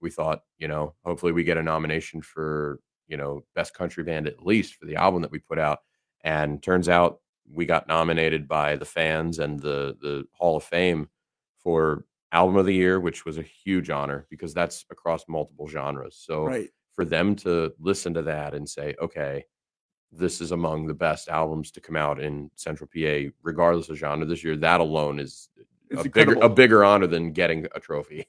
we 0.00 0.10
thought, 0.10 0.42
you 0.58 0.68
know, 0.68 0.94
hopefully 1.04 1.32
we 1.32 1.42
get 1.42 1.56
a 1.56 1.62
nomination 1.62 2.22
for 2.22 2.78
you 3.08 3.16
know 3.16 3.42
best 3.54 3.74
country 3.74 4.04
band 4.04 4.26
at 4.28 4.44
least 4.46 4.74
for 4.74 4.86
the 4.86 4.96
album 4.96 5.22
that 5.22 5.30
we 5.30 5.38
put 5.40 5.58
out. 5.58 5.78
And 6.24 6.62
turns 6.62 6.88
out 6.88 7.20
we 7.50 7.64
got 7.66 7.88
nominated 7.88 8.46
by 8.48 8.76
the 8.76 8.84
fans 8.84 9.38
and 9.38 9.58
the 9.60 9.96
the 10.00 10.24
Hall 10.32 10.56
of 10.56 10.64
Fame 10.64 11.08
for 11.62 12.04
album 12.32 12.56
of 12.56 12.66
the 12.66 12.74
year, 12.74 13.00
which 13.00 13.24
was 13.24 13.38
a 13.38 13.42
huge 13.42 13.88
honor 13.90 14.26
because 14.30 14.52
that's 14.52 14.84
across 14.90 15.26
multiple 15.28 15.66
genres. 15.68 16.16
So 16.16 16.44
Right. 16.44 16.70
for 16.92 17.04
them 17.04 17.34
to 17.36 17.72
listen 17.78 18.12
to 18.14 18.22
that 18.22 18.54
and 18.54 18.68
say, 18.68 18.94
okay, 19.00 19.44
this 20.12 20.40
is 20.40 20.52
among 20.52 20.86
the 20.86 20.94
best 20.94 21.28
albums 21.28 21.70
to 21.72 21.80
come 21.80 21.96
out 21.96 22.20
in 22.20 22.50
Central 22.54 22.88
PA, 22.94 23.30
regardless 23.42 23.88
of 23.88 23.96
genre 23.96 24.26
this 24.26 24.42
year, 24.44 24.56
that 24.56 24.80
alone 24.80 25.18
is 25.18 25.48
It's 25.90 26.04
a 26.04 26.10
bigger 26.10 26.34
a 26.42 26.48
bigger 26.48 26.84
honor 26.84 27.06
than 27.06 27.32
getting 27.32 27.66
a 27.74 27.80
trophy. 27.80 28.26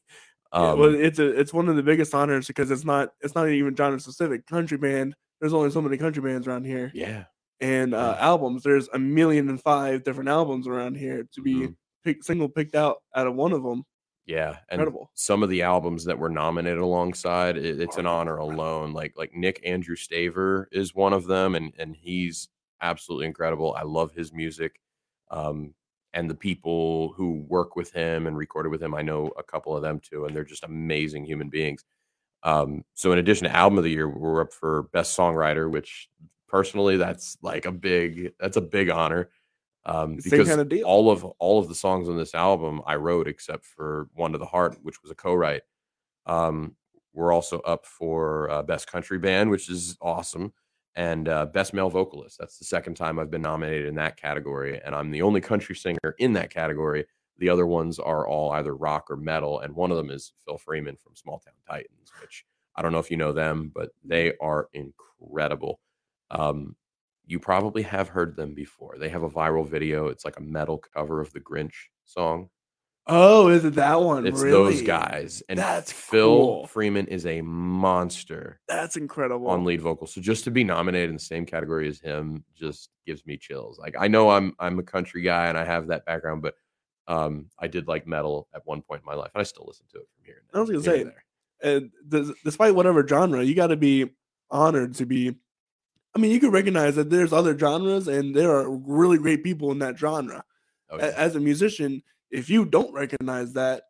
Yeah, 0.54 0.72
Um, 0.72 0.80
well, 0.80 0.96
it's 0.96 1.20
a 1.20 1.28
it's 1.40 1.54
one 1.54 1.70
of 1.70 1.76
the 1.76 1.84
biggest 1.84 2.14
honors 2.16 2.48
because 2.48 2.72
it's 2.72 2.84
not 2.86 3.14
it's 3.22 3.36
not 3.36 3.48
even 3.50 3.76
genre 3.76 4.00
specific. 4.00 4.48
Country 4.48 4.78
band, 4.78 5.16
there's 5.40 5.54
only 5.54 5.70
so 5.72 5.82
many 5.82 5.98
country 5.98 6.22
bands 6.24 6.48
around 6.48 6.66
here, 6.66 6.92
yeah, 6.96 7.26
and 7.62 7.94
uh, 7.94 8.16
albums, 8.20 8.64
there's 8.64 8.88
a 8.94 9.00
million 9.00 9.50
and 9.50 9.62
five 9.62 10.04
different 10.04 10.30
albums 10.30 10.68
around 10.68 10.96
here 10.98 11.28
to 11.34 11.42
be 11.42 11.68
Mhm. 11.68 11.76
pick, 12.04 12.24
single 12.24 12.50
picked 12.50 12.76
out 12.76 12.98
out 13.16 13.28
of 13.28 13.36
one 13.36 13.52
of 13.54 13.64
them. 13.64 13.84
Yeah, 14.26 14.60
and 14.70 14.80
Incredible. 14.82 15.12
some 15.16 15.42
of 15.44 15.50
the 15.50 15.64
albums 15.64 16.06
that 16.06 16.20
were 16.20 16.30
nominated 16.30 16.78
alongside, 16.80 17.58
it, 17.58 17.82
it's 17.82 17.98
an 17.98 18.06
honor 18.06 18.38
alone. 18.38 18.94
Like 18.94 19.14
like 19.18 19.34
Nick 19.34 19.60
Andrew 19.66 19.96
Staver 19.96 20.68
is 20.72 20.94
one 20.96 21.14
of 21.14 21.26
them, 21.28 21.56
and 21.56 21.74
and 21.80 21.96
he's 21.96 22.50
absolutely 22.82 23.26
incredible. 23.28 23.74
I 23.76 23.84
love 23.84 24.14
his 24.14 24.32
music, 24.32 24.80
um, 25.32 25.74
and 26.14 26.30
the 26.30 26.36
people 26.36 27.14
who 27.14 27.42
work 27.50 27.76
with 27.76 27.92
him 27.92 28.28
and 28.28 28.38
recorded 28.38 28.70
with 28.70 28.82
him. 28.84 28.94
I 28.96 29.02
know 29.02 29.28
a 29.38 29.44
couple 29.44 29.76
of 29.76 29.82
them 29.82 30.00
too, 30.00 30.26
and 30.26 30.36
they're 30.36 30.44
just 30.46 30.64
amazing 30.64 31.26
human 31.26 31.50
beings. 31.50 31.84
Um, 32.44 32.86
so 32.94 33.12
in 33.12 33.20
addition 33.20 33.48
to 33.48 33.56
album 33.56 33.78
of 33.80 33.84
the 33.84 33.92
year, 33.92 34.08
we're 34.10 34.42
up 34.42 34.54
for 34.54 34.84
best 34.94 35.18
songwriter, 35.18 35.70
which 35.72 36.10
personally 36.50 36.98
that's 36.98 37.38
like 37.42 37.66
a 37.66 37.72
big 37.72 38.34
that's 38.40 38.58
a 38.58 38.62
big 38.62 38.90
honor. 38.90 39.30
Um, 39.86 40.18
because 40.18 40.48
kind 40.48 40.60
of 40.60 40.84
all 40.84 41.10
of 41.10 41.24
all 41.24 41.60
of 41.60 41.70
the 41.70 41.76
songs 41.76 42.10
on 42.10 42.18
this 42.18 42.36
album 42.36 42.82
I 42.86 42.96
wrote 42.96 43.28
except 43.28 43.66
for 43.66 44.10
One 44.14 44.34
to 44.34 44.38
the 44.38 44.46
Heart, 44.46 44.78
which 44.84 45.02
was 45.02 45.12
a 45.12 45.16
co-write. 45.16 45.62
Um, 46.26 46.76
we're 47.14 47.34
also 47.34 47.60
up 47.62 47.86
for 47.86 48.50
uh, 48.52 48.64
best 48.64 48.92
country 48.92 49.18
band, 49.18 49.50
which 49.50 49.70
is 49.70 49.98
awesome, 50.02 50.54
and 50.96 51.28
uh, 51.28 51.46
best 51.48 51.74
male 51.74 51.90
vocalist. 51.90 52.38
That's 52.40 52.60
the 52.60 52.66
second 52.66 52.96
time 52.96 53.20
I've 53.20 53.32
been 53.32 53.42
nominated 53.42 53.88
in 53.88 53.96
that 53.96 54.18
category, 54.18 54.80
and 54.84 54.94
I'm 54.94 55.12
the 55.12 55.22
only 55.22 55.42
country 55.42 55.76
singer 55.76 56.16
in 56.20 56.34
that 56.34 56.50
category. 56.50 57.06
The 57.38 57.50
other 57.50 57.66
ones 57.66 58.00
are 58.00 58.28
all 58.28 58.52
either 58.52 58.76
rock 58.76 59.10
or 59.10 59.16
metal, 59.16 59.62
and 59.62 59.76
one 59.76 59.92
of 59.92 59.98
them 59.98 60.12
is 60.12 60.34
Phil 60.46 60.58
Freeman 60.58 60.98
from 60.98 61.16
Small 61.16 61.40
Town 61.40 61.54
Titans, 61.68 62.12
which 62.22 62.46
I 62.76 62.82
don't 62.82 62.92
know 62.92 63.00
if 63.00 63.10
you 63.10 63.18
know 63.18 63.32
them, 63.32 63.72
but 63.74 63.90
they 64.04 64.34
are 64.42 64.70
incredible. 64.74 65.80
Um, 66.32 66.76
you 67.26 67.40
probably 67.40 67.84
have 67.84 68.10
heard 68.10 68.36
them 68.36 68.54
before. 68.54 68.96
They 69.00 69.10
have 69.10 69.24
a 69.24 69.30
viral 69.30 69.68
video. 69.68 70.08
It's 70.08 70.26
like 70.26 70.38
a 70.38 70.42
metal 70.42 70.84
cover 70.96 71.22
of 71.22 71.32
the 71.34 71.40
Grinch 71.40 71.74
song. 72.06 72.50
Oh, 73.12 73.48
is 73.50 73.66
it 73.66 73.74
that 73.76 74.02
one? 74.02 74.28
It's 74.28 74.40
really? 74.42 74.74
those 74.74 74.82
guys. 74.84 75.42
And 75.50 75.58
That's 75.58 75.92
Phil 75.92 76.28
cool. 76.28 76.68
Freeman 76.68 77.08
is 77.08 77.26
a 77.26 77.42
monster 77.42 78.60
That's 78.68 78.98
incredible. 78.98 79.48
on 79.48 79.64
lead 79.64 79.82
vocal. 79.82 80.06
So 80.06 80.22
just 80.22 80.44
to 80.44 80.52
be 80.52 80.64
nominated 80.64 81.10
in 81.10 81.16
the 81.16 81.22
same 81.22 81.46
category 81.46 81.88
as 81.88 82.00
him 82.00 82.44
just 82.56 82.90
gives 83.08 83.26
me 83.26 83.36
chills. 83.38 83.80
Like 83.80 83.96
I 84.00 84.08
know 84.08 84.30
I'm 84.30 84.54
I'm 84.60 84.78
a 84.78 84.84
country 84.84 85.24
guy 85.24 85.48
and 85.48 85.58
I 85.58 85.66
have 85.66 85.88
that 85.88 86.06
background, 86.06 86.44
but 86.44 86.54
um 87.08 87.48
I 87.58 87.66
did 87.68 87.88
like 87.88 88.06
metal 88.06 88.48
at 88.54 88.62
one 88.66 88.84
point 88.84 89.02
in 89.02 89.06
my 89.08 89.16
life 89.16 89.32
and 89.34 89.42
I 89.42 89.44
still 89.44 89.66
listen 89.68 89.88
to 89.94 89.98
it 90.00 90.08
from 90.16 90.26
here. 90.26 90.44
and 90.52 90.58
I 90.58 90.62
was 90.62 90.70
gonna 90.70 90.84
say, 90.84 91.02
and 91.02 91.12
there. 91.12 91.76
and 91.76 91.92
des- 92.08 92.34
despite 92.44 92.76
whatever 92.76 93.08
genre, 93.08 93.42
you 93.44 93.56
got 93.56 93.68
to 93.68 93.78
be 93.78 94.12
honored 94.52 94.94
to 94.96 95.06
be. 95.08 95.36
I 96.16 96.20
mean, 96.20 96.32
you 96.32 96.40
can 96.40 96.52
recognize 96.52 96.96
that 96.96 97.10
there's 97.10 97.34
other 97.34 97.58
genres, 97.58 98.08
and 98.08 98.36
there 98.36 98.52
are 98.52 98.70
really 98.70 99.18
great 99.18 99.44
people 99.44 99.72
in 99.72 99.80
that 99.80 99.98
genre. 99.98 100.44
Oh, 100.90 100.98
yeah, 100.98 101.14
As 101.16 101.36
a 101.36 101.40
musician, 101.40 102.02
if 102.32 102.50
you 102.50 102.66
don't 102.66 102.94
recognize 102.94 103.54
that, 103.54 103.84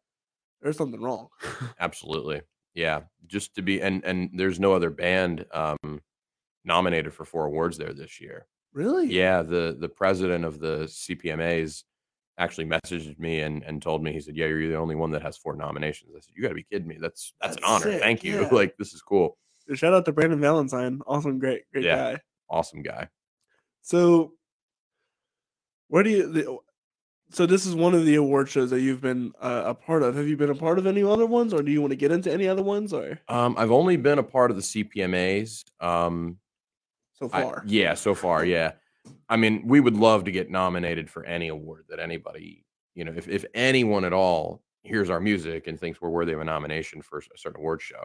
there's 0.62 0.78
something 0.78 1.02
wrong. 1.02 1.30
absolutely. 1.80 2.42
Yeah. 2.74 3.02
Just 3.28 3.56
to 3.56 3.62
be 3.62 3.82
and 3.82 4.04
and 4.04 4.30
there's 4.34 4.60
no 4.60 4.74
other 4.74 4.90
band 4.90 5.46
um 5.54 6.02
nominated 6.66 7.14
for 7.14 7.26
four 7.26 7.46
awards 7.46 7.78
there 7.78 7.94
this 7.94 8.20
year. 8.20 8.48
really? 8.74 9.08
Yeah, 9.08 9.42
the 9.42 9.78
the 9.80 9.90
president 9.90 10.46
of 10.46 10.60
the 10.60 10.84
CPMAs 10.86 11.84
actually 12.38 12.66
messaged 12.66 13.20
me 13.20 13.42
and 13.42 13.64
and 13.64 13.82
told 13.82 14.04
me 14.04 14.12
he 14.12 14.20
said, 14.20 14.36
"Yeah, 14.36 14.48
you're 14.48 14.68
the 14.68 14.76
only 14.76 14.96
one 14.96 15.12
that 15.12 15.22
has 15.22 15.38
four 15.38 15.56
nominations." 15.56 16.12
I 16.16 16.20
said, 16.20 16.34
"You 16.36 16.44
got 16.44 16.50
to 16.50 16.56
be 16.56 16.64
kidding 16.64 16.88
me. 16.88 16.98
That's 17.00 17.34
that's, 17.42 17.58
an 17.58 17.64
honor. 17.66 17.84
sick, 17.84 18.02
Thank 18.02 18.24
you. 18.24 18.42
yeah. 18.42 18.50
like 18.52 18.76
this 18.78 18.94
is 18.94 19.02
cool. 19.02 19.38
Shout 19.76 19.94
out 19.94 20.06
to 20.06 20.12
Brandon 20.12 20.40
Valentine. 20.40 21.02
Awesome, 21.08 21.40
great, 21.40 21.64
great 21.72 21.86
Yeah. 21.86 22.14
guy. 22.14 22.20
Awesome 22.50 22.82
guy." 22.82 23.08
So, 23.82 24.34
where 25.88 26.04
do 26.04 26.10
you? 26.10 26.32
The, 26.32 26.58
so 27.32 27.46
this 27.46 27.66
is 27.66 27.76
one 27.76 27.94
of 27.94 28.06
the 28.06 28.16
award 28.16 28.50
shows 28.50 28.70
that 28.72 28.82
you've 28.82 29.02
been 29.02 29.32
uh, 29.40 29.64
a 29.68 29.74
part 29.76 30.02
of. 30.04 30.16
Have 30.16 30.28
you 30.28 30.36
been 30.38 30.50
a 30.50 30.56
part 30.56 30.80
of 30.80 30.88
any 30.88 31.04
other 31.04 31.26
ones, 31.26 31.54
or 31.54 31.62
do 31.62 31.72
you 31.72 31.82
want 31.82 31.92
to 31.92 31.96
get 31.98 32.12
into 32.12 32.32
any 32.32 32.48
other 32.48 32.64
ones, 32.64 32.94
or 32.94 33.20
Um, 33.28 33.56
I've 33.58 33.72
only 33.72 33.98
been 33.98 34.20
a 34.20 34.24
part 34.24 34.50
of 34.52 34.58
the 34.58 34.64
CPMAs. 34.64 35.64
Um, 35.80 36.40
so 37.14 37.30
I- 37.32 37.44
far? 37.44 37.64
yeah, 37.68 37.94
so 37.94 38.16
far, 38.16 38.46
yeah. 38.46 38.72
I 39.28 39.38
mean, 39.38 39.68
we 39.68 39.80
would 39.80 39.96
love 39.96 40.24
to 40.26 40.32
get 40.32 40.50
nominated 40.50 41.10
for 41.10 41.24
any 41.26 41.48
award 41.50 41.86
that 41.90 42.00
anybody, 42.00 42.66
you 42.96 43.06
know, 43.06 43.14
if 43.16 43.28
if 43.28 43.46
anyone 43.54 44.06
at 44.06 44.14
all 44.14 44.64
hears 44.84 45.10
our 45.10 45.20
music 45.20 45.68
and 45.68 45.80
thinks 45.80 46.02
we're 46.02 46.10
worthy 46.10 46.34
of 46.34 46.40
a 46.42 46.44
nomination 46.44 47.02
for 47.02 47.20
a 47.20 47.38
certain 47.38 47.60
award 47.60 47.82
show, 47.82 48.04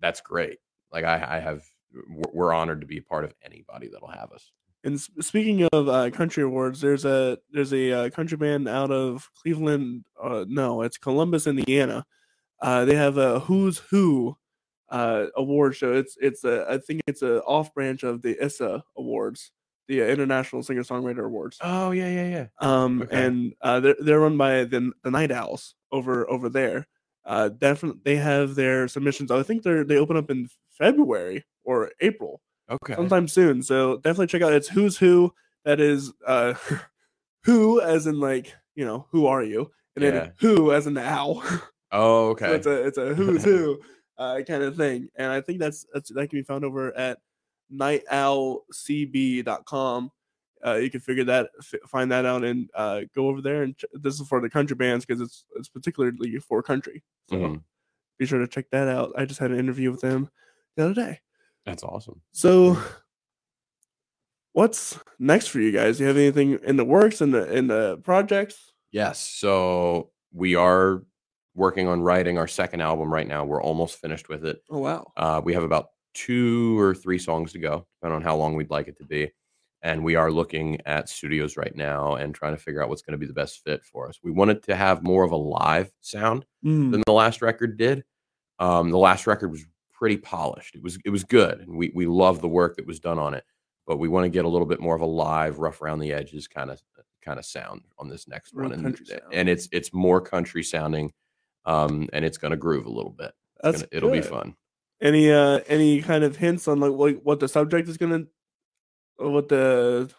that's 0.00 0.20
great. 0.20 0.58
Like 0.92 1.04
I, 1.04 1.36
I 1.36 1.40
have, 1.40 1.64
we're 2.08 2.52
honored 2.52 2.80
to 2.80 2.86
be 2.86 2.98
a 2.98 3.02
part 3.02 3.24
of 3.24 3.34
anybody 3.44 3.88
that'll 3.88 4.08
have 4.08 4.32
us. 4.32 4.50
And 4.82 4.98
speaking 4.98 5.68
of 5.72 5.88
uh, 5.88 6.10
country 6.10 6.42
awards, 6.42 6.80
there's 6.80 7.04
a 7.04 7.36
there's 7.52 7.72
a 7.74 7.92
uh, 7.92 8.10
country 8.10 8.38
band 8.38 8.66
out 8.66 8.90
of 8.90 9.28
Cleveland. 9.42 10.04
Uh, 10.22 10.46
no, 10.48 10.80
it's 10.82 10.96
Columbus, 10.96 11.46
Indiana. 11.46 12.06
Uh, 12.62 12.86
they 12.86 12.94
have 12.94 13.18
a 13.18 13.40
Who's 13.40 13.76
Who 13.90 14.38
uh, 14.88 15.26
award 15.36 15.76
show. 15.76 15.92
It's 15.92 16.16
it's 16.18 16.44
a 16.44 16.64
I 16.68 16.78
think 16.78 17.02
it's 17.06 17.20
a 17.20 17.42
off 17.42 17.74
branch 17.74 18.04
of 18.04 18.22
the 18.22 18.42
ISA 18.42 18.82
Awards, 18.96 19.52
the 19.86 20.00
uh, 20.02 20.06
International 20.06 20.62
Singer 20.62 20.82
Songwriter 20.82 21.26
Awards. 21.26 21.58
Oh 21.60 21.90
yeah, 21.90 22.08
yeah, 22.08 22.28
yeah. 22.28 22.46
Um, 22.60 23.02
Okay. 23.02 23.22
and 23.26 23.52
uh, 23.60 23.80
they're 23.80 23.96
they're 24.00 24.20
run 24.20 24.38
by 24.38 24.64
the 24.64 24.92
the 25.04 25.10
Night 25.10 25.30
Owls 25.30 25.74
over 25.92 26.28
over 26.30 26.48
there. 26.48 26.86
Uh, 27.24 27.48
definitely 27.48 28.00
they 28.04 28.16
have 28.16 28.54
their 28.54 28.88
submissions. 28.88 29.30
I 29.30 29.42
think 29.42 29.62
they're 29.62 29.84
they 29.84 29.96
open 29.98 30.16
up 30.16 30.30
in 30.30 30.48
February 30.70 31.44
or 31.64 31.90
April 32.00 32.40
Okay. 32.70 32.94
sometime 32.94 33.28
soon. 33.28 33.62
So 33.62 33.96
definitely 33.98 34.28
check 34.28 34.42
out. 34.42 34.52
It's 34.52 34.68
Who's 34.68 34.96
Who. 34.98 35.32
That 35.64 35.80
is 35.80 36.12
uh, 36.26 36.54
who 37.44 37.80
as 37.80 38.06
in 38.06 38.20
like 38.20 38.54
you 38.74 38.84
know 38.84 39.06
who 39.10 39.26
are 39.26 39.42
you, 39.42 39.70
and 39.96 40.04
Yeah. 40.04 40.10
then 40.10 40.32
who 40.38 40.72
as 40.72 40.86
in 40.86 40.94
the 40.94 41.04
owl. 41.04 41.42
Oh, 41.92 42.36
so 42.38 42.46
okay. 42.46 42.54
it's 42.54 42.66
a 42.66 42.86
it's 42.86 42.98
a 42.98 43.14
who's 43.14 43.42
who 43.42 43.80
uh, 44.16 44.42
kind 44.46 44.62
of 44.62 44.76
thing. 44.76 45.08
And 45.16 45.32
I 45.32 45.40
think 45.40 45.58
that's 45.58 45.84
that's 45.92 46.08
that 46.12 46.30
can 46.30 46.38
be 46.38 46.44
found 46.44 46.64
over 46.64 46.96
at 46.96 47.18
nightowlcb.com. 47.72 50.10
Uh, 50.64 50.74
you 50.74 50.90
can 50.90 51.00
figure 51.00 51.24
that 51.24 51.50
f- 51.58 51.80
find 51.88 52.10
that 52.12 52.26
out 52.26 52.44
and 52.44 52.68
uh, 52.74 53.00
go 53.14 53.28
over 53.28 53.40
there 53.40 53.62
and 53.62 53.76
ch- 53.76 53.84
this 53.94 54.20
is 54.20 54.28
for 54.28 54.40
the 54.40 54.50
country 54.50 54.76
bands 54.76 55.04
because 55.06 55.20
it's 55.20 55.44
it's 55.56 55.68
particularly 55.68 56.38
for 56.38 56.62
country. 56.62 57.02
So 57.30 57.36
Mhm. 57.36 57.62
be 58.18 58.26
sure 58.26 58.38
to 58.40 58.46
check 58.48 58.66
that 58.70 58.88
out. 58.88 59.12
I 59.16 59.24
just 59.24 59.40
had 59.40 59.50
an 59.50 59.58
interview 59.58 59.90
with 59.90 60.00
them 60.02 60.28
the 60.76 60.84
other 60.84 60.94
day. 60.94 61.20
That's 61.64 61.82
awesome. 61.82 62.20
So, 62.32 62.76
what's 64.52 64.98
next 65.18 65.48
for 65.48 65.60
you 65.60 65.72
guys? 65.72 65.96
Do 65.98 66.04
you 66.04 66.08
have 66.08 66.16
anything 66.16 66.58
in 66.64 66.76
the 66.76 66.84
works 66.84 67.20
in 67.20 67.30
the 67.30 67.50
in 67.54 67.66
the 67.66 67.98
projects? 67.98 68.72
Yes. 68.92 69.20
So 69.20 70.10
we 70.32 70.54
are 70.56 71.02
working 71.54 71.86
on 71.88 72.00
writing 72.02 72.38
our 72.38 72.48
second 72.48 72.80
album 72.80 73.12
right 73.12 73.26
now. 73.26 73.44
We're 73.44 73.62
almost 73.62 74.00
finished 74.00 74.28
with 74.28 74.44
it. 74.44 74.62
Oh 74.70 74.78
wow! 74.78 75.12
Uh, 75.16 75.40
we 75.44 75.54
have 75.54 75.62
about 75.62 75.88
two 76.14 76.78
or 76.78 76.94
three 76.94 77.18
songs 77.18 77.52
to 77.52 77.58
go, 77.58 77.86
depending 78.00 78.16
on 78.16 78.22
how 78.22 78.36
long 78.36 78.54
we'd 78.54 78.70
like 78.70 78.88
it 78.88 78.96
to 78.98 79.04
be. 79.04 79.30
And 79.82 80.04
we 80.04 80.14
are 80.14 80.30
looking 80.30 80.78
at 80.84 81.08
studios 81.08 81.56
right 81.56 81.74
now 81.74 82.14
and 82.16 82.34
trying 82.34 82.54
to 82.54 82.60
figure 82.62 82.82
out 82.82 82.90
what's 82.90 83.00
going 83.02 83.12
to 83.12 83.18
be 83.18 83.26
the 83.26 83.32
best 83.32 83.64
fit 83.64 83.82
for 83.82 84.08
us. 84.08 84.18
We 84.22 84.30
wanted 84.30 84.62
to 84.64 84.76
have 84.76 85.02
more 85.02 85.24
of 85.24 85.32
a 85.32 85.36
live 85.36 85.90
sound 86.00 86.44
Mm, 86.64 86.92
than 86.92 87.02
the 87.06 87.12
last 87.12 87.40
record 87.40 87.78
did. 87.78 88.04
Um, 88.58 88.90
the 88.90 88.98
last 88.98 89.26
record 89.26 89.50
was 89.50 89.64
pretty 89.90 90.18
polished. 90.18 90.74
It 90.74 90.82
was 90.82 90.98
it 91.04 91.10
was 91.10 91.24
good, 91.24 91.60
and 91.60 91.76
we 91.76 91.90
we 91.94 92.04
love 92.06 92.42
the 92.42 92.48
work 92.48 92.76
that 92.76 92.86
was 92.86 93.00
done 93.00 93.18
on 93.18 93.32
it. 93.32 93.44
But 93.86 93.96
we 93.98 94.08
want 94.08 94.24
to 94.24 94.28
get 94.28 94.44
a 94.44 94.48
little 94.48 94.66
bit 94.66 94.80
more 94.80 94.94
of 94.94 95.00
a 95.00 95.06
live, 95.06 95.58
rough 95.58 95.80
around 95.80 96.00
the 96.00 96.12
edges 96.12 96.46
kind 96.46 96.70
of 96.70 96.82
kind 97.22 97.38
of 97.38 97.46
sound 97.46 97.80
on 97.98 98.08
this 98.10 98.28
next 98.28 98.52
Real 98.54 98.68
one, 98.70 98.84
and, 98.84 99.06
sound. 99.06 99.20
and 99.32 99.48
it's 99.48 99.66
it's 99.72 99.92
more 99.94 100.20
country 100.20 100.62
sounding, 100.62 101.12
um, 101.64 102.06
and 102.12 102.22
it's 102.24 102.36
going 102.38 102.50
to 102.50 102.56
groove 102.58 102.84
a 102.84 102.90
little 102.90 103.10
bit. 103.12 103.32
That's 103.62 103.78
gonna- 103.78 103.88
it'll 103.92 104.10
be 104.10 104.20
fun. 104.20 104.54
Any 105.00 105.32
uh 105.32 105.60
any 105.66 106.02
kind 106.02 106.22
of 106.24 106.36
hints 106.36 106.68
on 106.68 106.80
like 106.80 106.92
what, 106.92 107.24
what 107.24 107.40
the 107.40 107.48
subject 107.48 107.88
is 107.88 107.96
gonna, 107.96 108.16
or 108.18 108.26
what 109.28 109.48
the 109.48 110.10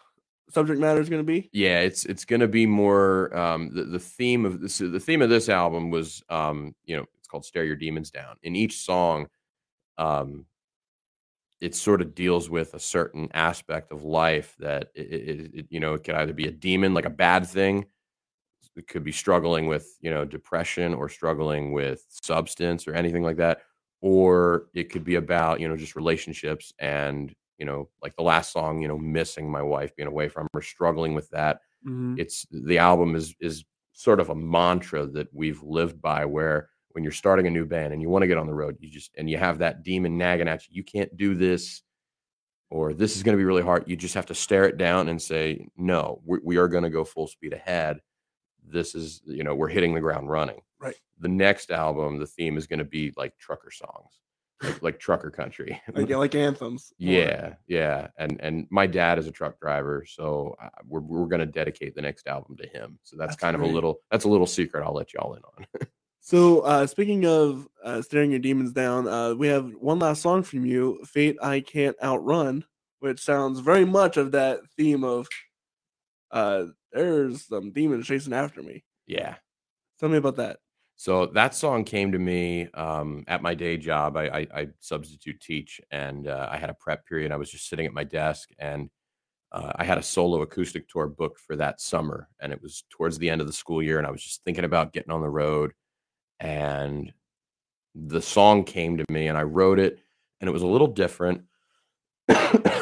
subject 0.52 0.80
matter 0.80 1.00
is 1.00 1.08
gonna 1.08 1.22
be? 1.22 1.48
Yeah, 1.52 1.80
it's 1.80 2.04
it's 2.04 2.24
going 2.24 2.40
to 2.40 2.48
be 2.48 2.66
more 2.66 3.34
um, 3.36 3.74
the 3.74 3.84
the 3.84 3.98
theme 3.98 4.44
of 4.44 4.60
this. 4.60 4.78
The 4.78 5.00
theme 5.00 5.22
of 5.22 5.30
this 5.30 5.48
album 5.48 5.90
was 5.90 6.22
um, 6.28 6.74
you 6.84 6.96
know 6.96 7.04
it's 7.18 7.28
called 7.28 7.44
"Stare 7.44 7.64
Your 7.64 7.76
Demons 7.76 8.10
Down." 8.10 8.36
In 8.42 8.54
each 8.54 8.78
song, 8.80 9.28
um, 9.98 10.46
it 11.60 11.74
sort 11.74 12.02
of 12.02 12.14
deals 12.14 12.50
with 12.50 12.74
a 12.74 12.78
certain 12.80 13.28
aspect 13.34 13.92
of 13.92 14.02
life 14.02 14.56
that 14.58 14.90
it, 14.94 15.00
it, 15.00 15.50
it 15.54 15.66
you 15.70 15.80
know 15.80 15.94
it 15.94 16.04
could 16.04 16.14
either 16.16 16.32
be 16.34 16.48
a 16.48 16.52
demon, 16.52 16.94
like 16.94 17.06
a 17.06 17.10
bad 17.10 17.46
thing. 17.46 17.86
It 18.76 18.88
could 18.88 19.04
be 19.04 19.12
struggling 19.12 19.66
with 19.66 19.96
you 20.00 20.10
know 20.10 20.24
depression 20.24 20.94
or 20.94 21.08
struggling 21.08 21.72
with 21.72 22.04
substance 22.08 22.86
or 22.86 22.94
anything 22.94 23.22
like 23.22 23.36
that, 23.36 23.62
or 24.00 24.66
it 24.74 24.90
could 24.90 25.04
be 25.04 25.14
about 25.14 25.60
you 25.60 25.68
know 25.68 25.76
just 25.76 25.96
relationships 25.96 26.72
and 26.78 27.34
you 27.58 27.66
know 27.66 27.88
like 28.02 28.14
the 28.16 28.22
last 28.22 28.52
song 28.52 28.80
you 28.82 28.88
know 28.88 28.98
missing 28.98 29.50
my 29.50 29.62
wife 29.62 29.94
being 29.96 30.08
away 30.08 30.28
from 30.28 30.46
her 30.54 30.62
struggling 30.62 31.14
with 31.14 31.28
that 31.30 31.60
Mhm. 31.86 32.18
it's 32.18 32.46
the 32.50 32.78
album 32.78 33.14
is 33.16 33.34
is 33.40 33.64
sort 33.92 34.20
of 34.20 34.30
a 34.30 34.34
mantra 34.34 35.06
that 35.06 35.28
we've 35.34 35.62
lived 35.62 36.00
by 36.00 36.24
where 36.24 36.70
when 36.92 37.02
you're 37.04 37.12
starting 37.12 37.46
a 37.46 37.50
new 37.50 37.64
band 37.66 37.92
and 37.92 38.00
you 38.02 38.08
want 38.08 38.22
to 38.22 38.26
get 38.26 38.38
on 38.38 38.46
the 38.46 38.54
road 38.54 38.76
you 38.80 38.88
just 38.90 39.10
and 39.16 39.28
you 39.28 39.36
have 39.36 39.58
that 39.58 39.82
demon 39.82 40.16
nagging 40.16 40.48
at 40.48 40.66
you 40.68 40.74
you 40.76 40.84
can't 40.84 41.16
do 41.16 41.34
this 41.34 41.82
or 42.70 42.94
this 42.94 43.16
is 43.16 43.22
going 43.22 43.36
to 43.36 43.40
be 43.40 43.44
really 43.44 43.62
hard 43.62 43.84
you 43.86 43.96
just 43.96 44.14
have 44.14 44.26
to 44.26 44.34
stare 44.34 44.64
it 44.64 44.76
down 44.78 45.08
and 45.08 45.20
say 45.20 45.66
no 45.76 46.20
we, 46.24 46.38
we 46.42 46.56
are 46.56 46.68
going 46.68 46.84
to 46.84 46.90
go 46.90 47.04
full 47.04 47.26
speed 47.26 47.52
ahead 47.52 48.00
this 48.66 48.94
is 48.94 49.20
you 49.26 49.42
know 49.44 49.54
we're 49.54 49.68
hitting 49.68 49.94
the 49.94 50.00
ground 50.00 50.28
running 50.30 50.60
Right. 50.78 50.96
The 51.20 51.28
next 51.28 51.70
album, 51.70 52.18
the 52.18 52.26
theme 52.26 52.56
is 52.56 52.66
going 52.66 52.80
to 52.80 52.84
be 52.84 53.12
like 53.16 53.38
trucker 53.38 53.70
songs, 53.70 54.20
like, 54.62 54.82
like 54.82 54.98
trucker 54.98 55.30
country. 55.30 55.80
Like, 55.94 56.08
like 56.08 56.34
anthems. 56.34 56.92
yeah, 56.98 57.54
yeah. 57.66 58.08
And 58.18 58.40
and 58.40 58.66
my 58.70 58.86
dad 58.86 59.18
is 59.18 59.26
a 59.26 59.32
truck 59.32 59.60
driver, 59.60 60.04
so 60.08 60.56
uh, 60.62 60.68
we're 60.86 61.00
we're 61.00 61.26
going 61.26 61.40
to 61.40 61.46
dedicate 61.46 61.94
the 61.94 62.02
next 62.02 62.26
album 62.26 62.56
to 62.56 62.66
him. 62.66 62.98
So 63.02 63.16
that's, 63.16 63.32
That's 63.32 63.40
kind 63.40 63.54
of 63.56 63.62
a 63.62 63.66
little 63.66 64.00
that's 64.10 64.24
a 64.24 64.28
little 64.28 64.46
secret 64.46 64.84
I'll 64.84 64.94
let 64.94 65.12
y'all 65.12 65.34
in 65.34 65.42
on. 65.58 65.66
So, 66.24 66.60
uh, 66.60 66.86
speaking 66.86 67.26
of 67.26 67.66
uh, 67.84 68.00
staring 68.00 68.30
your 68.30 68.38
demons 68.38 68.72
down, 68.72 69.08
uh, 69.08 69.34
we 69.34 69.48
have 69.48 69.72
one 69.80 69.98
last 69.98 70.22
song 70.22 70.44
from 70.44 70.64
you, 70.64 71.00
"Fate 71.04 71.36
I 71.42 71.58
Can't 71.58 71.96
Outrun," 72.00 72.64
which 73.00 73.18
sounds 73.18 73.58
very 73.58 73.84
much 73.84 74.16
of 74.16 74.30
that 74.30 74.60
theme 74.76 75.02
of 75.02 75.26
uh, 76.30 76.66
"There's 76.92 77.46
some 77.46 77.72
demons 77.72 78.06
chasing 78.06 78.32
after 78.32 78.62
me." 78.62 78.84
yeah. 79.08 79.34
Tell 79.98 80.08
me 80.08 80.16
about 80.16 80.36
that. 80.36 80.58
So 80.96 81.26
that 81.26 81.54
song 81.54 81.84
came 81.84 82.12
to 82.12 82.18
me 82.18 82.68
um, 82.74 83.24
at 83.26 83.42
my 83.42 83.54
day 83.54 83.76
job. 83.76 84.16
I, 84.16 84.24
I, 84.26 84.46
I 84.54 84.68
substitute 84.80 85.40
teach, 85.40 85.80
and 85.90 86.28
uh, 86.28 86.48
I 86.50 86.56
had 86.56 86.70
a 86.70 86.74
prep 86.74 87.06
period. 87.06 87.32
I 87.32 87.36
was 87.36 87.50
just 87.50 87.68
sitting 87.68 87.86
at 87.86 87.92
my 87.92 88.04
desk, 88.04 88.50
and 88.58 88.88
uh, 89.50 89.72
I 89.76 89.84
had 89.84 89.98
a 89.98 90.02
solo 90.02 90.42
acoustic 90.42 90.88
tour 90.88 91.08
booked 91.08 91.40
for 91.40 91.56
that 91.56 91.80
summer, 91.80 92.28
and 92.40 92.52
it 92.52 92.62
was 92.62 92.84
towards 92.90 93.18
the 93.18 93.30
end 93.30 93.40
of 93.40 93.46
the 93.46 93.52
school 93.52 93.82
year. 93.82 93.98
And 93.98 94.06
I 94.06 94.10
was 94.10 94.22
just 94.22 94.44
thinking 94.44 94.64
about 94.64 94.92
getting 94.92 95.12
on 95.12 95.22
the 95.22 95.28
road, 95.28 95.72
and 96.38 97.12
the 97.94 98.22
song 98.22 98.64
came 98.64 98.98
to 98.98 99.04
me, 99.10 99.26
and 99.28 99.36
I 99.36 99.42
wrote 99.42 99.78
it, 99.78 99.98
and 100.40 100.48
it 100.48 100.52
was 100.52 100.62
a 100.62 100.66
little 100.66 100.86
different 100.86 101.42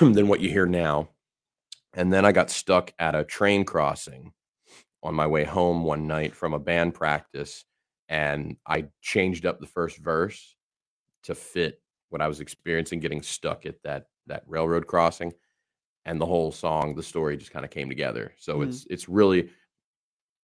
than 0.00 0.28
what 0.28 0.40
you 0.40 0.50
hear 0.50 0.66
now. 0.66 1.08
And 1.94 2.12
then 2.12 2.24
I 2.24 2.32
got 2.32 2.50
stuck 2.50 2.92
at 2.98 3.14
a 3.14 3.24
train 3.24 3.64
crossing 3.64 4.32
on 5.02 5.14
my 5.14 5.26
way 5.26 5.44
home 5.44 5.82
one 5.82 6.06
night 6.06 6.36
from 6.36 6.52
a 6.54 6.58
band 6.58 6.94
practice 6.94 7.64
and 8.10 8.58
I 8.66 8.88
changed 9.00 9.46
up 9.46 9.60
the 9.60 9.66
first 9.66 9.96
verse 9.98 10.56
to 11.22 11.34
fit 11.34 11.82
what 12.10 12.20
I 12.20 12.28
was 12.28 12.40
experiencing 12.40 13.00
getting 13.00 13.22
stuck 13.22 13.64
at 13.66 13.82
that 13.84 14.08
that 14.26 14.44
railroad 14.46 14.86
crossing 14.86 15.32
and 16.04 16.20
the 16.20 16.26
whole 16.26 16.52
song 16.52 16.94
the 16.94 17.02
story 17.02 17.36
just 17.36 17.52
kind 17.52 17.64
of 17.64 17.70
came 17.70 17.88
together 17.88 18.34
so 18.38 18.58
Mhm. 18.58 18.68
it's 18.68 18.86
it's 18.90 19.08
really 19.08 19.50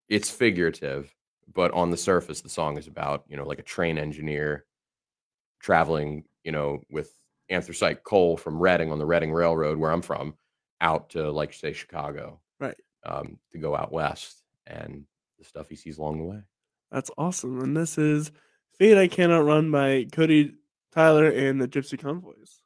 it's 0.10 0.30
figurative 0.30 1.14
but 1.54 1.72
on 1.72 1.92
the 1.92 1.98
surface 1.98 2.42
the 2.42 2.50
song 2.50 2.78
is 2.78 2.88
about 2.88 3.26
you 3.28 3.38
know 3.38 3.46
like 3.46 3.60
a 3.60 3.64
train 3.64 3.98
engineer 3.98 4.66
traveling 5.60 6.26
you 6.44 6.52
know 6.52 6.82
with 6.90 7.18
anthracite 7.50 8.04
coal 8.04 8.38
from 8.38 8.60
Reading 8.60 8.92
on 8.92 9.00
the 9.00 9.06
Reading 9.06 9.32
Railroad 9.32 9.78
where 9.78 9.92
I'm 9.92 10.02
from 10.02 10.36
out 10.82 11.10
to 11.12 11.32
like 11.32 11.54
say 11.54 11.74
Chicago 11.74 12.42
Right. 12.60 12.78
um, 13.06 13.40
to 13.52 13.58
go 13.58 13.76
out 13.76 13.92
west 13.92 14.44
and 14.68 15.06
the 15.38 15.46
stuff 15.46 15.70
he 15.70 15.76
sees 15.76 15.98
along 15.98 16.18
the 16.20 16.24
way 16.26 16.42
That's 16.92 17.12
awesome. 17.18 17.60
And 17.62 17.76
this 17.76 17.98
is 17.98 18.32
"Fate 18.78 18.98
I 18.98 19.08
Can't 19.08 19.32
Outrun 19.32 19.72
by 19.72 20.06
Cody 20.12 20.56
Tyler 20.94 21.28
and 21.30 21.62
the 21.62 21.68
Gypsy 21.68 22.00
Convoys. 22.00 22.62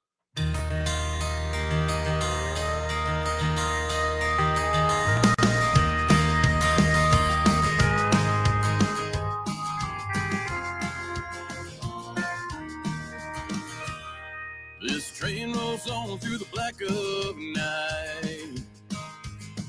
This 14.81 15.11
train 15.17 15.53
rolls 15.53 15.89
on 15.89 16.19
through 16.19 16.37
the 16.37 16.45
black 16.53 16.79
of 16.81 17.37
night, 17.37 18.61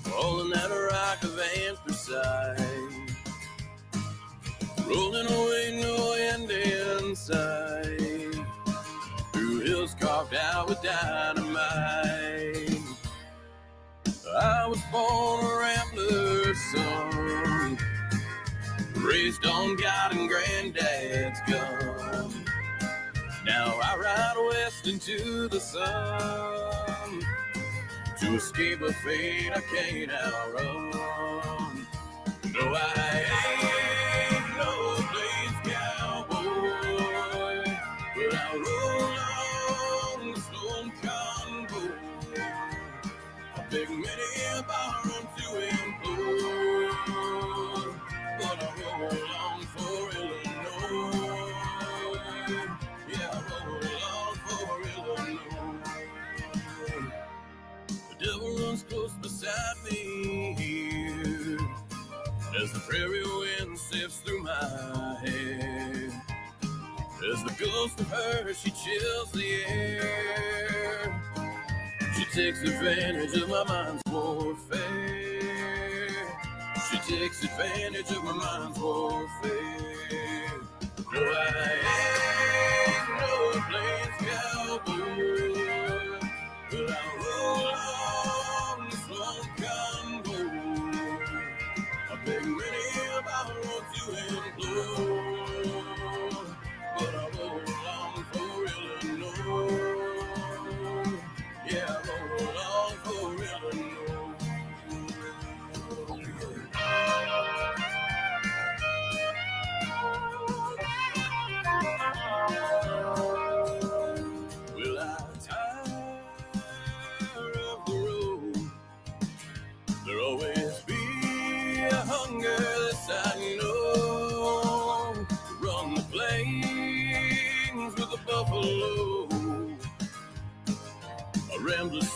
rolling 0.08 0.50
that 0.50 0.70
rock 0.70 1.22
of 1.24 1.38
anthracite, 1.38 2.69
rolling 4.90 5.26
away, 5.26 5.80
no 5.82 6.12
end 6.14 6.50
in 6.50 7.14
sight, 7.14 8.34
through 9.32 9.60
hills 9.60 9.94
carved 10.00 10.34
out 10.34 10.68
with 10.68 10.82
dynamite. 10.82 11.50
I 14.38 14.66
was 14.66 14.80
born 14.92 15.44
a 15.44 15.58
rambler's 15.58 16.58
son, 16.72 17.78
raised 18.96 19.46
on 19.46 19.76
God 19.76 20.12
and 20.16 20.28
Granddad's 20.28 21.40
gun. 21.48 22.32
Now 23.44 23.78
I 23.82 23.96
ride 23.96 24.34
west 24.48 24.86
into 24.86 25.48
the 25.48 25.60
sun 25.60 27.26
to 28.20 28.34
escape 28.34 28.82
a 28.82 28.92
fate 28.92 29.50
I 29.54 29.60
can't 29.60 30.10
outrun. 30.12 31.86
No, 32.52 32.74
I 32.74 33.09
As 67.62 67.94
the 67.94 68.04
her, 68.04 68.54
she 68.54 68.70
chills 68.70 69.32
the 69.32 69.64
air. 69.68 71.22
She 72.16 72.24
takes 72.24 72.62
advantage 72.62 73.36
of 73.36 73.50
my 73.50 73.64
mind's 73.64 74.02
warfare. 74.10 74.80
She 76.90 76.98
takes 77.00 77.44
advantage 77.44 78.10
of 78.12 78.24
my 78.24 78.32
mind's 78.32 78.78
warfare. 78.78 79.60
No, 81.12 81.20
I 81.20 81.76
ain't 82.86 83.08
no 83.20 83.60
plains 83.68 84.29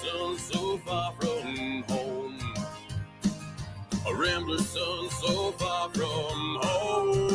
son 0.04 0.38
so 0.38 0.78
far 0.78 1.12
from 1.20 1.82
home. 1.88 2.38
A 4.06 4.14
rambler 4.14 4.58
son 4.58 5.10
so 5.10 5.52
far 5.52 5.88
from 5.90 6.58
home. 6.62 7.33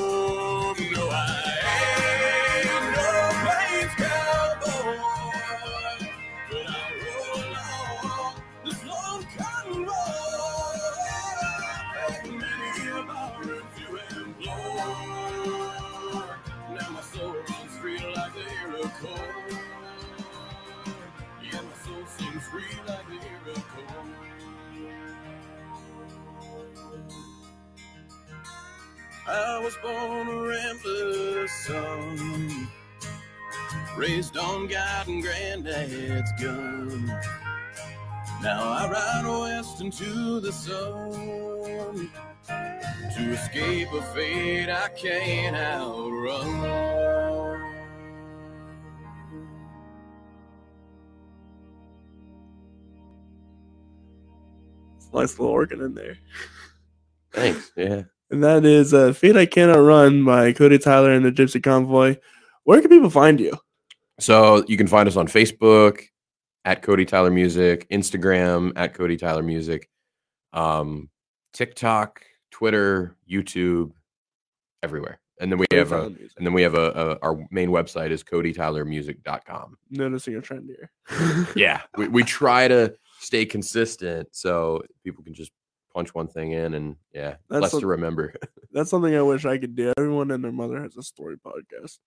I 29.89 30.07
was 30.07 30.07
born 30.07 30.27
a 30.27 30.47
rambler's 30.47 31.51
son, 31.51 32.67
raised 33.97 34.37
on 34.37 34.67
God 34.67 35.07
and 35.07 35.23
Granddad's 35.23 36.31
gun. 36.41 37.07
Now 38.41 38.69
I 38.69 38.89
ride 38.89 39.25
west 39.27 39.81
into 39.81 40.39
the 40.39 40.51
sun 40.51 42.11
to 43.15 43.31
escape 43.31 43.91
a 43.91 44.01
fate 44.13 44.69
I 44.69 44.89
can't 44.89 45.55
outrun. 45.55 46.99
Nice 55.11 55.39
little 55.39 55.47
organ 55.47 55.81
in 55.81 55.95
there. 55.95 56.19
Thanks. 57.31 57.71
Yeah. 57.75 58.03
And 58.31 58.43
that 58.43 58.63
is 58.63 58.93
uh, 58.93 59.13
Fate 59.13 59.35
I 59.35 59.45
Can't 59.45 59.71
Outrun 59.71 60.23
by 60.23 60.53
Cody 60.53 60.77
Tyler 60.77 61.11
and 61.11 61.25
the 61.25 61.31
Gypsy 61.31 61.61
Convoy. 61.61 62.17
Where 62.63 62.79
can 62.79 62.89
people 62.89 63.09
find 63.09 63.39
you? 63.39 63.57
So 64.19 64.63
you 64.67 64.77
can 64.77 64.87
find 64.87 65.07
us 65.07 65.15
on 65.15 65.27
Facebook 65.27 66.01
at 66.65 66.81
Cody 66.81 67.05
Tyler 67.05 67.31
Music, 67.31 67.89
Instagram 67.89 68.73
at 68.75 68.93
Cody 68.93 69.17
Tyler 69.17 69.41
Music, 69.41 69.89
um, 70.53 71.09
TikTok, 71.53 72.21
Twitter, 72.51 73.15
YouTube, 73.29 73.91
everywhere. 74.83 75.19
And 75.41 75.51
then 75.51 75.57
we 75.57 75.65
have 75.71 75.93
a, 75.93 76.09
Music. 76.09 76.31
and 76.37 76.45
then 76.45 76.53
we 76.53 76.61
have 76.61 76.75
a, 76.75 76.91
a 76.91 77.19
our 77.21 77.47
main 77.49 77.69
website 77.69 78.11
is 78.11 78.23
codytylermusic.com. 78.23 79.77
Noticing 79.89 80.35
a 80.35 80.41
trend 80.41 80.69
here. 80.69 81.47
Yeah, 81.55 81.81
we, 81.97 82.09
we 82.09 82.23
try 82.25 82.67
to 82.67 82.93
stay 83.19 83.45
consistent 83.45 84.27
so 84.31 84.83
people 85.03 85.23
can 85.23 85.33
just 85.33 85.51
punch 85.99 86.15
one 86.15 86.27
thing 86.29 86.53
in 86.53 86.73
and 86.75 86.95
yeah, 87.13 87.35
That's 87.49 87.61
less 87.63 87.73
a- 87.73 87.79
to 87.81 87.87
remember. 87.87 88.33
That's 88.71 88.89
something 88.89 89.13
I 89.13 89.21
wish 89.21 89.43
I 89.45 89.57
could 89.57 89.75
do. 89.75 89.91
Everyone 89.97 90.31
and 90.31 90.41
their 90.43 90.51
mother 90.53 90.81
has 90.81 90.95
a 90.95 91.03
story 91.03 91.35
podcast, 91.37 91.97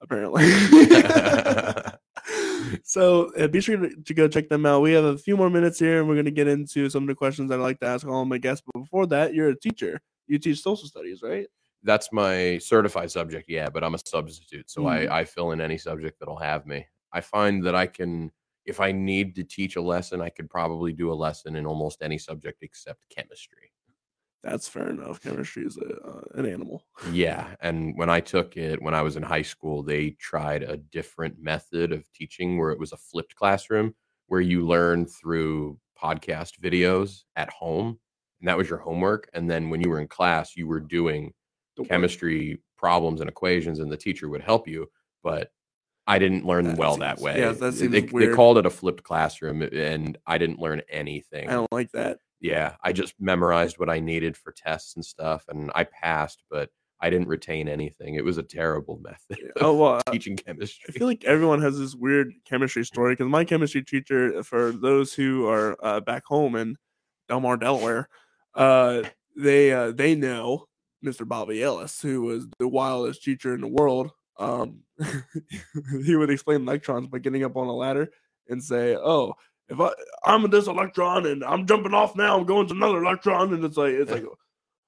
apparently. 0.00 0.44
so 2.84 3.32
uh, 3.34 3.48
be 3.48 3.60
sure 3.60 3.76
to, 3.76 3.90
to 4.04 4.14
go 4.14 4.28
check 4.28 4.48
them 4.48 4.66
out. 4.66 4.82
We 4.82 4.92
have 4.92 5.04
a 5.04 5.18
few 5.18 5.36
more 5.36 5.50
minutes 5.50 5.78
here, 5.80 5.98
and 5.98 6.08
we're 6.08 6.14
going 6.14 6.26
to 6.26 6.30
get 6.30 6.46
into 6.46 6.88
some 6.90 7.02
of 7.04 7.08
the 7.08 7.14
questions 7.14 7.50
I 7.50 7.56
like 7.56 7.80
to 7.80 7.86
ask 7.86 8.06
all 8.06 8.24
my 8.24 8.38
guests. 8.38 8.64
But 8.72 8.80
before 8.82 9.06
that, 9.08 9.34
you're 9.34 9.48
a 9.48 9.58
teacher. 9.58 10.00
You 10.28 10.38
teach 10.38 10.60
social 10.62 10.86
studies, 10.88 11.22
right? 11.22 11.46
That's 11.82 12.12
my 12.12 12.58
certified 12.58 13.10
subject, 13.10 13.46
yeah, 13.48 13.68
but 13.70 13.82
I'm 13.82 13.94
a 13.94 13.98
substitute, 14.04 14.70
so 14.70 14.82
Mhm. 14.82 15.10
I, 15.10 15.20
I 15.20 15.24
fill 15.24 15.52
in 15.52 15.60
any 15.60 15.78
subject 15.78 16.20
that'll 16.20 16.36
have 16.36 16.66
me. 16.66 16.86
I 17.12 17.20
find 17.22 17.64
that 17.64 17.74
I 17.74 17.86
can, 17.86 18.30
if 18.64 18.80
I 18.80 18.92
need 18.92 19.34
to 19.36 19.44
teach 19.44 19.76
a 19.76 19.82
lesson, 19.82 20.20
I 20.20 20.28
could 20.28 20.50
probably 20.50 20.92
do 20.92 21.12
a 21.12 21.14
lesson 21.14 21.56
in 21.56 21.66
almost 21.66 22.02
any 22.02 22.18
subject 22.18 22.62
except 22.62 23.00
chemistry. 23.10 23.72
That's 24.42 24.68
fair 24.68 24.88
enough. 24.88 25.22
Chemistry 25.22 25.64
is 25.64 25.76
a, 25.76 25.96
uh, 26.00 26.20
an 26.34 26.46
animal. 26.46 26.84
Yeah, 27.12 27.54
and 27.60 27.96
when 27.96 28.08
I 28.10 28.20
took 28.20 28.56
it 28.56 28.80
when 28.80 28.94
I 28.94 29.02
was 29.02 29.16
in 29.16 29.22
high 29.22 29.42
school, 29.42 29.82
they 29.82 30.10
tried 30.10 30.62
a 30.62 30.76
different 30.76 31.42
method 31.42 31.92
of 31.92 32.10
teaching 32.12 32.58
where 32.58 32.70
it 32.70 32.78
was 32.78 32.92
a 32.92 32.96
flipped 32.96 33.34
classroom 33.34 33.94
where 34.26 34.40
you 34.40 34.66
learn 34.66 35.06
through 35.06 35.78
podcast 36.00 36.60
videos 36.60 37.24
at 37.36 37.50
home, 37.50 37.98
and 38.40 38.48
that 38.48 38.56
was 38.56 38.68
your 38.68 38.78
homework. 38.78 39.28
And 39.34 39.50
then 39.50 39.70
when 39.70 39.80
you 39.80 39.90
were 39.90 40.00
in 40.00 40.08
class, 40.08 40.56
you 40.56 40.66
were 40.66 40.80
doing 40.80 41.32
chemistry 41.88 42.62
problems 42.78 43.20
and 43.20 43.28
equations, 43.28 43.80
and 43.80 43.90
the 43.90 43.96
teacher 43.96 44.28
would 44.28 44.42
help 44.42 44.68
you. 44.68 44.86
But 45.22 45.50
I 46.10 46.18
didn't 46.18 46.44
learn 46.44 46.64
That 46.66 46.76
well 46.76 46.96
that 46.96 47.20
way. 47.20 47.38
yeah, 47.38 47.52
that 47.52 47.74
seems 47.74 47.92
they, 47.92 48.00
they 48.00 48.34
called 48.34 48.58
it 48.58 48.66
a 48.66 48.70
flipped 48.70 49.04
classroom, 49.04 49.62
and 49.62 50.18
I 50.26 50.38
didn't 50.38 50.58
learn 50.58 50.82
anything 50.90 51.48
I 51.48 51.52
don't 51.52 51.70
like 51.70 51.92
that. 51.92 52.18
yeah, 52.40 52.74
I 52.82 52.92
just 52.92 53.14
memorized 53.20 53.78
what 53.78 53.88
I 53.88 54.00
needed 54.00 54.36
for 54.36 54.50
tests 54.50 54.96
and 54.96 55.04
stuff, 55.04 55.44
and 55.48 55.70
I 55.72 55.84
passed, 55.84 56.42
but 56.50 56.70
I 57.00 57.10
didn't 57.10 57.28
retain 57.28 57.68
anything. 57.68 58.16
It 58.16 58.24
was 58.24 58.38
a 58.38 58.42
terrible 58.42 58.98
method 58.98 59.52
Oh 59.60 59.74
well, 59.76 60.00
teaching 60.10 60.36
chemistry. 60.36 60.92
I 60.92 60.98
feel 60.98 61.06
like 61.06 61.24
everyone 61.24 61.62
has 61.62 61.78
this 61.78 61.94
weird 61.94 62.32
chemistry 62.44 62.84
story 62.84 63.12
because 63.12 63.28
my 63.28 63.44
chemistry 63.44 63.84
teacher, 63.84 64.42
for 64.42 64.72
those 64.72 65.14
who 65.14 65.46
are 65.46 65.76
uh, 65.80 66.00
back 66.00 66.24
home 66.26 66.56
in 66.56 66.76
Delmar, 67.28 67.56
Delaware, 67.56 68.08
uh, 68.56 69.04
they 69.36 69.72
uh, 69.72 69.92
they 69.92 70.16
know 70.16 70.66
Mr. 71.06 71.26
Bobby 71.26 71.62
Ellis, 71.62 72.02
who 72.02 72.22
was 72.22 72.48
the 72.58 72.66
wildest 72.66 73.22
teacher 73.22 73.54
in 73.54 73.60
the 73.60 73.68
world. 73.68 74.10
Um, 74.40 74.80
he 76.04 76.16
would 76.16 76.30
explain 76.30 76.62
electrons 76.62 77.06
by 77.08 77.18
getting 77.18 77.44
up 77.44 77.56
on 77.56 77.66
a 77.66 77.72
ladder 77.72 78.10
and 78.48 78.64
say, 78.64 78.96
"Oh, 78.96 79.34
if 79.68 79.78
I 79.78 79.90
I'm 80.24 80.48
this 80.50 80.66
electron 80.66 81.26
and 81.26 81.44
I'm 81.44 81.66
jumping 81.66 81.94
off 81.94 82.16
now, 82.16 82.38
I'm 82.38 82.46
going 82.46 82.66
to 82.68 82.74
another 82.74 83.02
electron," 83.04 83.54
and 83.54 83.64
it's 83.64 83.76
like 83.76 83.92
it's 83.92 84.10
like. 84.10 84.24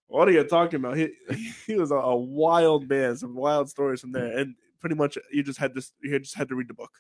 What 0.09 0.29
are 0.29 0.33
you 0.33 0.45
talking 0.45 0.77
about? 0.77 0.99
He 0.99 1.09
he 1.67 1.75
was 1.77 1.91
a, 1.91 1.95
a 1.95 2.15
wild 2.15 2.87
man, 2.87 3.17
some 3.17 3.35
wild 3.35 3.71
stories 3.71 4.03
from 4.03 4.13
there, 4.13 4.37
and 4.37 4.55
pretty 4.79 4.95
much 4.95 5.17
you 5.33 5.43
just 5.43 5.59
had 5.59 5.75
this. 5.75 5.91
You 6.03 6.19
just 6.19 6.35
had 6.35 6.51
to 6.51 6.55
read 6.55 6.69
the 6.69 6.75
book, 6.75 6.91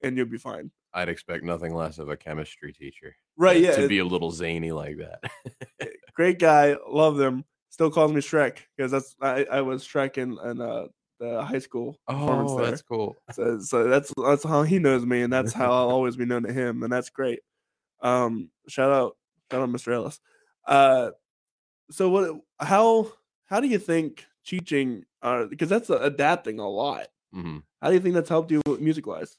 and 0.00 0.16
you'll 0.16 0.26
be 0.26 0.38
fine. 0.38 0.70
I'd 0.94 1.08
expect 1.08 1.42
nothing 1.42 1.74
less 1.74 1.98
of 1.98 2.08
a 2.08 2.16
chemistry 2.16 2.72
teacher. 2.72 3.16
Right? 3.36 3.60
Yeah. 3.60 3.74
To 3.74 3.88
be 3.88 3.98
a 3.98 4.04
little 4.04 4.30
zany 4.30 4.70
like 4.70 4.98
that. 4.98 5.90
great 6.14 6.38
guy. 6.38 6.76
Love 6.86 7.16
them. 7.16 7.44
Still 7.70 7.90
calls 7.90 8.12
me 8.12 8.20
Shrek 8.20 8.58
because 8.76 8.92
that's 8.92 9.16
I, 9.20 9.44
I 9.50 9.60
was 9.62 9.84
Shrek 9.84 10.16
in, 10.16 10.38
in 10.48 10.60
uh, 10.60 10.86
the 11.22 11.44
high 11.44 11.58
school 11.60 11.98
oh, 12.08 12.56
there. 12.56 12.66
that's 12.66 12.82
cool. 12.82 13.16
So, 13.32 13.60
so 13.60 13.84
that's 13.84 14.12
that's 14.16 14.44
how 14.44 14.64
he 14.64 14.78
knows 14.78 15.06
me, 15.06 15.22
and 15.22 15.32
that's 15.32 15.52
how 15.52 15.70
I'll 15.72 15.90
always 15.90 16.16
be 16.16 16.26
known 16.26 16.42
to 16.42 16.52
him, 16.52 16.82
and 16.82 16.92
that's 16.92 17.10
great. 17.10 17.40
Um, 18.02 18.50
shout 18.68 18.90
out, 18.90 19.16
shout 19.50 19.62
out, 19.62 19.68
Mr. 19.68 19.92
Ellis. 19.92 20.20
Uh, 20.66 21.10
so 21.90 22.08
what? 22.08 22.40
How 22.58 23.12
how 23.46 23.60
do 23.60 23.68
you 23.68 23.78
think 23.78 24.26
teaching? 24.44 25.04
Uh, 25.22 25.44
because 25.44 25.68
that's 25.68 25.88
uh, 25.88 26.00
adapting 26.00 26.58
a 26.58 26.68
lot. 26.68 27.06
hmm 27.32 27.58
How 27.80 27.88
do 27.88 27.94
you 27.94 28.00
think 28.00 28.14
that's 28.14 28.28
helped 28.28 28.50
you 28.50 28.60
music 28.80 29.06
wise? 29.06 29.38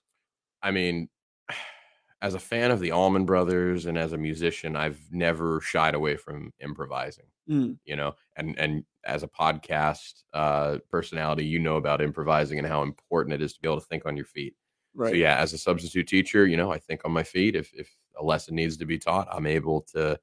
I 0.61 0.71
mean, 0.71 1.09
as 2.21 2.33
a 2.33 2.39
fan 2.39 2.71
of 2.71 2.79
the 2.79 2.91
Allman 2.91 3.25
Brothers 3.25 3.85
and 3.85 3.97
as 3.97 4.13
a 4.13 4.17
musician, 4.17 4.77
I've 4.77 5.01
never 5.11 5.59
shied 5.59 5.95
away 5.95 6.15
from 6.15 6.53
improvising. 6.61 7.25
Mm. 7.49 7.77
you 7.83 7.97
know 7.97 8.13
and 8.37 8.57
and 8.57 8.85
as 9.05 9.23
a 9.23 9.27
podcast 9.27 10.23
uh 10.33 10.77
personality 10.89 11.45
you 11.45 11.59
know 11.59 11.77
about 11.77 12.01
improvising 12.01 12.57
and 12.59 12.67
how 12.67 12.81
important 12.83 13.33
it 13.33 13.41
is 13.41 13.53
to 13.53 13.61
be 13.61 13.67
able 13.67 13.79
to 13.79 13.85
think 13.87 14.05
on 14.05 14.15
your 14.17 14.25
feet 14.25 14.55
Right. 14.95 15.09
so 15.09 15.15
yeah 15.15 15.37
as 15.37 15.53
a 15.53 15.57
substitute 15.57 16.07
teacher 16.07 16.45
you 16.47 16.57
know 16.57 16.71
i 16.71 16.77
think 16.77 17.01
on 17.05 17.11
my 17.11 17.23
feet 17.23 17.55
if 17.55 17.73
if 17.73 17.89
a 18.19 18.23
lesson 18.23 18.55
needs 18.55 18.77
to 18.77 18.85
be 18.85 18.97
taught 18.97 19.27
i'm 19.31 19.47
able 19.47 19.81
to 19.93 20.19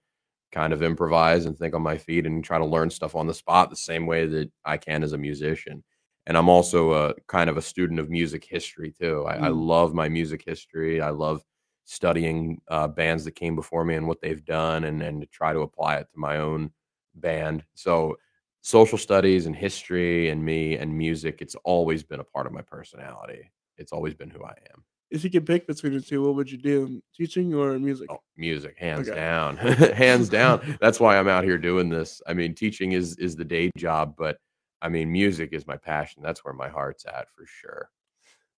kind 0.52 0.72
of 0.72 0.82
improvise 0.82 1.46
and 1.46 1.56
think 1.58 1.74
on 1.74 1.82
my 1.82 1.96
feet 1.96 2.26
and 2.26 2.44
try 2.44 2.58
to 2.58 2.64
learn 2.64 2.90
stuff 2.90 3.14
on 3.14 3.26
the 3.26 3.34
spot 3.34 3.70
the 3.70 3.76
same 3.76 4.06
way 4.06 4.26
that 4.26 4.50
i 4.64 4.76
can 4.76 5.02
as 5.02 5.12
a 5.12 5.18
musician 5.18 5.82
and 6.26 6.36
i'm 6.36 6.48
also 6.48 6.92
a 6.92 7.14
kind 7.28 7.48
of 7.50 7.56
a 7.56 7.62
student 7.62 8.00
of 8.00 8.10
music 8.10 8.44
history 8.44 8.90
too 8.92 9.24
i, 9.28 9.36
I 9.36 9.48
Mm. 9.50 9.66
love 9.66 9.94
my 9.94 10.08
music 10.08 10.42
history 10.44 11.00
i 11.00 11.10
love 11.10 11.42
studying 11.84 12.60
uh, 12.68 12.86
bands 12.88 13.24
that 13.24 13.32
came 13.32 13.56
before 13.56 13.84
me 13.84 13.96
and 13.96 14.06
what 14.06 14.20
they've 14.20 14.44
done 14.44 14.84
and 14.84 15.02
and 15.02 15.20
to 15.20 15.26
try 15.26 15.52
to 15.52 15.60
apply 15.60 15.96
it 15.96 16.06
to 16.12 16.18
my 16.18 16.36
own 16.36 16.70
band. 17.16 17.64
So 17.74 18.16
social 18.62 18.98
studies 18.98 19.46
and 19.46 19.56
history 19.56 20.28
and 20.30 20.44
me 20.44 20.76
and 20.76 20.96
music, 20.96 21.38
it's 21.40 21.54
always 21.64 22.02
been 22.02 22.20
a 22.20 22.24
part 22.24 22.46
of 22.46 22.52
my 22.52 22.62
personality. 22.62 23.50
It's 23.76 23.92
always 23.92 24.14
been 24.14 24.30
who 24.30 24.44
I 24.44 24.54
am. 24.72 24.84
If 25.10 25.24
you 25.24 25.30
could 25.30 25.46
pick 25.46 25.66
between 25.66 25.94
the 25.94 26.00
two, 26.00 26.22
what 26.22 26.36
would 26.36 26.50
you 26.50 26.58
do? 26.58 27.02
Teaching 27.16 27.52
or 27.54 27.76
music? 27.78 28.08
Oh, 28.12 28.20
music, 28.36 28.78
hands 28.78 29.08
Okay. 29.08 29.18
down. 29.18 29.56
hands 29.56 30.28
down. 30.28 30.76
That's 30.80 31.00
why 31.00 31.18
I'm 31.18 31.26
out 31.28 31.42
here 31.44 31.58
doing 31.58 31.88
this. 31.88 32.22
I 32.26 32.34
mean, 32.34 32.54
teaching 32.54 32.92
is 32.92 33.16
is 33.16 33.34
the 33.34 33.44
day 33.44 33.70
job, 33.76 34.14
but 34.16 34.38
I 34.82 34.88
mean, 34.88 35.10
music 35.10 35.50
is 35.52 35.66
my 35.66 35.76
passion. 35.76 36.22
That's 36.22 36.44
where 36.44 36.54
my 36.54 36.68
heart's 36.68 37.04
at 37.06 37.28
for 37.34 37.44
sure. 37.44 37.90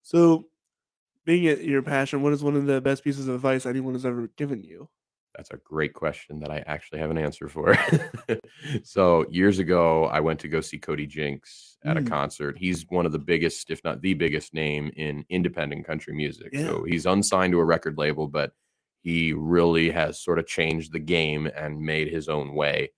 So, 0.02 0.44
being 1.24 1.44
it 1.44 1.62
your 1.62 1.82
passion, 1.82 2.22
what 2.22 2.32
is 2.32 2.42
one 2.42 2.56
of 2.56 2.66
the 2.66 2.80
best 2.80 3.02
pieces 3.02 3.28
of 3.28 3.36
advice 3.36 3.64
anyone 3.64 3.94
has 3.94 4.04
ever 4.04 4.28
given 4.36 4.62
you? 4.62 4.88
That's 5.36 5.50
a 5.50 5.56
great 5.56 5.94
question 5.94 6.40
that 6.40 6.50
I 6.50 6.62
actually 6.66 6.98
have 7.00 7.10
an 7.10 7.18
answer 7.18 7.48
for. 7.48 7.76
so 8.84 9.24
years 9.30 9.58
ago, 9.58 10.04
I 10.06 10.20
went 10.20 10.38
to 10.40 10.48
go 10.48 10.60
see 10.60 10.78
Cody 10.78 11.06
Jinks 11.06 11.78
at 11.84 11.96
Mm. 11.96 12.06
a 12.06 12.10
concert. 12.10 12.58
He's 12.58 12.84
one 12.90 13.06
of 13.06 13.12
the 13.12 13.18
biggest, 13.18 13.70
if 13.70 13.82
not 13.82 14.02
the 14.02 14.14
biggest 14.14 14.52
name 14.54 14.90
in 14.96 15.24
independent 15.30 15.86
country 15.86 16.14
music. 16.14 16.50
Yeah. 16.52 16.66
So 16.66 16.84
he's 16.84 17.06
unsigned 17.06 17.52
to 17.52 17.60
a 17.60 17.64
record 17.64 17.96
label, 17.98 18.28
but 18.28 18.52
he 19.02 19.32
really 19.32 19.90
has 19.90 20.20
sort 20.20 20.38
of 20.38 20.46
changed 20.46 20.92
the 20.92 21.00
game 21.00 21.46
and 21.56 21.80
made 21.80 22.08
his 22.08 22.28
own 22.28 22.54
way. 22.54 22.92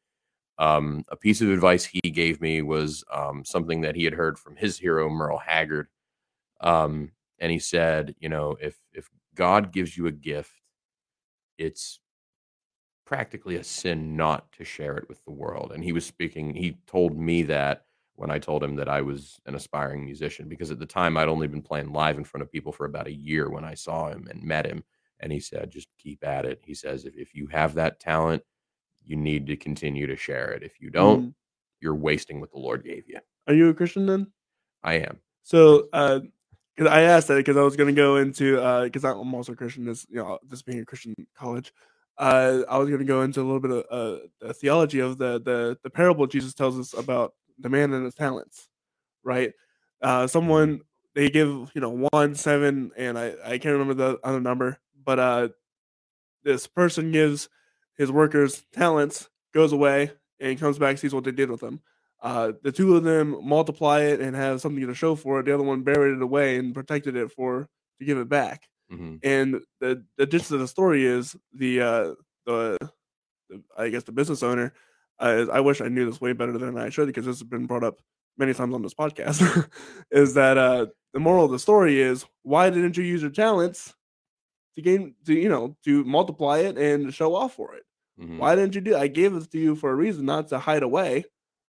Um, 0.58 1.04
a 1.08 1.16
piece 1.16 1.40
of 1.40 1.50
advice 1.50 1.84
he 1.84 2.00
gave 2.10 2.40
me 2.40 2.62
was 2.62 3.04
um, 3.12 3.44
something 3.44 3.80
that 3.82 3.96
he 3.96 4.04
had 4.04 4.12
heard 4.14 4.38
from 4.38 4.56
his 4.56 4.78
hero 4.78 5.08
Merle 5.08 5.38
Haggard, 5.38 5.88
um, 6.60 7.12
and 7.40 7.50
he 7.50 7.58
said, 7.58 8.14
you 8.20 8.28
know, 8.28 8.56
if 8.60 8.76
if 8.92 9.08
God 9.34 9.72
gives 9.72 9.96
you 9.96 10.06
a 10.06 10.12
gift, 10.12 10.52
it's 11.58 11.98
practically 13.04 13.56
a 13.56 13.64
sin 13.64 14.16
not 14.16 14.50
to 14.52 14.64
share 14.64 14.96
it 14.96 15.08
with 15.08 15.22
the 15.24 15.30
world. 15.30 15.72
And 15.74 15.84
he 15.84 15.92
was 15.92 16.06
speaking, 16.06 16.54
he 16.54 16.78
told 16.86 17.18
me 17.18 17.42
that 17.44 17.84
when 18.16 18.30
I 18.30 18.38
told 18.38 18.62
him 18.62 18.76
that 18.76 18.88
I 18.88 19.00
was 19.02 19.40
an 19.46 19.54
aspiring 19.54 20.04
musician, 20.04 20.48
because 20.48 20.70
at 20.70 20.78
the 20.78 20.86
time 20.86 21.16
I'd 21.16 21.28
only 21.28 21.48
been 21.48 21.62
playing 21.62 21.92
live 21.92 22.16
in 22.16 22.24
front 22.24 22.42
of 22.42 22.50
people 22.52 22.72
for 22.72 22.86
about 22.86 23.06
a 23.08 23.12
year 23.12 23.50
when 23.50 23.64
I 23.64 23.74
saw 23.74 24.08
him 24.08 24.26
and 24.30 24.42
met 24.42 24.66
him. 24.66 24.84
And 25.20 25.32
he 25.32 25.40
said, 25.40 25.70
just 25.70 25.88
keep 25.98 26.24
at 26.24 26.44
it. 26.44 26.60
He 26.64 26.74
says, 26.74 27.04
if, 27.04 27.14
if 27.16 27.34
you 27.34 27.46
have 27.48 27.74
that 27.74 28.00
talent, 28.00 28.42
you 29.04 29.16
need 29.16 29.46
to 29.48 29.56
continue 29.56 30.06
to 30.06 30.16
share 30.16 30.52
it. 30.52 30.62
If 30.62 30.80
you 30.80 30.90
don't, 30.90 31.20
Mm. 31.26 31.34
you're 31.80 31.94
wasting 31.94 32.40
what 32.40 32.52
the 32.52 32.58
Lord 32.58 32.84
gave 32.84 33.08
you. 33.08 33.18
Are 33.46 33.54
you 33.54 33.68
a 33.68 33.74
Christian 33.74 34.06
then? 34.06 34.32
I 34.82 34.94
am. 34.94 35.18
So, 35.42 35.88
uh, 35.92 36.20
'cause 36.76 36.86
I 36.86 37.02
asked 37.02 37.28
that 37.28 37.36
because 37.36 37.56
I 37.56 37.62
was 37.62 37.76
going 37.76 37.94
to 37.94 38.00
go 38.00 38.16
into 38.16 38.60
uh, 38.60 38.84
because 38.84 39.04
I'm 39.04 39.34
also 39.34 39.54
Christian. 39.54 39.84
This 39.84 40.06
you 40.08 40.16
know, 40.16 40.38
this 40.42 40.62
being 40.62 40.80
a 40.80 40.84
Christian 40.86 41.14
college. 41.36 41.72
Uh, 42.18 42.60
I 42.68 42.78
was 42.78 42.88
going 42.88 43.00
to 43.00 43.04
go 43.04 43.22
into 43.22 43.40
a 43.40 43.44
little 43.44 43.60
bit 43.60 43.70
of 43.70 43.84
uh, 43.90 44.18
the 44.40 44.54
theology 44.54 45.00
of 45.00 45.18
the, 45.18 45.40
the 45.40 45.78
the 45.82 45.90
parable 45.90 46.26
Jesus 46.26 46.54
tells 46.54 46.78
us 46.78 46.92
about 46.94 47.34
the 47.58 47.68
man 47.68 47.92
and 47.92 48.04
his 48.04 48.14
talents, 48.14 48.68
right? 49.22 49.52
Uh, 50.00 50.26
someone 50.26 50.80
they 51.14 51.30
give 51.30 51.70
you 51.74 51.80
know 51.80 52.08
one 52.10 52.34
seven 52.34 52.92
and 52.96 53.18
I 53.18 53.34
I 53.44 53.58
can't 53.58 53.78
remember 53.78 53.94
the 53.94 54.18
other 54.22 54.40
number, 54.40 54.78
but 55.04 55.18
uh, 55.18 55.48
this 56.44 56.66
person 56.66 57.10
gives 57.10 57.48
his 57.96 58.12
workers 58.12 58.64
talents, 58.72 59.28
goes 59.52 59.72
away, 59.72 60.12
and 60.40 60.58
comes 60.58 60.78
back 60.78 60.98
sees 60.98 61.14
what 61.14 61.24
they 61.24 61.32
did 61.32 61.50
with 61.50 61.60
them. 61.60 61.80
Uh, 62.22 62.52
the 62.62 62.72
two 62.72 62.96
of 62.96 63.04
them 63.04 63.36
multiply 63.42 64.00
it 64.00 64.20
and 64.20 64.34
have 64.34 64.60
something 64.60 64.86
to 64.86 64.94
show 64.94 65.14
for 65.14 65.40
it. 65.40 65.46
The 65.46 65.54
other 65.54 65.62
one 65.62 65.82
buried 65.82 66.16
it 66.16 66.22
away 66.22 66.56
and 66.56 66.74
protected 66.74 67.16
it 67.16 67.30
for 67.32 67.68
to 67.98 68.04
give 68.04 68.18
it 68.18 68.28
back. 68.28 68.62
Mhm. 68.92 69.20
And 69.22 69.60
the 69.80 70.04
the 70.16 70.26
gist 70.26 70.50
of 70.52 70.60
the 70.60 70.68
story 70.68 71.04
is 71.06 71.36
the 71.54 71.80
uh, 71.80 72.14
the, 72.46 72.78
the 73.50 73.62
I 73.76 73.88
guess 73.90 74.04
the 74.04 74.12
business 74.12 74.42
owner. 74.42 74.72
Uh, 75.18 75.46
I 75.52 75.60
wish 75.60 75.80
I 75.80 75.88
knew 75.88 76.06
this 76.06 76.20
way 76.20 76.32
better 76.32 76.56
than 76.58 76.76
I 76.78 76.90
should 76.90 77.06
because 77.06 77.26
this 77.26 77.38
has 77.38 77.48
been 77.48 77.66
brought 77.66 77.84
up 77.84 78.00
many 78.38 78.54
times 78.54 78.74
on 78.74 78.82
this 78.82 78.94
podcast. 78.94 79.68
is 80.10 80.34
that 80.34 80.58
uh, 80.58 80.86
the 81.12 81.20
moral 81.20 81.44
of 81.46 81.50
the 81.52 81.58
story 81.58 82.00
is 82.00 82.24
why 82.42 82.70
didn't 82.70 82.96
you 82.96 83.04
use 83.04 83.22
your 83.22 83.30
talents 83.30 83.94
to 84.76 84.82
gain 84.82 85.14
to 85.26 85.34
you 85.34 85.48
know 85.48 85.76
to 85.84 86.04
multiply 86.04 86.58
it 86.58 86.76
and 86.78 87.12
show 87.14 87.34
off 87.34 87.54
for 87.54 87.74
it? 87.74 87.84
Mhm. 88.20 88.38
Why 88.38 88.54
didn't 88.54 88.74
you 88.74 88.80
do? 88.80 88.96
I 88.96 89.08
gave 89.08 89.34
it 89.34 89.50
to 89.50 89.58
you 89.58 89.74
for 89.76 89.90
a 89.90 89.94
reason, 89.94 90.24
not 90.26 90.48
to 90.48 90.58
hide 90.58 90.82
away. 90.82 91.24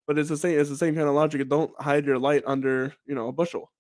But 0.07 0.19
it's 0.19 0.29
the 0.29 0.37
same. 0.37 0.59
It's 0.59 0.69
the 0.69 0.77
same 0.77 0.95
kind 0.95 1.07
of 1.07 1.15
logic. 1.15 1.47
Don't 1.49 1.71
hide 1.81 2.05
your 2.05 2.19
light 2.19 2.43
under 2.45 2.93
you 3.07 3.15
know 3.15 3.27
a 3.29 3.31
bushel, 3.33 3.71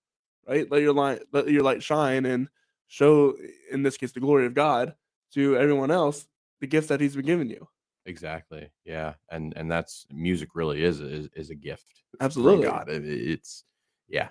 right? 0.47 0.69
Let 0.71 0.81
your 0.81 0.93
light 0.93 1.21
let 1.33 1.49
your 1.49 1.63
light 1.63 1.83
shine 1.83 2.25
and 2.25 2.49
show, 2.87 3.35
in 3.71 3.83
this 3.83 3.97
case, 3.97 4.11
the 4.11 4.19
glory 4.19 4.45
of 4.45 4.53
God 4.53 4.95
to 5.33 5.57
everyone 5.57 5.91
else, 5.91 6.27
the 6.61 6.67
gifts 6.67 6.87
that 6.87 7.01
He's 7.01 7.15
been 7.15 7.25
giving 7.25 7.49
you. 7.49 7.67
Exactly. 8.05 8.69
Yeah. 8.85 9.15
And 9.31 9.53
and 9.57 9.69
that's 9.69 10.05
music 10.11 10.49
really 10.55 10.83
is 10.83 10.99
is, 10.99 11.27
is 11.35 11.49
a 11.49 11.55
gift. 11.55 12.03
Absolutely. 12.21 12.67
God. 12.67 12.89
It- 12.89 13.03
it's 13.05 13.63
yeah. 14.07 14.29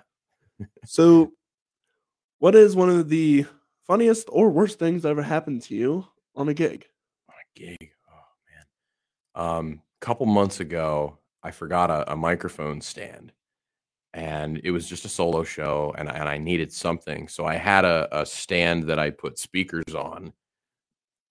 So, 0.85 1.33
what 2.39 2.55
is 2.55 2.75
one 2.75 2.89
of 2.89 3.09
the 3.09 3.45
funniest 3.85 4.29
or 4.31 4.49
worst 4.49 4.79
things 4.79 5.03
that 5.03 5.09
ever 5.09 5.21
happened 5.21 5.61
to 5.63 5.75
you 5.75 6.07
on 6.35 6.47
a 6.47 6.53
gig? 6.53 6.85
on 7.27 7.35
a 7.35 7.59
gig. 7.59 7.91
Oh 8.09 9.43
man. 9.43 9.57
Um, 9.57 9.81
a 10.01 10.05
couple 10.05 10.25
months 10.25 10.61
ago, 10.61 11.17
I 11.43 11.51
forgot 11.51 11.91
a, 11.91 12.13
a 12.13 12.15
microphone 12.15 12.79
stand, 12.79 13.33
and 14.15 14.61
it 14.63 14.71
was 14.71 14.87
just 14.87 15.03
a 15.03 15.09
solo 15.09 15.43
show, 15.43 15.93
and 15.97 16.07
I, 16.07 16.13
and 16.13 16.29
I 16.29 16.37
needed 16.37 16.71
something, 16.71 17.27
so 17.27 17.45
I 17.45 17.55
had 17.55 17.83
a, 17.83 18.21
a 18.21 18.25
stand 18.25 18.85
that 18.85 18.97
I 18.97 19.09
put 19.09 19.37
speakers 19.37 19.93
on, 19.93 20.31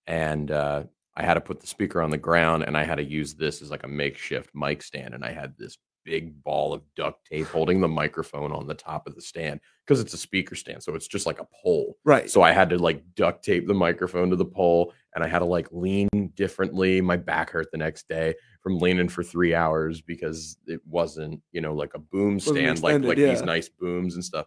and 0.06 0.50
uh, 0.50 0.84
I 1.16 1.22
had 1.22 1.34
to 1.34 1.40
put 1.40 1.60
the 1.60 1.66
speaker 1.66 2.02
on 2.02 2.10
the 2.10 2.18
ground, 2.18 2.64
and 2.64 2.76
I 2.76 2.84
had 2.84 2.96
to 2.96 3.02
use 3.02 3.34
this 3.34 3.62
as 3.62 3.70
like 3.70 3.84
a 3.84 3.88
makeshift 3.88 4.50
mic 4.54 4.82
stand, 4.82 5.14
and 5.14 5.24
I 5.24 5.32
had 5.32 5.56
this 5.56 5.78
big 6.04 6.42
ball 6.42 6.72
of 6.72 6.82
duct 6.94 7.26
tape 7.26 7.46
holding 7.46 7.80
the 7.80 7.88
microphone 7.88 8.52
on 8.52 8.66
the 8.66 8.74
top 8.74 9.06
of 9.06 9.14
the 9.14 9.20
stand 9.20 9.60
because 9.84 10.00
it's 10.00 10.14
a 10.14 10.18
speaker 10.18 10.54
stand, 10.54 10.82
so 10.82 10.94
it's 10.94 11.08
just 11.08 11.26
like 11.26 11.40
a 11.40 11.46
pole. 11.62 11.96
Right. 12.04 12.30
So 12.30 12.42
I 12.42 12.52
had 12.52 12.70
to 12.70 12.78
like 12.78 13.02
duct 13.14 13.44
tape 13.44 13.66
the 13.66 13.74
microphone 13.74 14.30
to 14.30 14.36
the 14.36 14.44
pole 14.44 14.92
and 15.14 15.22
I 15.22 15.28
had 15.28 15.40
to 15.40 15.44
like 15.44 15.68
lean 15.70 16.08
differently. 16.34 17.00
My 17.00 17.16
back 17.16 17.50
hurt 17.50 17.70
the 17.70 17.78
next 17.78 18.08
day 18.08 18.34
from 18.60 18.78
leaning 18.78 19.08
for 19.08 19.22
three 19.22 19.54
hours 19.54 20.00
because 20.00 20.56
it 20.66 20.80
wasn't, 20.86 21.40
you 21.52 21.60
know, 21.60 21.74
like 21.74 21.94
a 21.94 21.98
boom 21.98 22.40
stand, 22.40 22.82
like 22.82 23.02
like 23.02 23.16
these 23.16 23.40
yeah. 23.40 23.44
nice 23.44 23.68
booms 23.68 24.14
and 24.14 24.24
stuff. 24.24 24.46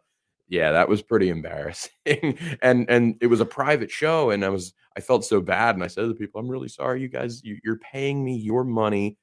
Yeah, 0.50 0.72
that 0.72 0.88
was 0.88 1.02
pretty 1.02 1.30
embarrassing. 1.30 2.38
and 2.62 2.90
and 2.90 3.16
it 3.22 3.28
was 3.28 3.42
a 3.42 3.46
private 3.46 3.92
show 3.92 4.32
and 4.32 4.44
I 4.44 4.50
was 4.50 4.74
I 4.96 5.02
felt 5.02 5.26
so 5.26 5.42
bad 5.42 5.76
and 5.76 5.84
I 5.84 5.88
said 5.88 6.02
to 6.02 6.08
the 6.08 6.16
people, 6.16 6.40
I'm 6.40 6.50
really 6.50 6.70
sorry, 6.70 7.02
you 7.02 7.10
guys, 7.10 7.44
you, 7.44 7.60
you're 7.64 7.78
paying 7.78 8.24
me 8.24 8.36
your 8.36 8.64
money 8.64 9.18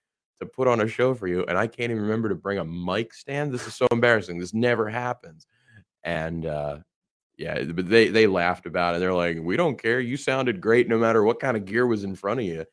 to 0.45 0.51
put 0.51 0.69
on 0.69 0.81
a 0.81 0.89
show 0.89 1.15
for 1.15 1.27
you 1.27 1.45
and 1.47 1.59
I 1.59 1.67
can't 1.67 1.91
even 1.91 2.03
remember 2.03 2.29
to 2.29 2.35
bring 2.35 2.59
a 2.59 2.65
mic 2.65 3.15
stand. 3.15 3.53
This 3.53 3.67
is 3.67 3.75
so 3.75 3.87
embarrassing. 3.91 4.39
This 4.39 4.55
never 4.55 4.89
happens. 4.89 5.47
And 6.03 6.47
uh 6.47 6.79
yeah, 7.37 7.65
but 7.65 7.89
they 7.89 8.09
they 8.09 8.27
laughed 8.27 8.67
about 8.67 8.95
it. 8.95 9.01
They're 9.01 9.13
like, 9.13 9.39
"We 9.41 9.57
don't 9.57 9.81
care. 9.81 10.01
You 10.01 10.17
sounded 10.17 10.61
great 10.61 10.89
no 10.89 10.99
matter 10.99 11.25
what 11.25 11.41
kind 11.41 11.57
of 11.57 11.65
gear 11.65 11.87
was 11.87 12.05
in 12.05 12.15
front 12.15 12.41
of 12.41 12.47
you." 12.47 12.65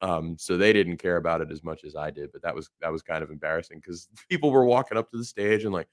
Um, 0.00 0.36
so 0.38 0.56
they 0.56 0.72
didn't 0.72 0.98
care 0.98 1.16
about 1.16 1.40
it 1.40 1.50
as 1.50 1.64
much 1.64 1.82
as 1.82 1.96
I 1.96 2.10
did, 2.10 2.30
but 2.32 2.42
that 2.42 2.54
was 2.54 2.70
that 2.80 2.92
was 2.92 3.02
kind 3.02 3.24
of 3.24 3.30
embarrassing 3.30 3.80
because 3.80 4.08
people 4.28 4.50
were 4.50 4.64
walking 4.64 4.98
up 4.98 5.10
to 5.10 5.16
the 5.16 5.24
stage 5.24 5.64
and 5.64 5.72
like, 5.72 5.88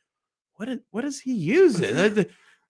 "What 0.55 0.69
is 0.69 0.79
what 0.91 1.05
is 1.05 1.19
he 1.19 1.33
using? 1.33 1.95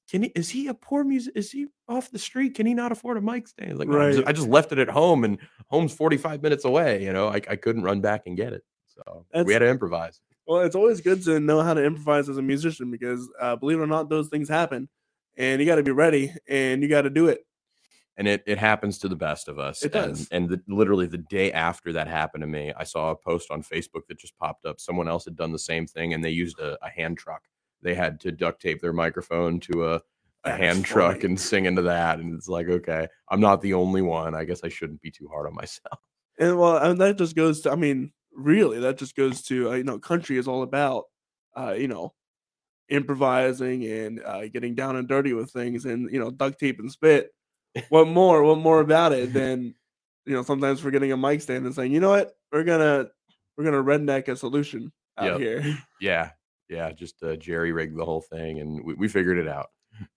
Can 0.10 0.24
he 0.24 0.30
is 0.36 0.50
he 0.50 0.68
a 0.68 0.74
poor 0.74 1.04
music? 1.04 1.34
Is 1.36 1.52
he 1.52 1.68
off 1.88 2.12
the 2.12 2.20
street? 2.20 2.56
Can 2.56 2.66
he 2.66 2.74
not 2.74 2.92
afford 2.92 3.18
a 3.18 3.22
mic 3.22 3.48
stand?" 3.48 3.80
Like, 3.80 3.88
"No, 3.88 4.00
I, 4.02 4.08
just, 4.12 4.20
Right. 4.20 4.28
I 4.28 4.32
just 4.34 4.48
left 4.48 4.72
it 4.72 4.80
at 4.80 4.90
home, 4.90 5.24
and 5.24 5.38
home's 5.68 5.94
forty 5.94 6.18
five 6.18 6.42
minutes 6.44 6.66
away. 6.66 7.04
You 7.04 7.14
know, 7.14 7.30
I, 7.30 7.36
I 7.50 7.56
couldn't 7.56 7.84
run 7.84 8.02
back 8.02 8.24
and 8.26 8.36
get 8.36 8.54
it, 8.54 8.64
so 8.88 9.26
That's- 9.32 9.46
we 9.48 9.54
had 9.54 9.60
to 9.60 9.70
improvise. 9.70 10.20
Well, 10.46 10.62
it's 10.62 10.76
always 10.76 11.00
good 11.00 11.24
to 11.24 11.40
know 11.40 11.62
how 11.62 11.74
to 11.74 11.82
improvise 11.84 12.28
as 12.28 12.38
a 12.38 12.42
musician 12.42 12.92
because, 12.92 13.30
uh, 13.40 13.56
believe 13.56 13.80
it 13.80 13.82
or 13.82 13.88
not, 13.88 14.10
those 14.10 14.28
things 14.28 14.50
happen, 14.50 14.90
and 15.38 15.62
you 15.62 15.66
got 15.66 15.76
to 15.76 15.84
be 15.84 15.92
ready 15.92 16.34
and 16.50 16.84
you 16.84 16.90
got 16.90 17.04
to 17.04 17.10
do 17.10 17.28
it. 17.30 17.46
and 18.18 18.28
it 18.28 18.44
it 18.46 18.58
happens 18.58 18.98
to 19.00 19.08
the 19.08 19.16
best 19.16 19.48
of 19.48 19.58
us. 19.58 19.84
It 19.84 19.96
and, 19.96 20.16
does. 20.16 20.28
And 20.32 20.50
the, 20.50 20.62
literally 20.68 21.08
the 21.08 21.18
day 21.18 21.54
after 21.54 21.94
that 21.94 22.08
happened 22.08 22.42
to 22.42 22.48
me, 22.48 22.74
I 22.76 22.84
saw 22.84 23.12
a 23.12 23.16
post 23.16 23.52
on 23.52 23.64
Facebook 23.64 24.06
that 24.10 24.20
just 24.20 24.38
popped 24.38 24.66
up. 24.66 24.82
Someone 24.82 25.08
else 25.08 25.24
had 25.24 25.38
done 25.38 25.54
the 25.54 25.60
same 25.60 25.88
thing, 25.88 26.14
and 26.14 26.22
they 26.24 26.30
used 26.32 26.60
a, 26.60 26.78
a 26.86 26.90
hand 26.90 27.18
truck. 27.18 27.44
They 27.84 27.96
had 27.96 28.20
to 28.22 28.32
duct 28.32 28.62
tape 28.62 28.82
their 28.82 28.94
microphone 28.94 29.60
to 29.62 29.90
a, 29.90 30.02
a 30.46 30.52
hand 30.52 30.86
truck 30.86 31.18
funny. 31.18 31.26
and 31.26 31.40
sing 31.40 31.66
into 31.66 31.84
that. 31.84 32.20
And 32.20 32.34
it's 32.34 32.48
like, 32.48 32.68
okay, 32.68 33.08
I'm 33.30 33.40
not 33.40 33.62
the 33.62 33.74
only 33.74 34.02
one. 34.02 34.34
I 34.36 34.46
guess 34.46 34.64
I 34.64 34.70
shouldn't 34.70 35.02
be 35.02 35.12
too 35.12 35.28
hard 35.28 35.48
on 35.48 35.54
myself. 35.56 36.00
And 36.40 36.58
well, 36.58 36.78
and 36.78 37.00
that 37.00 37.18
just 37.18 37.36
goes 37.36 37.62
to, 37.62 37.72
I 37.72 37.76
mean, 37.76 38.12
really, 38.34 38.80
that 38.80 38.98
just 38.98 39.16
goes 39.16 39.44
to, 39.44 39.72
uh, 39.72 39.74
you 39.76 39.84
know, 39.84 40.00
country 40.00 40.38
is 40.38 40.48
all 40.48 40.64
about, 40.64 41.06
uh, 41.56 41.76
you 41.78 41.88
know, 41.88 42.14
improvising 42.90 43.86
and 43.86 44.22
uh, 44.24 44.48
getting 44.48 44.76
down 44.76 44.96
and 44.96 45.08
dirty 45.08 45.34
with 45.34 45.52
things 45.52 45.86
and, 45.86 46.12
you 46.12 46.20
know, 46.20 46.32
duct 46.32 46.60
tape 46.60 46.80
and 46.80 46.92
spit. 46.92 47.32
What 47.90 48.08
more? 48.08 48.44
What 48.44 48.58
more 48.58 48.82
about 48.82 49.14
it 49.14 49.34
than, 49.34 49.76
you 50.26 50.34
know, 50.34 50.44
sometimes 50.44 50.80
forgetting 50.80 51.12
a 51.12 51.18
mic 51.18 51.42
stand 51.42 51.66
and 51.66 51.74
saying, 51.74 51.92
you 51.92 52.00
know 52.00 52.10
what, 52.10 52.34
we're 52.52 52.64
gonna, 52.64 53.08
we're 53.58 53.64
gonna 53.64 53.84
redneck 53.84 54.28
a 54.28 54.36
solution 54.36 54.92
out 55.18 55.40
Yep. 55.40 55.40
here. 55.40 55.78
Yeah, 56.02 56.32
yeah, 56.70 56.92
just 56.92 57.22
uh, 57.24 57.36
jerry 57.36 57.72
rigged 57.72 57.98
the 57.98 58.06
whole 58.06 58.22
thing, 58.22 58.60
and 58.60 58.84
we, 58.84 58.94
we 58.94 59.08
figured 59.08 59.38
it 59.38 59.48
out 59.48 59.70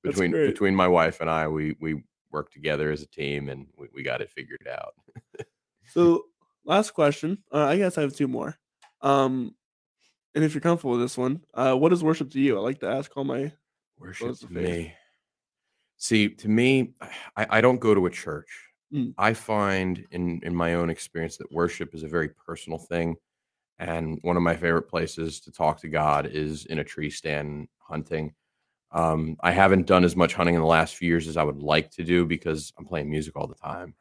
between 0.03 0.33
between 0.33 0.75
my 0.75 0.89
wife 0.89 1.21
and 1.21 1.31
I. 1.31 1.49
We 1.49 1.77
we 1.81 2.03
worked 2.31 2.53
together 2.53 2.91
as 2.91 3.03
a 3.03 3.07
team, 3.07 3.49
and 3.49 3.67
we, 3.77 3.89
we 3.95 4.03
got 4.03 4.21
it 4.21 4.31
figured 4.31 4.69
out. 4.71 4.95
So, 5.93 6.25
last 6.65 6.91
question. 6.91 7.39
Uh, 7.53 7.65
I 7.65 7.77
guess 7.77 7.97
I 7.97 8.03
have 8.03 8.15
two 8.15 8.29
more. 8.29 8.59
Um, 9.01 9.55
and 10.35 10.45
if 10.45 10.53
you're 10.53 10.61
comfortable 10.61 10.93
with 10.93 11.01
this 11.01 11.17
one, 11.17 11.43
uh, 11.55 11.75
what 11.75 11.93
is 11.93 12.03
worship 12.03 12.31
to 12.33 12.41
you? 12.41 12.59
I 12.59 12.61
like 12.61 12.81
to 12.81 12.89
ask 12.89 13.17
all 13.17 13.25
my. 13.25 13.53
Worship 13.99 14.37
to 14.41 14.53
me. 14.53 14.93
See, 15.97 16.29
to 16.29 16.49
me, 16.49 16.93
I, 17.37 17.47
I 17.51 17.61
don't 17.61 17.81
go 17.81 17.95
to 17.95 18.07
a 18.07 18.11
church. 18.11 18.65
Mm. 18.93 19.15
I 19.19 19.33
find 19.33 20.05
in 20.11 20.41
in 20.43 20.55
my 20.55 20.75
own 20.75 20.91
experience 20.91 21.37
that 21.39 21.51
worship 21.51 21.95
is 21.95 22.03
a 22.03 22.09
very 22.09 22.29
personal 22.29 22.79
thing, 22.79 23.17
and 23.79 24.19
one 24.23 24.37
of 24.37 24.43
my 24.43 24.57
favorite 24.57 24.89
places 24.89 25.41
to 25.41 25.53
talk 25.53 25.81
to 25.81 25.89
God 25.89 26.27
is 26.27 26.67
in 26.67 26.79
a 26.79 26.85
tree 26.85 27.11
stand 27.11 27.69
hunting. 27.79 28.35
Um, 28.93 29.37
I 29.41 29.51
haven't 29.51 29.87
done 29.87 30.05
as 30.05 30.17
much 30.17 30.35
hunting 30.35 30.55
in 30.55 30.61
the 30.61 30.67
last 30.67 30.97
few 30.97 31.09
years 31.09 31.29
as 31.29 31.37
I 31.37 31.43
would 31.43 31.63
like 31.63 31.91
to 31.93 32.05
do 32.05 32.25
because 32.25 32.73
I'm 32.79 32.87
playing 32.87 33.11
music 33.11 33.37
all 33.37 33.47
the 33.47 33.55
time, 33.55 33.95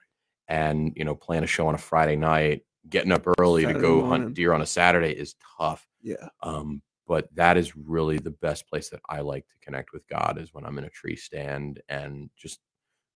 and 0.47 0.93
you 0.95 1.03
know, 1.03 1.15
playing 1.15 1.43
a 1.43 1.47
show 1.47 1.67
on 1.67 1.75
a 1.75 1.79
Friday 1.79 2.15
night, 2.15 2.63
getting 2.89 3.11
up 3.11 3.25
early 3.39 3.65
to 3.65 3.73
go 3.73 4.01
morning. 4.01 4.09
hunt 4.09 4.33
deer 4.35 4.53
on 4.53 4.61
a 4.61 4.65
Saturday 4.65 5.11
is 5.11 5.35
tough. 5.57 5.87
Yeah. 6.01 6.29
Um, 6.41 6.81
but 7.07 7.33
that 7.35 7.57
is 7.57 7.75
really 7.75 8.17
the 8.17 8.31
best 8.31 8.67
place 8.67 8.89
that 8.89 9.01
I 9.09 9.21
like 9.21 9.47
to 9.47 9.55
connect 9.61 9.93
with 9.93 10.07
God 10.07 10.39
is 10.39 10.53
when 10.53 10.65
I'm 10.65 10.77
in 10.77 10.85
a 10.85 10.89
tree 10.89 11.15
stand 11.15 11.81
and 11.87 12.29
just 12.35 12.59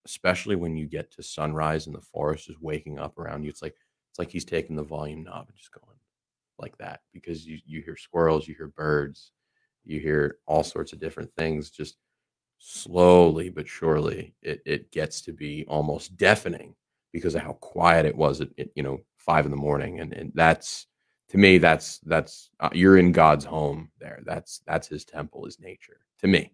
especially 0.05 0.55
when 0.55 0.76
you 0.76 0.88
get 0.88 1.12
to 1.12 1.24
sunrise 1.24 1.88
and 1.88 1.95
the 1.95 2.01
forest 2.01 2.49
is 2.49 2.60
waking 2.60 2.99
up 2.99 3.18
around 3.18 3.43
you. 3.43 3.49
It's 3.49 3.62
like 3.62 3.76
it's 4.10 4.20
like 4.20 4.32
he's 4.32 4.45
taking 4.45 4.76
the 4.76 4.84
volume 4.84 5.24
knob 5.24 5.47
and 5.47 5.57
just 5.57 5.72
going 5.72 5.99
like 6.60 6.78
that 6.80 7.01
because 7.14 7.45
you 7.45 7.60
you 7.66 7.82
hear 7.82 7.97
squirrels, 7.97 8.47
you 8.47 8.55
hear 8.55 8.68
birds, 8.68 9.32
you 9.86 9.99
hear 9.99 10.38
all 10.47 10.64
sorts 10.64 10.93
of 10.93 10.99
different 10.99 11.32
things 11.38 11.70
just 11.70 11.97
slowly 12.57 13.49
but 13.49 13.68
surely 13.68 14.34
it 14.41 14.62
it 14.66 14.91
gets 14.91 15.22
to 15.22 15.32
be 15.32 15.66
almost 15.70 16.18
deafening 16.18 16.76
because 17.14 17.34
of 17.36 17.41
how 17.41 17.53
quiet 17.53 18.05
it 18.05 18.16
was 18.16 18.41
at, 18.41 18.49
at 18.60 18.68
you 18.76 18.84
know 18.84 18.99
five 19.18 19.45
in 19.45 19.51
the 19.51 19.57
morning 19.57 20.01
and, 20.01 20.14
and 20.14 20.32
that's 20.36 20.88
to 21.30 21.38
me 21.38 21.57
that's 21.57 21.99
that's 21.99 22.49
uh, 22.60 22.70
you're 22.74 22.97
in 22.97 23.12
god's 23.14 23.45
home 23.45 23.89
there 23.99 24.22
that's 24.26 24.62
that's 24.68 24.88
his 24.88 25.05
temple 25.05 25.45
his 25.45 25.60
nature 25.60 26.01
to 26.20 26.28
me 26.28 26.51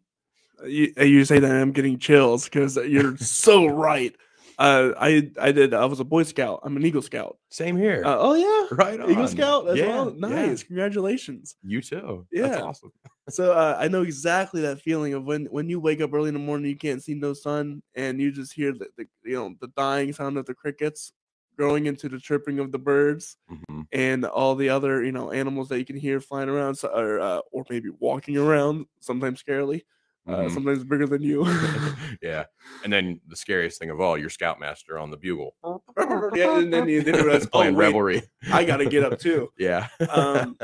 Uh, 0.62 0.68
You, 0.68 0.94
uh, 1.00 1.04
you 1.04 1.26
say 1.26 1.40
that 1.40 1.52
I'm 1.52 1.72
getting 1.72 1.98
chills 2.00 2.46
because 2.46 2.78
you're 2.78 3.18
so 3.20 3.66
right. 3.68 4.16
Uh, 4.58 4.92
I 4.98 5.32
I 5.40 5.52
did. 5.52 5.74
I 5.74 5.86
was 5.86 6.00
a 6.00 6.04
Boy 6.06 6.24
Scout. 6.24 6.62
I'm 6.64 6.78
an 6.78 6.86
Eagle 6.86 7.02
Scout. 7.02 7.38
same 7.50 7.76
here 7.78 8.04
Uh, 8.06 8.18
oh 8.20 8.34
yeah, 8.36 8.68
right 8.76 9.00
on. 9.00 9.10
Eagle 9.12 9.28
Scout 9.28 9.68
as 9.68 9.78
Yeah, 9.78 9.88
well. 9.88 10.10
yeah. 10.18 10.28
Nice, 10.48 10.64
congratulations. 10.64 11.56
you 11.64 11.82
too 11.82 12.26
that's 12.32 12.58
Yeah. 12.58 12.64
awesome 12.64 12.92
So 13.30 13.54
uh, 13.54 13.76
I 13.80 13.88
know 13.88 14.04
exactly 14.04 14.62
that 14.62 14.82
feeling 14.82 15.14
of 15.14 15.26
when 15.26 15.46
when 15.48 15.68
you 15.70 15.80
wake 15.80 16.00
up 16.02 16.14
early 16.14 16.28
in 16.30 16.36
the 16.36 16.40
morning, 16.40 16.70
you 16.70 16.78
can't 16.78 17.04
see 17.04 17.16
no 17.16 17.34
sun, 17.34 17.82
and 17.96 18.22
you 18.22 18.32
just 18.32 18.54
hear 18.54 18.72
the, 18.72 18.88
the 18.98 19.08
you 19.24 19.34
know 19.36 19.56
the 19.60 19.68
dying 19.76 20.14
sound 20.14 20.38
of 20.38 20.46
the 20.46 20.54
crickets 20.54 21.12
growing 21.58 21.86
into 21.88 22.08
the 22.10 22.20
chirping 22.20 22.60
of 22.60 22.72
the 22.72 22.78
birds 22.80 23.38
Mhm. 23.50 23.88
and 23.94 24.26
all 24.26 24.56
the 24.56 24.70
other 24.70 25.04
you 25.04 25.12
know 25.12 25.32
animals 25.32 25.70
that 25.70 25.80
you 25.80 25.86
can 25.86 25.96
hear 25.98 26.20
flying 26.22 26.50
around 26.50 26.78
or 26.84 27.20
uh, 27.20 27.40
or 27.52 27.66
maybe 27.70 27.90
walking 28.00 28.38
around 28.38 28.86
sometimes 29.00 29.42
scarily 29.44 29.82
uh, 30.28 30.32
Mhm. 30.38 30.52
sometimes 30.54 30.84
bigger 30.84 31.06
than 31.08 31.22
you 31.22 31.46
yeah. 32.22 32.46
And 32.84 32.92
then 32.92 33.22
the 33.28 33.36
scariest 33.36 33.80
thing 33.80 33.90
of 33.92 34.00
all, 34.02 34.18
your 34.18 34.30
scoutmaster 34.30 34.98
on 34.98 35.12
the 35.12 35.18
bugle. 35.18 35.56
yeah 36.36 36.58
and 36.60 36.74
then 36.74 36.88
you 36.90 37.02
then 37.04 37.16
realize, 37.24 37.46
oh, 37.46 37.50
playing 37.60 37.76
wait, 37.76 37.86
revelry. 37.86 38.22
i 38.52 38.64
gotta 38.64 38.86
get 38.86 39.04
up 39.04 39.20
too 39.20 39.50
Yeah. 39.58 39.88
um 40.10 40.58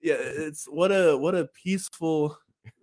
yeah 0.00 0.16
it's 0.18 0.64
what 0.66 0.90
a 0.92 1.16
what 1.16 1.34
a 1.34 1.48
peaceful 1.62 2.38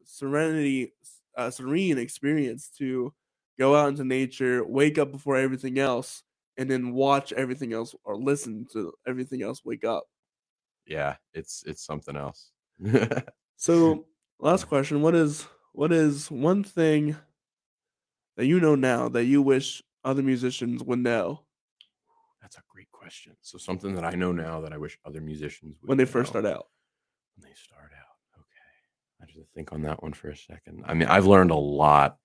serenity 0.05 0.93
uh, 1.37 1.49
serene 1.49 1.97
experience 1.97 2.69
to 2.77 3.13
go 3.57 3.75
out 3.75 3.89
into 3.89 4.03
nature 4.03 4.63
wake 4.65 4.97
up 4.99 5.11
before 5.11 5.37
everything 5.37 5.79
else 5.79 6.21
and 6.57 6.69
then 6.69 6.93
watch 6.93 7.33
everything 7.33 7.73
else 7.73 7.95
or 8.03 8.15
listen 8.15 8.65
to 8.71 8.93
everything 9.07 9.41
else 9.41 9.63
wake 9.65 9.83
up 9.83 10.03
yeah. 10.85 11.15
It's 11.33 11.63
it's 11.65 11.83
something 11.85 12.17
else. 12.17 12.51
so 13.55 14.05
last 14.39 14.65
question 14.65 15.01
what 15.01 15.15
is 15.15 15.47
what 15.73 15.91
is 15.91 16.31
one 16.31 16.63
thing 16.63 17.15
that 18.37 18.45
you 18.45 18.59
know 18.59 18.75
now 18.75 19.09
that 19.09 19.25
you 19.25 19.41
wish 19.41 19.83
other 20.03 20.23
musicians 20.23 20.83
would 20.83 20.99
know 20.99 21.41
That's 22.41 22.57
a 22.57 22.63
great 22.69 22.91
question. 22.91 23.35
So 23.41 23.57
something 23.57 23.93
that 23.95 24.05
I 24.05 24.15
know 24.15 24.31
now 24.31 24.61
that 24.61 24.73
I 24.73 24.77
wish 24.77 24.97
other 25.05 25.21
musicians 25.21 25.77
would 25.81 25.89
when 25.89 25.97
they 25.97 26.05
first 26.05 26.29
start 26.31 26.45
out 26.45 26.67
when 27.35 27.49
they 27.49 27.55
start 27.55 27.91
out. 27.97 28.39
Okay. 28.39 29.21
I 29.21 29.25
just 29.25 29.49
think 29.53 29.71
on 29.73 29.81
that 29.83 30.01
one 30.03 30.13
for 30.13 30.29
a 30.29 30.37
second. 30.37 30.83
I 30.85 30.93
mean, 30.93 31.07
I've 31.09 31.25
learned 31.25 31.51
a 31.51 31.55
lot 31.55 32.17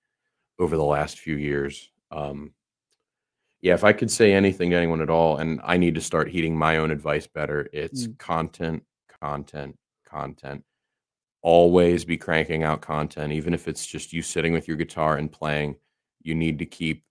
over 0.59 0.75
the 0.77 0.83
last 0.83 1.19
few 1.19 1.35
years. 1.35 1.89
Um, 2.11 2.53
yeah, 3.61 3.73
if 3.73 3.83
I 3.83 3.91
could 3.93 4.11
say 4.11 4.33
anything 4.33 4.69
to 4.69 4.75
anyone 4.77 5.01
at 5.01 5.09
all, 5.09 5.37
and 5.37 5.59
I 5.63 5.77
need 5.77 5.95
to 5.95 6.01
start 6.01 6.29
heeding 6.29 6.55
my 6.57 6.77
own 6.77 6.91
advice 6.91 7.27
better, 7.27 7.67
it's 7.73 8.07
Mm. 8.07 8.17
content, 8.19 8.83
content, 9.21 9.77
content. 10.05 10.63
Always 11.41 12.05
be 12.05 12.17
cranking 12.17 12.63
out 12.63 12.81
content, 12.81 13.31
even 13.33 13.53
if 13.53 13.67
it's 13.67 13.85
just 13.85 14.13
you 14.13 14.21
sitting 14.21 14.53
with 14.53 14.67
your 14.67 14.77
guitar 14.77 15.17
and 15.17 15.31
playing. 15.31 15.75
You 16.21 16.35
need 16.35 16.59
to 16.59 16.65
keep 16.65 17.03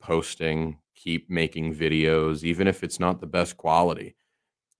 posting, 0.00 0.78
keep 0.96 1.30
making 1.30 1.74
videos, 1.74 2.42
even 2.42 2.66
if 2.66 2.82
it's 2.82 2.98
not 2.98 3.20
the 3.20 3.26
best 3.26 3.56
quality 3.56 4.16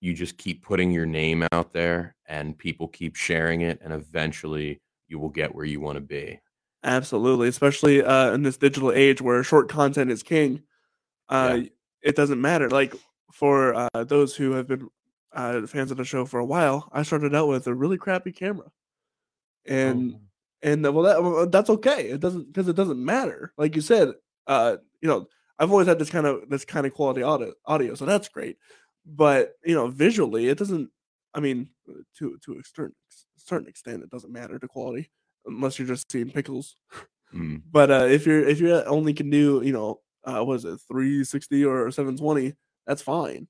you 0.01 0.15
just 0.15 0.37
keep 0.37 0.63
putting 0.63 0.91
your 0.91 1.05
name 1.05 1.47
out 1.51 1.71
there 1.71 2.15
and 2.25 2.57
people 2.57 2.87
keep 2.87 3.15
sharing 3.15 3.61
it 3.61 3.79
and 3.83 3.93
eventually 3.93 4.81
you 5.07 5.19
will 5.19 5.29
get 5.29 5.53
where 5.53 5.63
you 5.65 5.79
want 5.79 5.95
to 5.95 6.01
be 6.01 6.39
Absolutely, 6.83 7.47
especially 7.47 8.03
uh, 8.03 8.31
in 8.31 8.41
this 8.41 8.57
digital 8.57 8.91
age 8.91 9.21
where 9.21 9.43
short 9.43 9.69
content 9.69 10.09
is 10.09 10.23
king. 10.23 10.63
Uh, 11.29 11.59
Yeah. 11.61 11.69
It 12.01 12.15
doesn't 12.15 12.41
matter. 12.41 12.67
Like 12.67 12.95
for 13.31 13.75
uh, 13.75 14.03
those 14.03 14.35
who 14.35 14.53
have 14.53 14.67
been 14.67 14.89
uh, 15.31 15.67
fans 15.67 15.91
of 15.91 15.97
the 15.97 16.03
show 16.03 16.25
for 16.25 16.39
a 16.39 16.45
while, 16.45 16.89
I 16.91 17.03
started 17.03 17.35
out 17.35 17.47
with 17.47 17.67
a 17.67 17.75
really 17.75 17.99
crappy 17.99 18.31
camera, 18.31 18.71
and 19.65 20.15
and 20.61 20.85
uh, 20.85 20.91
well, 20.91 21.03
that, 21.03 21.23
well, 21.23 21.47
that's 21.47 21.69
okay. 21.69 22.09
It 22.09 22.19
doesn't 22.19 22.47
because 22.47 22.67
it 22.67 22.75
doesn't 22.75 23.03
matter. 23.03 23.53
Like 23.57 23.75
you 23.75 23.81
said, 23.81 24.13
uh, 24.47 24.77
you 25.01 25.07
know, 25.09 25.27
I've 25.59 25.71
always 25.71 25.87
had 25.87 25.99
this 25.99 26.09
kind 26.09 26.25
of 26.27 26.49
this 26.49 26.65
kind 26.65 26.85
of 26.85 26.93
quality 26.93 27.23
audio, 27.23 27.53
audio, 27.65 27.95
so 27.95 28.05
that's 28.05 28.29
great. 28.29 28.57
But 29.05 29.53
you 29.65 29.75
know, 29.75 29.87
visually, 29.87 30.47
it 30.49 30.57
doesn't. 30.57 30.89
I 31.33 31.39
mean, 31.39 31.69
to 32.17 32.37
to 32.45 32.53
a 32.53 32.63
certain 32.63 32.95
certain 33.37 33.67
extent, 33.67 34.03
it 34.03 34.09
doesn't 34.09 34.31
matter 34.33 34.59
the 34.59 34.67
quality 34.67 35.09
unless 35.45 35.79
you're 35.79 35.87
just 35.87 36.11
seeing 36.11 36.29
pickles. 36.31 36.75
Mm, 37.33 37.61
But 37.71 37.91
uh, 37.91 38.05
if 38.09 38.25
you're 38.25 38.47
if 38.47 38.59
you 38.59 38.73
only 38.83 39.13
can 39.13 39.29
do 39.29 39.61
you 39.63 39.73
know 39.73 40.01
uh, 40.25 40.43
what 40.43 40.55
is 40.55 40.65
it 40.65 40.79
360 40.87 41.65
or 41.65 41.89
720, 41.91 42.53
that's 42.85 43.01
fine. 43.01 43.47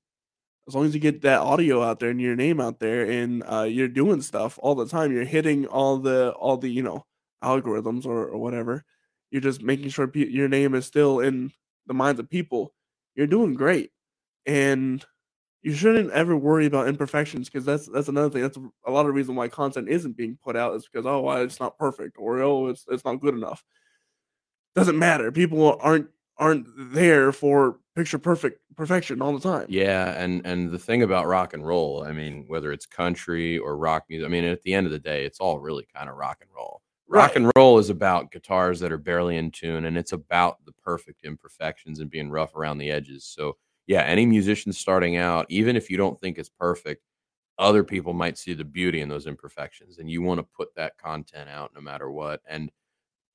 As 0.68 0.74
long 0.74 0.86
as 0.86 0.94
you 0.94 1.00
get 1.00 1.22
that 1.22 1.40
audio 1.40 1.82
out 1.82 1.98
there 1.98 2.10
and 2.10 2.20
your 2.20 2.36
name 2.36 2.60
out 2.60 2.78
there 2.78 3.10
and 3.10 3.42
uh, 3.50 3.62
you're 3.62 3.88
doing 3.88 4.22
stuff 4.22 4.58
all 4.62 4.74
the 4.74 4.86
time, 4.86 5.12
you're 5.12 5.24
hitting 5.24 5.66
all 5.66 5.98
the 5.98 6.30
all 6.32 6.56
the 6.56 6.68
you 6.68 6.82
know 6.82 7.04
algorithms 7.42 8.06
or, 8.06 8.26
or 8.28 8.38
whatever. 8.38 8.84
You're 9.30 9.40
just 9.40 9.62
making 9.62 9.88
sure 9.88 10.06
pe- 10.06 10.28
your 10.28 10.48
name 10.48 10.74
is 10.74 10.86
still 10.86 11.20
in 11.20 11.52
the 11.86 11.94
minds 11.94 12.20
of 12.20 12.30
people. 12.30 12.72
You're 13.16 13.26
doing 13.26 13.54
great, 13.54 13.90
and 14.46 15.04
you 15.62 15.72
shouldn't 15.74 16.10
ever 16.10 16.36
worry 16.36 16.66
about 16.66 16.88
imperfections 16.88 17.48
because 17.48 17.64
that's 17.64 17.86
that's 17.88 18.08
another 18.08 18.30
thing. 18.30 18.42
That's 18.42 18.58
a 18.86 18.90
lot 18.90 19.06
of 19.06 19.14
reason 19.14 19.34
why 19.36 19.48
content 19.48 19.88
isn't 19.88 20.16
being 20.16 20.38
put 20.42 20.56
out 20.56 20.74
is 20.74 20.86
because 20.88 21.06
oh, 21.06 21.28
it's 21.30 21.60
not 21.60 21.78
perfect 21.78 22.16
or 22.18 22.40
oh, 22.42 22.66
it's 22.68 22.84
it's 22.88 23.04
not 23.04 23.20
good 23.20 23.34
enough. 23.34 23.64
Doesn't 24.74 24.98
matter. 24.98 25.30
People 25.30 25.78
aren't 25.80 26.08
aren't 26.36 26.66
there 26.92 27.32
for 27.32 27.78
picture 27.94 28.18
perfect 28.18 28.60
perfection 28.76 29.20
all 29.20 29.36
the 29.36 29.40
time. 29.40 29.66
yeah 29.68 30.12
and 30.22 30.44
and 30.46 30.70
the 30.70 30.78
thing 30.78 31.02
about 31.02 31.26
rock 31.26 31.52
and 31.54 31.66
roll 31.66 32.02
i 32.04 32.12
mean 32.12 32.44
whether 32.48 32.72
it's 32.72 32.86
country 32.86 33.58
or 33.58 33.76
rock 33.76 34.04
music 34.08 34.26
i 34.26 34.30
mean 34.30 34.44
at 34.44 34.62
the 34.62 34.72
end 34.72 34.86
of 34.86 34.92
the 34.92 34.98
day 34.98 35.24
it's 35.24 35.40
all 35.40 35.58
really 35.58 35.86
kind 35.94 36.08
of 36.08 36.16
rock 36.16 36.38
and 36.40 36.50
roll 36.54 36.80
rock 37.08 37.28
Right. 37.30 37.36
and 37.36 37.52
roll 37.56 37.78
is 37.78 37.90
about 37.90 38.30
guitars 38.32 38.80
that 38.80 38.92
are 38.92 38.98
barely 38.98 39.36
in 39.36 39.50
tune 39.50 39.84
and 39.84 39.98
it's 39.98 40.12
about 40.12 40.64
the 40.64 40.72
perfect 40.72 41.24
imperfections 41.24 41.98
and 42.00 42.10
being 42.10 42.30
rough 42.30 42.54
around 42.56 42.78
the 42.78 42.90
edges 42.90 43.24
so 43.24 43.56
yeah 43.86 44.02
any 44.02 44.24
musician 44.24 44.72
starting 44.72 45.16
out 45.16 45.44
even 45.50 45.76
if 45.76 45.90
you 45.90 45.96
don't 45.98 46.18
think 46.20 46.38
it's 46.38 46.48
perfect 46.48 47.02
other 47.58 47.84
people 47.84 48.14
might 48.14 48.38
see 48.38 48.54
the 48.54 48.64
beauty 48.64 49.02
in 49.02 49.08
those 49.10 49.26
imperfections 49.26 49.98
and 49.98 50.10
you 50.10 50.22
want 50.22 50.38
to 50.38 50.46
put 50.56 50.74
that 50.74 50.96
content 50.96 51.50
out 51.50 51.70
no 51.74 51.80
matter 51.82 52.10
what 52.10 52.40
and 52.48 52.70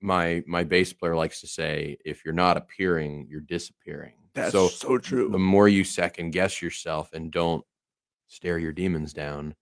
my 0.02 0.44
my 0.48 0.64
bass 0.64 0.94
player 0.94 1.16
likes 1.16 1.42
to 1.42 1.48
say 1.48 1.98
if 2.06 2.24
you're 2.24 2.34
not 2.34 2.58
appearing 2.58 3.26
you're 3.30 3.42
disappearing 3.42 4.14
That's 4.34 4.52
so 4.52 4.68
so, 4.68 4.98
true. 4.98 5.30
the 5.30 5.40
more 5.40 5.68
you 5.68 5.84
second 5.84 6.32
guess 6.32 6.62
yourself 6.62 7.14
and 7.14 7.32
don't 7.32 7.64
stare 8.28 8.60
your 8.60 8.74
demons 8.74 9.14
down 9.14 9.56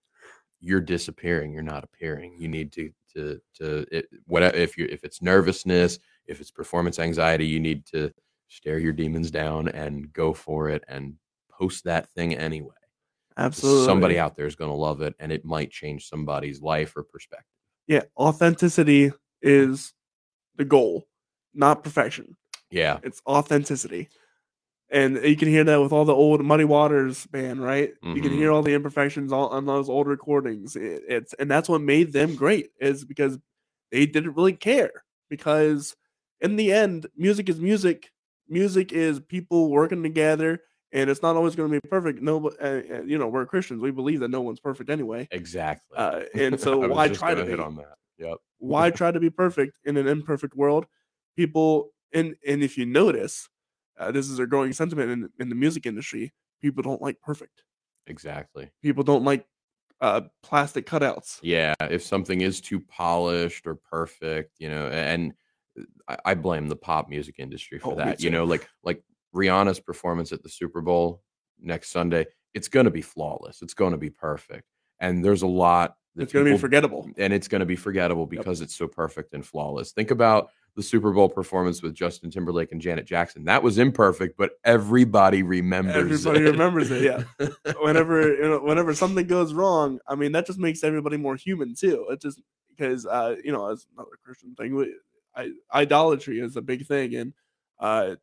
you're 0.60 0.80
disappearing 0.80 1.52
you're 1.52 1.62
not 1.62 1.84
appearing 1.84 2.34
you 2.38 2.48
need 2.48 2.72
to 2.72 2.90
to 3.14 3.40
to 3.54 3.86
it, 3.90 4.06
whatever 4.26 4.56
if 4.56 4.76
you 4.76 4.86
if 4.90 5.04
it's 5.04 5.22
nervousness 5.22 5.98
if 6.26 6.40
it's 6.40 6.50
performance 6.50 6.98
anxiety 6.98 7.46
you 7.46 7.60
need 7.60 7.86
to 7.86 8.10
stare 8.48 8.78
your 8.78 8.92
demons 8.92 9.30
down 9.30 9.68
and 9.68 10.12
go 10.12 10.32
for 10.34 10.68
it 10.68 10.84
and 10.88 11.14
post 11.50 11.84
that 11.84 12.08
thing 12.10 12.34
anyway 12.34 12.74
Absolutely. 13.38 13.86
somebody 13.86 14.18
out 14.18 14.36
there 14.36 14.46
is 14.46 14.56
going 14.56 14.70
to 14.70 14.76
love 14.76 15.00
it 15.02 15.14
and 15.18 15.30
it 15.30 15.44
might 15.44 15.70
change 15.70 16.08
somebody's 16.08 16.60
life 16.60 16.96
or 16.96 17.02
perspective 17.04 17.46
Yeah, 17.86 18.02
authenticity 18.18 19.12
is 19.42 19.92
the 20.56 20.64
goal, 20.64 21.06
not 21.54 21.84
perfection. 21.84 22.36
yeah 22.70 22.98
It's 23.02 23.22
authenticity. 23.26 24.08
And 24.90 25.16
you 25.16 25.36
can 25.36 25.48
hear 25.48 25.64
that 25.64 25.80
with 25.80 25.92
all 25.92 26.04
the 26.04 26.14
old 26.14 26.44
Muddy 26.44 26.64
Waters 26.64 27.26
band, 27.26 27.60
right? 27.60 27.92
You 28.14 28.22
can 28.22 28.30
hear 28.30 28.52
all 28.52 28.62
the 28.62 28.74
imperfections 28.74 29.32
all, 29.32 29.48
on 29.48 29.66
those 29.66 29.88
old 29.88 30.06
recordings. 30.06 30.76
It, 30.76 31.02
it's 31.08 31.32
and 31.34 31.50
that's 31.50 31.68
what 31.68 31.80
made 31.80 32.12
them 32.12 32.36
great 32.36 32.70
is 32.80 33.04
because 33.04 33.36
they 33.90 34.06
didn't 34.06 34.36
really 34.36 34.52
care. 34.52 35.02
Because 35.28 35.96
in 36.40 36.54
the 36.54 36.72
end, 36.72 37.06
music 37.16 37.48
is 37.48 37.60
music. 37.60 38.12
Music 38.48 38.92
is 38.92 39.18
people 39.18 39.70
working 39.70 40.04
together, 40.04 40.60
and 40.92 41.10
it's 41.10 41.22
not 41.22 41.34
always 41.34 41.56
going 41.56 41.68
to 41.68 41.80
be 41.80 41.88
perfect. 41.88 42.22
No, 42.22 42.38
but, 42.38 42.52
uh, 42.62 42.82
uh, 42.94 43.02
you 43.02 43.18
know, 43.18 43.26
we're 43.26 43.44
Christians. 43.44 43.82
We 43.82 43.90
believe 43.90 44.20
that 44.20 44.30
no 44.30 44.40
one's 44.40 44.60
perfect 44.60 44.88
anyway. 44.88 45.26
exactly 45.32 45.98
Uh, 45.98 46.20
and 46.32 46.60
so 46.66 46.86
why 46.86 47.08
try 47.08 47.34
to 47.34 47.44
hit 47.44 47.58
on 47.58 47.74
that 47.74 47.96
yep 48.18 48.38
why 48.58 48.90
try 48.90 49.10
to 49.10 49.20
be 49.20 49.30
perfect 49.30 49.78
in 49.84 49.96
an 49.96 50.06
imperfect 50.06 50.56
world 50.56 50.86
people 51.36 51.90
and 52.12 52.34
and 52.46 52.62
if 52.62 52.78
you 52.78 52.86
notice 52.86 53.48
uh, 53.98 54.10
this 54.10 54.28
is 54.28 54.38
a 54.38 54.46
growing 54.46 54.72
sentiment 54.72 55.10
in, 55.10 55.28
in 55.38 55.48
the 55.48 55.54
music 55.54 55.86
industry 55.86 56.32
people 56.60 56.82
don't 56.82 57.02
like 57.02 57.20
perfect 57.20 57.64
exactly 58.06 58.70
people 58.82 59.02
don't 59.04 59.24
like 59.24 59.46
uh 60.00 60.20
plastic 60.42 60.86
cutouts 60.86 61.38
Yeah, 61.42 61.74
if 61.80 62.02
something 62.02 62.42
is 62.42 62.60
too 62.60 62.80
polished 62.80 63.66
or 63.66 63.76
perfect, 63.76 64.52
you 64.58 64.68
know, 64.68 64.88
and 64.88 65.32
uh, 65.78 65.84
I, 66.08 66.32
I 66.32 66.34
blame 66.34 66.68
the 66.68 66.76
pop 66.76 67.08
music 67.08 67.36
industry 67.38 67.78
for 67.78 67.92
Oh, 67.92 67.96
that. 67.96 68.20
You 68.20 68.30
know, 68.30 68.44
like 68.44 68.68
like 68.84 69.02
Rihanna's 69.34 69.80
performance 69.80 70.32
at 70.32 70.42
the 70.42 70.48
Super 70.50 70.80
Bowl 70.82 71.22
next 71.58 71.90
Sunday, 71.90 72.26
it's 72.52 72.68
going 72.68 72.84
to 72.84 72.90
be 72.90 73.02
flawless. 73.02 73.62
It's 73.62 73.74
going 73.74 73.92
to 73.92 73.98
be 73.98 74.10
perfect, 74.10 74.64
and 75.00 75.24
there's 75.24 75.42
a 75.42 75.46
lot. 75.46 75.96
It's 76.16 76.32
going 76.32 76.44
to 76.44 76.52
be 76.52 76.58
forgettable 76.58 77.08
and 77.18 77.32
it's 77.32 77.48
going 77.48 77.60
to 77.60 77.66
be 77.66 77.76
forgettable 77.76 78.26
because 78.26 78.60
it's 78.60 78.74
so 78.74 78.86
perfect 78.86 79.34
and 79.34 79.44
flawless. 79.44 79.92
Think 79.92 80.10
about 80.10 80.50
the 80.74 80.82
Super 80.82 81.12
Bowl 81.12 81.28
performance 81.28 81.82
with 81.82 81.94
Justin 81.94 82.30
Timberlake 82.30 82.72
and 82.72 82.80
Janet 82.80 83.06
Jackson. 83.06 83.44
That 83.44 83.62
was 83.62 83.78
imperfect, 83.78 84.36
but 84.36 84.52
everybody 84.64 85.42
remembers. 85.42 86.26
Everybody 86.26 86.46
it. 86.46 86.50
remembers 86.50 86.90
it, 86.90 87.02
yeah. 87.02 87.22
whenever 87.80 88.34
you 88.34 88.42
know, 88.42 88.58
whenever 88.60 88.94
something 88.94 89.26
goes 89.26 89.52
wrong 89.52 89.98
i 90.06 90.14
mean 90.14 90.32
that 90.32 90.46
just 90.46 90.58
makes 90.58 90.84
everybody 90.84 91.16
more 91.16 91.36
human 91.36 91.74
too 91.74 92.06
it 92.10 92.20
just 92.20 92.40
because 92.68 93.06
uh 93.06 93.36
you 93.42 93.52
know 93.52 93.68
it's 93.68 93.86
another 93.96 94.10
christian 94.24 94.54
thing 94.54 94.92
I, 95.34 95.50
idolatry 95.72 96.40
is 96.40 96.56
a 96.56 96.62
big 96.62 96.86
thing 96.86 97.14
and 97.14 97.32
uh 97.78 98.16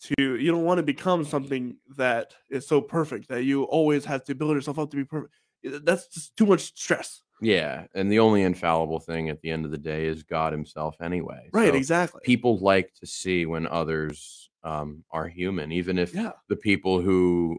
to 0.00 0.14
you 0.18 0.50
don't 0.50 0.64
want 0.64 0.78
to 0.78 0.82
become 0.82 1.24
something 1.24 1.76
that 1.96 2.34
is 2.50 2.66
so 2.66 2.80
perfect 2.80 3.28
that 3.28 3.44
you 3.44 3.64
always 3.64 4.04
have 4.04 4.24
to 4.24 4.34
build 4.34 4.54
yourself 4.54 4.78
up 4.78 4.90
to 4.90 4.96
be 4.96 5.04
perfect 5.04 5.34
that's 5.62 6.08
just 6.08 6.36
too 6.36 6.46
much 6.46 6.60
stress 6.76 7.22
Yeah, 7.40 7.86
and 7.94 8.10
the 8.10 8.18
only 8.18 8.42
infallible 8.42 8.98
thing 9.00 9.28
at 9.28 9.40
the 9.40 9.50
end 9.50 9.64
of 9.64 9.70
the 9.70 9.78
day 9.78 10.06
is 10.06 10.22
God 10.22 10.52
Himself, 10.52 10.96
anyway. 11.00 11.50
right 11.52 11.68
So 11.68 11.74
exactly 11.74 12.20
people 12.24 12.58
like 12.58 12.92
to 12.94 13.06
see 13.06 13.46
when 13.46 13.66
others 13.66 14.50
um, 14.64 15.04
are 15.10 15.28
human, 15.28 15.70
even 15.72 15.98
if 15.98 16.14
Yeah. 16.14 16.32
the 16.48 16.56
people 16.56 17.00
who 17.00 17.58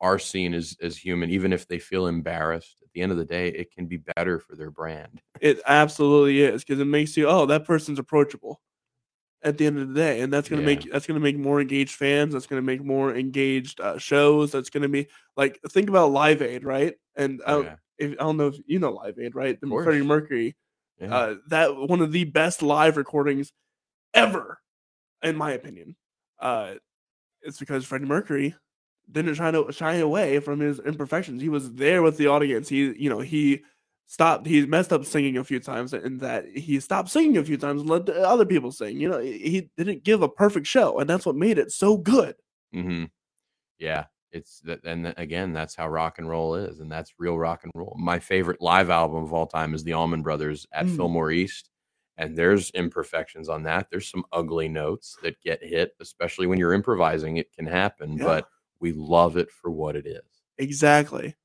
are 0.00 0.18
seen 0.18 0.54
as 0.54 0.76
as 0.82 0.96
human, 0.96 1.30
even 1.30 1.52
if 1.52 1.68
they 1.68 1.78
feel 1.78 2.06
embarrassed. 2.06 2.76
At 2.82 2.88
the 2.94 3.02
end 3.02 3.12
of 3.12 3.18
the 3.18 3.24
day, 3.24 3.48
it 3.48 3.70
can 3.70 3.86
be 3.86 3.98
better 3.98 4.40
for 4.40 4.56
their 4.56 4.70
brand. 4.70 5.20
It 5.40 5.60
absolutely 5.66 6.40
is 6.42 6.64
because 6.64 6.80
it 6.80 6.86
makes 6.86 7.16
you 7.16 7.28
oh 7.28 7.46
that 7.46 7.64
person's 7.64 7.98
approachable 7.98 8.60
at 9.42 9.56
the 9.58 9.66
end 9.66 9.78
of 9.78 9.88
the 9.88 9.94
day, 9.94 10.20
and 10.20 10.32
that's 10.32 10.48
gonna 10.48 10.62
Yeah. 10.62 10.66
make 10.66 10.92
that's 10.92 11.06
gonna 11.06 11.20
make 11.20 11.38
more 11.38 11.60
engaged 11.60 11.94
fans. 11.94 12.32
That's 12.32 12.46
gonna 12.46 12.62
make 12.62 12.82
more 12.84 13.14
engaged 13.14 13.80
uh, 13.80 13.98
shows. 13.98 14.52
That's 14.52 14.70
gonna 14.70 14.88
be 14.88 15.08
like 15.36 15.60
think 15.70 15.88
about 15.88 16.12
Live 16.12 16.42
Aid, 16.42 16.64
right? 16.64 16.94
And 17.16 17.40
I 17.46 17.50
don't, 17.52 17.64
yeah. 17.64 17.76
if, 17.98 18.10
I 18.12 18.22
don't 18.22 18.36
know 18.36 18.48
if 18.48 18.56
you 18.66 18.78
know 18.78 18.92
Live 18.92 19.18
Aid, 19.18 19.34
right? 19.34 19.58
Freddie 19.60 20.02
Mercury, 20.02 20.56
Yeah. 21.00 21.14
uh, 21.14 21.34
that 21.48 21.74
one 21.76 22.00
of 22.00 22.12
the 22.12 22.24
best 22.24 22.62
live 22.62 22.96
recordings 22.96 23.52
ever, 24.14 24.58
in 25.22 25.36
my 25.36 25.52
opinion. 25.52 25.96
Uh, 26.38 26.74
it's 27.42 27.58
because 27.58 27.84
Freddie 27.84 28.06
Mercury 28.06 28.54
didn't 29.10 29.34
try 29.34 29.50
to 29.50 29.72
shy 29.72 29.94
away 29.94 30.38
from 30.40 30.60
his 30.60 30.78
imperfections. 30.80 31.42
He 31.42 31.48
was 31.48 31.72
there 31.72 32.02
with 32.02 32.16
the 32.16 32.26
audience. 32.28 32.68
He, 32.68 32.94
you 32.96 33.10
know, 33.10 33.20
he 33.20 33.64
stopped. 34.10 34.44
He 34.46 34.66
messed 34.66 34.92
up 34.92 35.04
singing 35.04 35.36
a 35.38 35.44
few 35.44 35.60
times, 35.60 35.92
and 35.94 36.18
that 36.20 36.44
he 36.48 36.80
stopped 36.80 37.08
singing 37.10 37.36
a 37.36 37.44
few 37.44 37.56
times 37.56 37.80
and 37.82 37.88
let 37.88 38.08
other 38.08 38.44
people 38.44 38.72
sing. 38.72 39.00
You 39.00 39.08
know, 39.08 39.20
he 39.20 39.70
didn't 39.76 40.02
give 40.02 40.20
a 40.22 40.28
perfect 40.28 40.66
show, 40.66 40.98
and 40.98 41.08
that's 41.08 41.24
what 41.24 41.36
made 41.36 41.58
it 41.58 41.70
so 41.70 41.96
good. 41.96 42.34
hmm 42.72 43.04
Yeah, 43.78 44.06
it's 44.32 44.60
that, 44.62 44.84
and 44.84 45.14
again, 45.16 45.52
that's 45.52 45.74
how 45.76 45.88
rock 45.88 46.18
and 46.18 46.28
roll 46.28 46.56
is, 46.56 46.80
and 46.80 46.90
that's 46.90 47.14
real 47.18 47.38
rock 47.38 47.60
and 47.62 47.72
roll. 47.74 47.96
My 47.98 48.18
favorite 48.18 48.60
live 48.60 48.90
album 48.90 49.22
of 49.22 49.32
all 49.32 49.46
time 49.46 49.74
is 49.74 49.84
the 49.84 49.92
Allman 49.94 50.22
Brothers 50.22 50.66
at 50.72 50.86
Mm. 50.86 50.96
Fillmore 50.96 51.30
East, 51.30 51.70
and 52.16 52.36
there's 52.36 52.70
imperfections 52.72 53.48
on 53.48 53.62
that. 53.62 53.88
There's 53.90 54.08
some 54.08 54.24
ugly 54.32 54.68
notes 54.68 55.16
that 55.22 55.40
get 55.40 55.62
hit, 55.62 55.92
especially 56.00 56.46
when 56.48 56.58
you're 56.58 56.74
improvising. 56.74 57.36
It 57.36 57.52
can 57.52 57.66
happen, 57.66 58.18
Yeah. 58.18 58.24
but 58.24 58.48
we 58.80 58.92
love 58.92 59.36
it 59.36 59.50
for 59.52 59.70
what 59.70 59.94
it 59.94 60.06
is. 60.06 60.22
Exactly. 60.58 61.36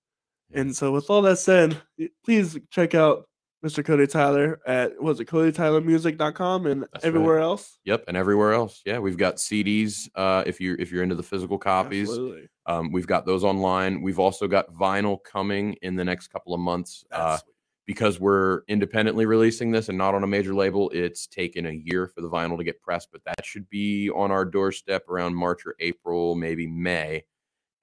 And 0.53 0.75
so, 0.75 0.91
with 0.91 1.09
all 1.09 1.21
that 1.23 1.39
said, 1.39 1.81
please 2.23 2.57
check 2.69 2.93
out 2.95 3.27
Mr. 3.65 3.83
Cody 3.83 4.05
Tyler 4.05 4.59
at 4.67 5.01
was 5.01 5.19
it 5.19 5.25
CodyTylerMusic.com 5.25 6.67
and 6.67 6.83
That's 6.83 7.03
right. 7.03 7.05
everywhere 7.05 7.39
else. 7.39 7.79
Yep, 7.85 8.03
and 8.07 8.15
everywhere 8.15 8.53
else. 8.53 8.81
Yeah, 8.85 8.99
we've 8.99 9.17
got 9.17 9.37
CDs. 9.37 10.07
Uh, 10.13 10.43
if 10.45 10.61
you're 10.61 10.75
if 10.79 10.91
you're 10.91 11.01
into 11.01 11.15
the 11.15 11.23
physical 11.23 11.57
copies, 11.57 12.09
Absolutely. 12.09 12.47
um, 12.67 12.91
we've 12.91 13.07
got 13.07 13.25
those 13.25 13.43
online. 13.43 14.01
We've 14.03 14.19
also 14.19 14.47
got 14.47 14.71
vinyl 14.73 15.17
coming 15.23 15.73
in 15.81 15.95
the 15.95 16.05
next 16.05 16.27
couple 16.27 16.53
of 16.53 16.59
months. 16.59 17.03
Uh, 17.11 17.39
because 17.87 18.19
we're 18.19 18.61
independently 18.67 19.27
releasing 19.27 19.69
this 19.69 19.89
and 19.89 19.97
not 19.97 20.15
on 20.15 20.23
a 20.23 20.27
major 20.27 20.55
label, 20.55 20.89
it's 20.89 21.27
taken 21.27 21.67
a 21.67 21.71
year 21.71 22.07
for 22.07 22.21
the 22.21 22.29
vinyl 22.29 22.57
to 22.57 22.63
get 22.63 22.81
pressed, 22.81 23.09
but 23.11 23.21
that 23.25 23.45
should 23.45 23.69
be 23.69 24.09
on 24.09 24.31
our 24.31 24.43
doorstep 24.43 25.07
around 25.07 25.35
March 25.35 25.67
or 25.67 25.75
April, 25.79 26.33
maybe 26.33 26.65
May. 26.65 27.23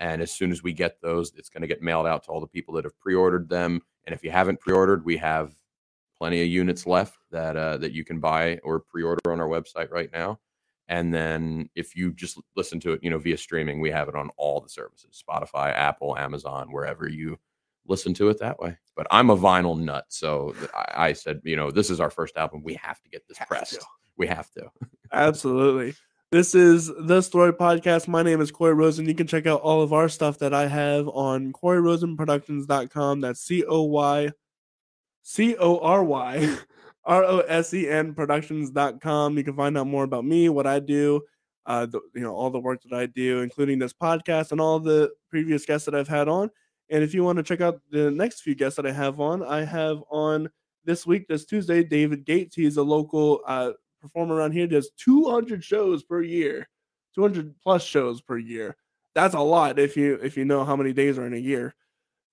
And 0.03 0.21
as 0.21 0.33
soon 0.33 0.51
as 0.51 0.65
we 0.65 0.73
get 0.73 1.01
those, 1.01 1.33
it's 1.37 1.49
going 1.49 1.61
to 1.61 1.69
get 1.69 1.81
mailed 1.81 2.09
out 2.09 2.25
to 2.25 2.31
all 2.33 2.41
the 2.41 2.47
people 2.49 2.75
that 2.75 2.83
have 2.83 2.99
pre-ordered 2.99 3.49
them. 3.49 3.81
And 4.05 4.13
if 4.13 4.25
you 4.25 4.33
haven't 4.33 4.59
pre-ordered, 4.59 5.05
we 5.05 5.17
have 5.19 5.55
plenty 6.19 6.43
of 6.43 6.49
units 6.49 6.89
left 6.89 7.19
that 7.31 7.57
uh, 7.57 7.77
that 7.77 7.93
you 7.93 8.05
can 8.05 8.19
buy 8.19 8.59
or 8.65 8.81
pre-order 8.81 9.31
on 9.31 9.41
our 9.41 9.47
website 9.47 9.93
right 9.93 10.11
now. 10.13 10.41
And 10.89 11.15
then 11.15 11.71
if 11.77 11.95
you 11.95 12.13
just 12.13 12.41
listen 12.57 12.81
to 12.81 12.95
it, 12.95 13.05
you 13.05 13.11
know, 13.11 13.19
via 13.19 13.39
streaming, 13.39 13.81
we 13.81 13.93
have 13.93 14.09
it 14.09 14.17
on 14.17 14.31
all 14.37 14.61
the 14.61 14.69
services: 14.69 15.23
Spotify, 15.25 15.73
Apple, 15.73 16.19
Amazon, 16.19 16.73
wherever 16.73 17.09
you 17.09 17.39
listen 17.87 18.13
to 18.15 18.29
it 18.29 18.41
that 18.41 18.59
way. 18.59 18.77
But 18.97 19.07
I'm 19.13 19.31
a 19.31 19.37
vinyl 19.37 19.79
nut, 19.81 20.07
so 20.09 20.53
I, 20.75 21.11
I 21.11 21.13
said, 21.13 21.43
you 21.45 21.55
know, 21.55 21.71
this 21.71 21.91
is 21.91 22.01
our 22.01 22.11
first 22.11 22.37
album. 22.37 22.65
We 22.65 22.75
have 22.75 23.01
to 23.03 23.09
get 23.09 23.29
this 23.29 23.39
Have 23.39 23.47
pressed. 23.47 23.75
to. 23.75 23.87
We 24.17 24.27
have 24.27 24.51
to. 24.53 24.69
Absolutely. 25.13 25.95
This 26.33 26.55
is 26.55 26.91
the 26.99 27.21
Story 27.21 27.53
Podcast. 27.53 28.09
My 28.09 28.23
name 28.23 28.41
is 28.41 28.51
Cory 28.51 28.73
Rosen. 28.73 29.05
You 29.05 29.15
can 29.15 29.27
check 29.27 29.47
out 29.47 29.61
all 29.61 29.83
of 29.83 29.93
our 29.93 30.09
stuff 30.09 30.39
that 30.39 30.55
I 30.55 30.67
have 30.67 31.07
on 31.09 31.53
CoryRosenProductions.com. 31.53 33.21
That's 33.21 33.39
C 33.39 33.65
O 33.69 33.83
Y 33.83 34.31
C 35.21 35.55
O 35.57 35.79
R 35.81 36.03
Y 36.03 36.57
R 37.05 37.23
O 37.23 37.41
S 37.41 37.75
E 37.75 37.87
N 37.87 38.15
Productions.com. 38.15 39.37
You 39.37 39.45
can 39.45 39.55
find 39.55 39.77
out 39.77 39.87
more 39.87 40.05
about 40.05 40.25
me, 40.25 40.49
what 40.49 40.67
I 40.67 40.81
do, 40.81 41.21
uh, 41.67 41.85
the, 41.85 42.01
you 42.15 42.23
know, 42.23 42.35
all 42.35 42.49
the 42.49 42.59
work 42.59 42.81
that 42.85 42.99
I 42.99 43.05
do, 43.05 43.41
including 43.41 43.79
this 43.79 43.93
podcast 43.93 44.53
and 44.53 44.61
all 44.61 44.81
the 44.81 45.13
previous 45.29 45.67
guests 45.67 45.85
that 45.85 45.95
I've 45.95 46.09
had 46.09 46.29
on. 46.29 46.51
And 46.89 47.05
if 47.05 47.13
you 47.13 47.25
want 47.25 47.37
to 47.37 47.43
check 47.43 47.61
out 47.61 47.83
the 47.91 48.11
next 48.11 48.41
few 48.41 48.55
guests 48.55 48.79
that 48.79 48.87
I 48.87 48.93
have 48.93 49.21
on, 49.21 49.43
I 49.43 49.67
have 49.67 50.03
on 50.11 50.49
this 50.87 51.07
week, 51.07 51.29
this 51.29 51.45
Tuesday, 51.45 51.85
David 51.85 52.25
Gates. 52.25 52.57
He's 52.57 52.79
a 52.79 52.83
local 52.83 53.43
uh, 53.47 53.73
performer 54.03 54.35
around 54.35 54.53
here. 54.53 54.67
Does 54.67 54.91
200 54.99 55.65
shows 55.65 56.03
per 56.03 56.23
year, 56.23 56.69
200 57.15 57.55
plus 57.61 57.85
shows 57.85 58.21
per 58.21 58.37
year. 58.37 58.77
That's 59.15 59.35
a 59.35 59.41
lot 59.41 59.79
if 59.79 59.97
you 59.97 60.19
if 60.23 60.37
you 60.37 60.45
know 60.45 60.65
how 60.65 60.77
many 60.77 60.93
days 60.93 61.19
are 61.19 61.27
in 61.27 61.35
a 61.35 61.39
year. 61.39 61.75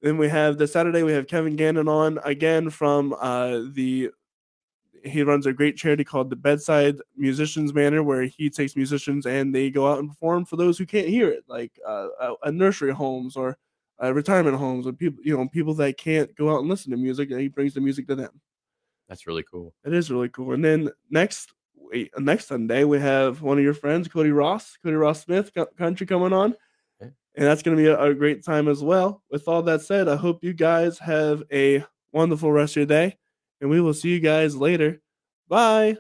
Then 0.02 0.18
we 0.18 0.30
have 0.30 0.58
this 0.58 0.72
Saturday 0.74 1.04
we 1.04 1.12
have 1.12 1.28
Kevin 1.28 1.56
Gannon 1.56 1.88
on 1.88 2.20
again 2.24 2.70
from 2.70 3.14
uh, 3.20 3.62
the 3.74 4.10
he 5.04 5.24
runs 5.24 5.46
a 5.46 5.54
great 5.54 5.78
charity 5.78 6.04
called 6.04 6.30
the 6.30 6.36
Bedside 6.36 6.98
Musicians 7.16 7.74
Manor, 7.74 8.04
where 8.04 8.24
he 8.24 8.50
takes 8.50 8.76
musicians 8.76 9.26
and 9.26 9.54
they 9.54 9.70
go 9.70 9.88
out 9.88 10.00
and 10.00 10.10
perform 10.10 10.46
for 10.46 10.56
those 10.56 10.78
who 10.78 10.86
can't 10.86 11.08
hear 11.08 11.30
it, 11.30 11.44
like 11.48 11.72
uh, 11.88 12.08
uh, 12.20 12.34
uh, 12.44 12.52
nursery 12.52 12.92
homes 12.92 13.36
or 13.36 13.58
uh, 14.02 14.14
retirement 14.14 14.58
homes, 14.58 14.88
or 14.88 14.94
people 14.94 15.22
you 15.24 15.38
know 15.38 15.48
people 15.50 15.74
that 15.76 15.98
can't 15.98 16.34
go 16.36 16.54
out 16.54 16.60
and 16.60 16.70
listen 16.70 16.92
to 16.92 16.98
music, 16.98 17.32
and 17.32 17.40
he 17.40 17.48
brings 17.48 17.74
the 17.74 17.82
music 17.82 18.08
to 18.08 18.16
them. 18.16 18.42
That's 19.08 19.28
really 19.28 19.44
cool. 19.50 19.74
It 19.84 19.94
is 19.94 20.12
really 20.12 20.30
cool. 20.30 20.54
And 20.54 20.64
then 20.64 20.90
next 21.10 21.54
wait, 21.92 22.12
next 22.18 22.48
Sunday 22.48 22.84
we 22.84 23.00
have 23.00 23.42
one 23.42 23.58
of 23.58 23.64
your 23.64 23.74
friends, 23.74 24.08
Cody 24.08 24.32
Ross, 24.32 24.78
Cody 24.84 24.96
Ross 24.96 25.24
Smith, 25.24 25.52
country 25.78 26.06
coming 26.08 26.34
on, 26.34 26.56
Okay. 27.02 27.12
and 27.36 27.46
that's 27.46 27.62
going 27.64 27.76
to 27.78 27.82
be 27.84 27.88
a, 27.88 28.00
a 28.02 28.14
great 28.14 28.44
time 28.44 28.68
as 28.68 28.84
well. 28.84 29.24
With 29.32 29.48
all 29.48 29.62
that 29.64 29.82
said, 29.82 30.08
I 30.08 30.16
hope 30.16 30.44
you 30.44 30.54
guys 30.54 31.00
have 31.00 31.44
a 31.52 31.84
wonderful 32.12 32.52
rest 32.52 32.74
of 32.74 32.78
your 32.78 32.86
day, 32.86 33.18
and 33.62 33.70
we 33.70 33.82
will 33.82 33.94
see 33.94 34.10
you 34.10 34.20
guys 34.20 34.56
later. 34.56 35.02
Bye. 35.48 35.98